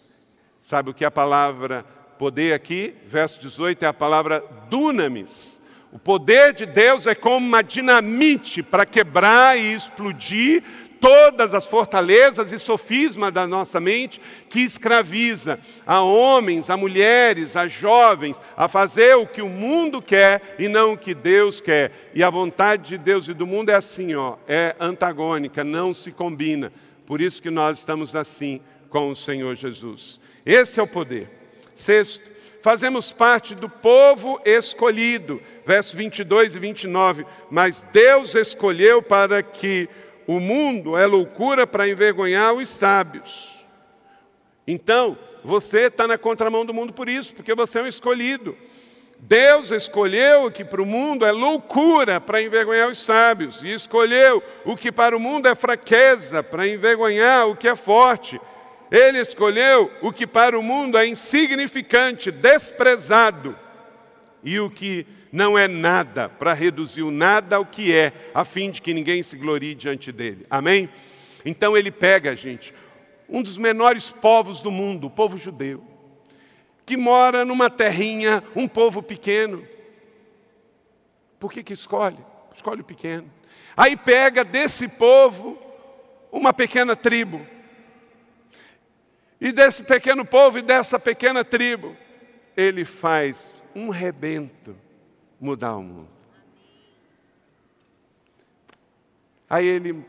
Sabe 0.62 0.90
o 0.90 0.94
que 0.94 1.02
é 1.02 1.08
a 1.08 1.10
palavra 1.10 1.84
poder 2.16 2.54
aqui? 2.54 2.94
Verso 3.06 3.40
18 3.40 3.82
é 3.84 3.88
a 3.88 3.92
palavra 3.92 4.44
dunamis. 4.70 5.58
O 5.90 5.98
poder 5.98 6.52
de 6.52 6.66
Deus 6.66 7.06
é 7.06 7.14
como 7.14 7.44
uma 7.44 7.62
dinamite 7.62 8.62
para 8.62 8.86
quebrar 8.86 9.58
e 9.58 9.72
explodir 9.72 10.62
todas 11.00 11.54
as 11.54 11.66
fortalezas 11.66 12.52
e 12.52 12.58
sofismas 12.58 13.32
da 13.32 13.46
nossa 13.46 13.80
mente 13.80 14.20
que 14.48 14.60
escraviza 14.60 15.58
a 15.86 16.02
homens, 16.02 16.70
a 16.70 16.76
mulheres, 16.76 17.56
a 17.56 17.68
jovens 17.68 18.40
a 18.56 18.68
fazer 18.68 19.16
o 19.16 19.26
que 19.26 19.42
o 19.42 19.48
mundo 19.48 20.02
quer 20.02 20.56
e 20.58 20.68
não 20.68 20.92
o 20.92 20.98
que 20.98 21.14
Deus 21.14 21.60
quer. 21.60 21.92
E 22.14 22.22
a 22.22 22.30
vontade 22.30 22.88
de 22.88 22.98
Deus 22.98 23.28
e 23.28 23.34
do 23.34 23.46
mundo 23.46 23.70
é 23.70 23.74
assim, 23.74 24.14
ó, 24.14 24.36
é 24.46 24.74
antagônica, 24.78 25.64
não 25.64 25.94
se 25.94 26.10
combina. 26.10 26.72
Por 27.06 27.20
isso 27.20 27.40
que 27.40 27.50
nós 27.50 27.78
estamos 27.78 28.14
assim 28.14 28.60
com 28.90 29.10
o 29.10 29.16
Senhor 29.16 29.54
Jesus. 29.54 30.20
Esse 30.44 30.80
é 30.80 30.82
o 30.82 30.86
poder. 30.86 31.28
Sexto, 31.74 32.28
fazemos 32.62 33.12
parte 33.12 33.54
do 33.54 33.68
povo 33.68 34.40
escolhido. 34.44 35.40
Verso 35.66 35.96
22 35.96 36.56
e 36.56 36.58
29. 36.58 37.26
Mas 37.50 37.82
Deus 37.92 38.34
escolheu 38.34 39.02
para 39.02 39.42
que 39.42 39.88
o 40.28 40.38
mundo 40.38 40.94
é 40.94 41.06
loucura 41.06 41.66
para 41.66 41.88
envergonhar 41.88 42.52
os 42.52 42.68
sábios. 42.68 43.64
Então, 44.66 45.16
você 45.42 45.86
está 45.86 46.06
na 46.06 46.18
contramão 46.18 46.66
do 46.66 46.74
mundo 46.74 46.92
por 46.92 47.08
isso, 47.08 47.32
porque 47.32 47.54
você 47.54 47.78
é 47.78 47.82
um 47.82 47.86
escolhido. 47.86 48.54
Deus 49.20 49.70
escolheu 49.70 50.44
o 50.44 50.50
que 50.50 50.66
para 50.66 50.82
o 50.82 50.86
mundo 50.86 51.24
é 51.24 51.32
loucura 51.32 52.20
para 52.20 52.42
envergonhar 52.42 52.90
os 52.90 52.98
sábios, 52.98 53.62
e 53.62 53.72
escolheu 53.72 54.42
o 54.66 54.76
que 54.76 54.92
para 54.92 55.16
o 55.16 55.20
mundo 55.20 55.48
é 55.48 55.54
fraqueza 55.54 56.42
para 56.42 56.68
envergonhar 56.68 57.48
o 57.48 57.56
que 57.56 57.66
é 57.66 57.74
forte. 57.74 58.38
Ele 58.90 59.18
escolheu 59.20 59.90
o 60.02 60.12
que 60.12 60.26
para 60.26 60.58
o 60.58 60.62
mundo 60.62 60.98
é 60.98 61.06
insignificante, 61.06 62.30
desprezado, 62.30 63.56
e 64.44 64.60
o 64.60 64.68
que 64.68 65.06
não 65.30 65.58
é 65.58 65.68
nada, 65.68 66.28
para 66.28 66.52
reduzir 66.52 67.02
o 67.02 67.10
nada 67.10 67.56
ao 67.56 67.66
que 67.66 67.94
é, 67.94 68.12
a 68.34 68.44
fim 68.44 68.70
de 68.70 68.80
que 68.80 68.94
ninguém 68.94 69.22
se 69.22 69.36
glorie 69.36 69.74
diante 69.74 70.10
dele. 70.10 70.46
Amém? 70.48 70.88
Então 71.44 71.76
ele 71.76 71.90
pega, 71.90 72.34
gente, 72.34 72.74
um 73.28 73.42
dos 73.42 73.56
menores 73.56 74.10
povos 74.10 74.60
do 74.60 74.70
mundo, 74.70 75.06
o 75.06 75.10
povo 75.10 75.36
judeu, 75.36 75.84
que 76.86 76.96
mora 76.96 77.44
numa 77.44 77.68
terrinha, 77.68 78.42
um 78.56 78.66
povo 78.66 79.02
pequeno. 79.02 79.62
Por 81.38 81.52
que, 81.52 81.62
que 81.62 81.74
escolhe? 81.74 82.18
Escolhe 82.54 82.80
o 82.80 82.84
pequeno. 82.84 83.30
Aí 83.76 83.96
pega 83.96 84.42
desse 84.42 84.88
povo 84.88 85.58
uma 86.32 86.52
pequena 86.52 86.96
tribo. 86.96 87.46
E 89.40 89.52
desse 89.52 89.84
pequeno 89.84 90.24
povo 90.24 90.58
e 90.58 90.62
dessa 90.62 90.98
pequena 90.98 91.44
tribo, 91.44 91.94
ele 92.56 92.84
faz 92.84 93.62
um 93.74 93.88
rebento 93.88 94.74
mudar 95.40 95.76
o 95.76 95.82
mundo. 95.82 96.08
Aí 99.48 99.66
ele 99.66 100.04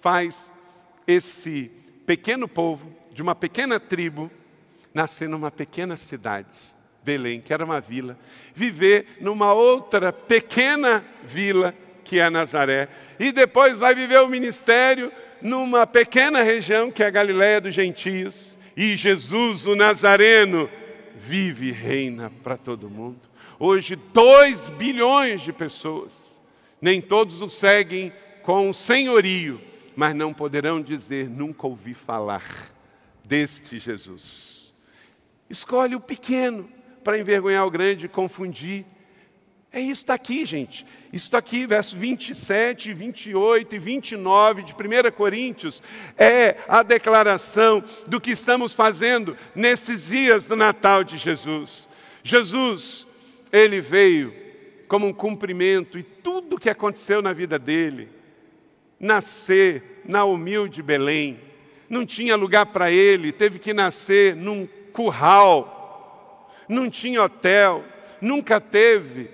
faz 0.00 0.52
esse 1.06 1.70
pequeno 2.06 2.48
povo, 2.48 2.92
de 3.12 3.22
uma 3.22 3.34
pequena 3.34 3.78
tribo, 3.78 4.30
nascer 4.92 5.28
numa 5.28 5.50
pequena 5.50 5.96
cidade, 5.96 6.48
Belém, 7.04 7.40
que 7.40 7.52
era 7.52 7.64
uma 7.64 7.80
vila, 7.80 8.18
viver 8.54 9.16
numa 9.20 9.52
outra 9.52 10.12
pequena 10.12 11.04
vila, 11.24 11.74
que 12.04 12.18
é 12.18 12.28
Nazaré, 12.28 12.88
e 13.18 13.30
depois 13.30 13.78
vai 13.78 13.94
viver 13.94 14.20
o 14.20 14.28
ministério 14.28 15.12
numa 15.40 15.86
pequena 15.86 16.42
região, 16.42 16.90
que 16.90 17.02
é 17.02 17.06
a 17.06 17.10
Galiléia 17.10 17.60
dos 17.60 17.74
Gentios, 17.74 18.58
e 18.76 18.96
Jesus, 18.96 19.66
o 19.66 19.76
Nazareno, 19.76 20.68
vive 21.16 21.68
e 21.68 21.72
reina 21.72 22.32
para 22.42 22.56
todo 22.56 22.90
mundo. 22.90 23.29
Hoje, 23.62 23.94
2 23.94 24.70
bilhões 24.70 25.42
de 25.42 25.52
pessoas, 25.52 26.40
nem 26.80 26.98
todos 26.98 27.42
o 27.42 27.48
seguem 27.48 28.10
com 28.42 28.72
senhorio, 28.72 29.60
mas 29.94 30.14
não 30.14 30.32
poderão 30.32 30.80
dizer: 30.80 31.28
nunca 31.28 31.66
ouvi 31.66 31.92
falar 31.92 32.42
deste 33.22 33.78
Jesus. 33.78 34.72
Escolhe 35.50 35.94
o 35.94 36.00
pequeno 36.00 36.66
para 37.04 37.18
envergonhar 37.18 37.66
o 37.66 37.70
grande 37.70 38.06
e 38.06 38.08
confundir. 38.08 38.86
É 39.70 39.78
isso 39.78 40.04
está 40.04 40.14
aqui, 40.14 40.42
gente. 40.46 40.86
Isso 41.12 41.26
está 41.26 41.36
aqui, 41.36 41.66
versos 41.66 41.92
27, 41.92 42.94
28 42.94 43.74
e 43.74 43.78
29 43.78 44.62
de 44.62 44.72
1 44.72 45.12
Coríntios, 45.14 45.82
é 46.16 46.56
a 46.66 46.82
declaração 46.82 47.84
do 48.06 48.18
que 48.18 48.30
estamos 48.30 48.72
fazendo 48.72 49.36
nesses 49.54 50.06
dias 50.06 50.46
do 50.46 50.56
Natal 50.56 51.04
de 51.04 51.18
Jesus. 51.18 51.86
Jesus 52.24 53.09
ele 53.52 53.80
veio 53.80 54.32
como 54.88 55.06
um 55.06 55.12
cumprimento 55.12 55.98
e 55.98 56.02
tudo 56.02 56.56
o 56.56 56.58
que 56.58 56.68
aconteceu 56.68 57.22
na 57.22 57.32
vida 57.32 57.58
dele, 57.58 58.08
nascer 58.98 60.02
na 60.04 60.24
humilde 60.24 60.82
Belém, 60.82 61.38
não 61.88 62.04
tinha 62.04 62.36
lugar 62.36 62.66
para 62.66 62.90
ele, 62.90 63.32
teve 63.32 63.58
que 63.58 63.72
nascer 63.72 64.34
num 64.34 64.66
curral, 64.92 66.52
não 66.68 66.90
tinha 66.90 67.22
hotel, 67.22 67.84
nunca 68.20 68.60
teve 68.60 69.30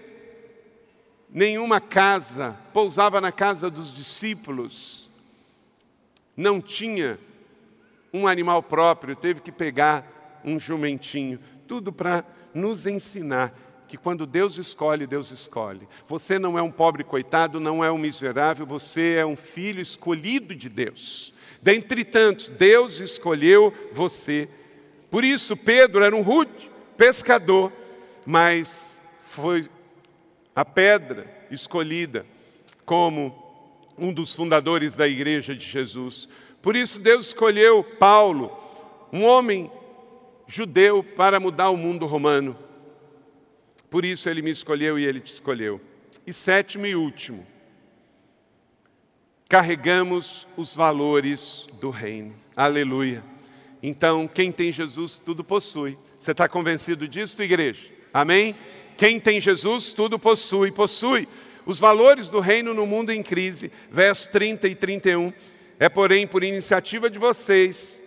nenhuma 1.31 1.81
casa, 1.81 2.57
pousava 2.73 3.21
na 3.21 3.33
casa 3.33 3.71
dos 3.71 3.93
discípulos, 3.93 5.09
não 6.37 6.61
tinha 6.61 7.19
um 8.13 8.27
animal 8.27 8.63
próprio, 8.63 9.17
teve 9.17 9.41
que 9.41 9.53
pegar 9.53 10.41
um 10.45 10.59
jumentinho, 10.61 11.39
tudo 11.67 11.93
para 11.93 12.25
nos 12.55 12.87
ensinar 12.87 13.53
que 13.89 13.97
quando 13.97 14.27
Deus 14.27 14.59
escolhe, 14.59 15.07
Deus 15.07 15.31
escolhe. 15.31 15.87
Você 16.09 16.39
não 16.39 16.59
é 16.59 16.63
um 16.63 16.71
pobre 16.71 17.05
coitado, 17.05 17.61
não 17.61 17.85
é 17.85 17.91
um 17.91 17.99
miserável, 17.99 18.67
você 18.67 19.17
é 19.19 19.27
um 19.27 19.37
filho 19.37 19.81
escolhido 19.81 20.55
de 20.55 20.69
Deus. 20.69 21.33
Dentre 21.63 22.05
tantos, 22.05 22.49
Deus 22.49 23.01
escolheu 23.01 23.73
você. 23.93 24.49
Por 25.11 25.25
isso, 25.25 25.57
Pedro 25.57 26.05
era 26.05 26.15
um 26.15 26.23
rude 26.23 26.71
pescador, 26.97 27.73
mas 28.25 29.01
foi 29.25 29.69
a 30.55 30.65
pedra 30.65 31.27
escolhida 31.51 32.27
como 32.85 33.45
um 33.99 34.13
dos 34.13 34.35
fundadores 34.35 34.95
da 34.95 35.07
igreja 35.07 35.55
de 35.55 35.65
Jesus. 35.65 36.29
Por 36.61 36.75
isso, 36.75 36.99
Deus 36.99 37.27
escolheu 37.27 37.85
Paulo, 37.85 38.51
um 39.13 39.25
homem 39.25 39.71
judeu, 40.47 41.03
para 41.03 41.41
mudar 41.41 41.71
o 41.71 41.77
mundo 41.77 42.07
romano. 42.07 42.57
Por 43.97 44.05
isso 44.05 44.29
ele 44.29 44.43
me 44.43 44.51
escolheu 44.51 44.99
e 44.99 45.07
ele 45.07 45.21
te 45.21 45.33
escolheu. 45.33 45.81
E 46.27 46.31
sétimo 46.31 46.85
e 46.85 46.95
último, 46.95 47.47
carregamos 49.49 50.47
os 50.55 50.77
valores 50.77 51.67
do 51.81 51.89
reino. 51.89 52.35
Aleluia. 52.55 53.25
Então, 53.83 54.29
quem 54.29 54.53
tem 54.53 54.71
Jesus, 54.71 55.17
tudo 55.17 55.43
possui. 55.43 55.97
Você 56.21 56.33
está 56.33 56.47
convencido 56.47 57.09
disso, 57.09 57.43
igreja? 57.43 57.81
Amém? 58.13 58.55
Quem 58.99 59.19
tem 59.19 59.41
Jesus, 59.41 59.95
tudo 59.95 60.19
possui. 60.19 60.71
Possui 60.71 61.27
os 61.65 61.79
valores 61.79 62.29
do 62.29 62.39
reino 62.39 62.75
no 62.75 62.87
mundo 62.87 63.11
em 63.13 63.23
crise. 63.23 63.73
Versos 63.91 64.27
30 64.27 64.69
e 64.69 64.75
31. 64.75 65.33
É, 65.81 65.89
porém, 65.89 66.27
por 66.27 66.45
iniciativa 66.45 67.09
de 67.09 67.19
vocês, 67.19 68.03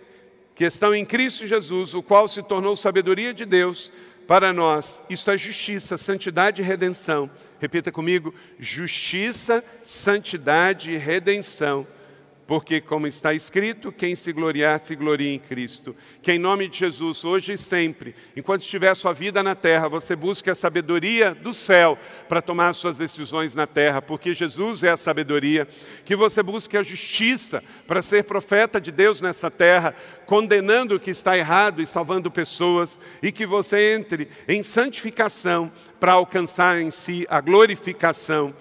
que 0.54 0.66
estão 0.66 0.94
em 0.94 1.06
Cristo 1.06 1.46
Jesus, 1.46 1.94
o 1.94 2.02
qual 2.02 2.28
se 2.28 2.42
tornou 2.42 2.76
sabedoria 2.76 3.32
de 3.32 3.46
Deus, 3.46 3.90
para 4.30 4.52
nós, 4.52 5.02
isso 5.10 5.28
é 5.28 5.36
justiça, 5.36 5.98
santidade 5.98 6.62
e 6.62 6.64
redenção. 6.64 7.28
Repita 7.58 7.90
comigo: 7.90 8.32
justiça, 8.60 9.60
santidade 9.82 10.92
e 10.92 10.96
redenção. 10.96 11.84
Porque, 12.50 12.80
como 12.80 13.06
está 13.06 13.32
escrito, 13.32 13.92
quem 13.92 14.16
se 14.16 14.32
gloriar, 14.32 14.80
se 14.80 14.96
glorie 14.96 15.32
em 15.32 15.38
Cristo. 15.38 15.94
Que 16.20 16.32
em 16.32 16.38
nome 16.40 16.66
de 16.66 16.78
Jesus, 16.78 17.24
hoje 17.24 17.52
e 17.52 17.56
sempre, 17.56 18.12
enquanto 18.36 18.62
estiver 18.62 18.92
sua 18.96 19.12
vida 19.12 19.40
na 19.40 19.54
terra, 19.54 19.88
você 19.88 20.16
busque 20.16 20.50
a 20.50 20.54
sabedoria 20.56 21.32
do 21.32 21.54
céu 21.54 21.96
para 22.28 22.42
tomar 22.42 22.72
suas 22.72 22.98
decisões 22.98 23.54
na 23.54 23.68
terra, 23.68 24.02
porque 24.02 24.34
Jesus 24.34 24.82
é 24.82 24.88
a 24.88 24.96
sabedoria. 24.96 25.68
Que 26.04 26.16
você 26.16 26.42
busque 26.42 26.76
a 26.76 26.82
justiça 26.82 27.62
para 27.86 28.02
ser 28.02 28.24
profeta 28.24 28.80
de 28.80 28.90
Deus 28.90 29.20
nessa 29.20 29.48
terra, 29.48 29.94
condenando 30.26 30.96
o 30.96 31.00
que 31.00 31.12
está 31.12 31.38
errado 31.38 31.80
e 31.80 31.86
salvando 31.86 32.32
pessoas, 32.32 32.98
e 33.22 33.30
que 33.30 33.46
você 33.46 33.94
entre 33.94 34.28
em 34.48 34.64
santificação 34.64 35.70
para 36.00 36.14
alcançar 36.14 36.82
em 36.82 36.90
si 36.90 37.24
a 37.30 37.40
glorificação. 37.40 38.52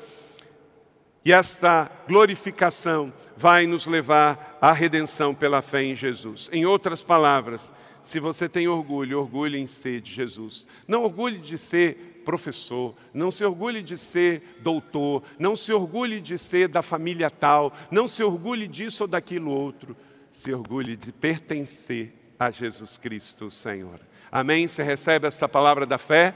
E 1.26 1.34
esta 1.34 1.92
glorificação 2.08 3.12
vai 3.40 3.66
nos 3.66 3.88
levar 3.88 4.58
à 4.60 4.74
redenção 4.74 5.34
pela 5.34 5.62
fé 5.62 5.82
em 5.82 5.96
Jesus. 5.96 6.50
Em 6.52 6.66
outras 6.66 7.02
palavras, 7.02 7.72
se 8.02 8.20
você 8.20 8.50
tem 8.50 8.68
orgulho, 8.68 9.18
orgulhe 9.18 9.58
em 9.58 9.66
ser 9.66 10.02
de 10.02 10.12
Jesus. 10.14 10.68
Não 10.86 11.04
orgulhe 11.04 11.38
de 11.38 11.58
ser 11.58 12.22
professor, 12.26 12.94
não 13.14 13.32
se 13.32 13.46
orgulhe 13.46 13.82
de 13.82 13.98
ser 13.98 14.60
doutor, 14.62 15.24
não 15.40 15.56
se 15.56 15.72
orgulhe 15.72 16.20
de 16.20 16.38
ser 16.38 16.68
da 16.68 16.82
família 16.82 17.32
tal, 17.32 17.74
não 17.90 18.10
se 18.10 18.22
orgulhe 18.22 18.68
disso 18.68 19.06
ou 19.06 19.08
daquilo 19.08 19.52
outro. 19.52 19.96
Se 20.34 20.52
orgulhe 20.54 20.98
de 20.98 21.14
pertencer 21.14 22.14
a 22.38 22.52
Jesus 22.52 22.98
Cristo, 22.98 23.50
Senhor. 23.50 24.02
Amém? 24.30 24.68
Você 24.68 24.84
recebe 24.84 25.28
essa 25.28 25.48
palavra 25.48 25.86
da 25.86 25.98
fé? 25.98 26.34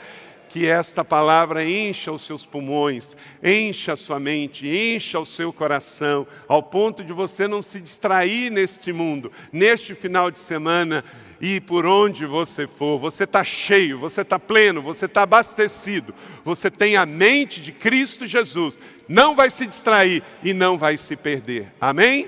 Que 0.54 0.68
esta 0.68 1.04
palavra 1.04 1.68
encha 1.68 2.12
os 2.12 2.22
seus 2.22 2.46
pulmões, 2.46 3.18
encha 3.44 3.94
a 3.94 3.98
sua 3.98 4.20
mente, 4.20 4.68
encha 4.68 5.20
o 5.20 5.26
seu 5.26 5.52
coração, 5.52 6.28
ao 6.48 6.62
ponto 6.62 7.04
de 7.04 7.12
você 7.12 7.48
não 7.48 7.64
se 7.64 7.80
distrair 7.80 8.52
neste 8.52 8.94
mundo, 8.94 9.32
neste 9.52 9.96
final 9.96 10.30
de 10.30 10.38
semana 10.38 11.04
e 11.42 11.60
por 11.60 11.88
onde 11.88 12.28
você 12.28 12.68
for. 12.68 13.00
Você 13.00 13.24
está 13.24 13.44
cheio, 13.44 13.98
você 13.98 14.22
está 14.22 14.38
pleno, 14.38 14.80
você 14.80 15.06
está 15.06 15.24
abastecido, 15.24 16.14
você 16.46 16.70
tem 16.70 16.98
a 16.98 17.04
mente 17.04 17.60
de 17.60 17.72
Cristo 17.72 18.28
Jesus. 18.28 18.78
Não 19.10 19.36
vai 19.36 19.50
se 19.50 19.66
distrair 19.66 20.22
e 20.44 20.54
não 20.54 20.78
vai 20.78 21.00
se 21.00 21.16
perder. 21.16 21.74
Amém? 21.82 22.28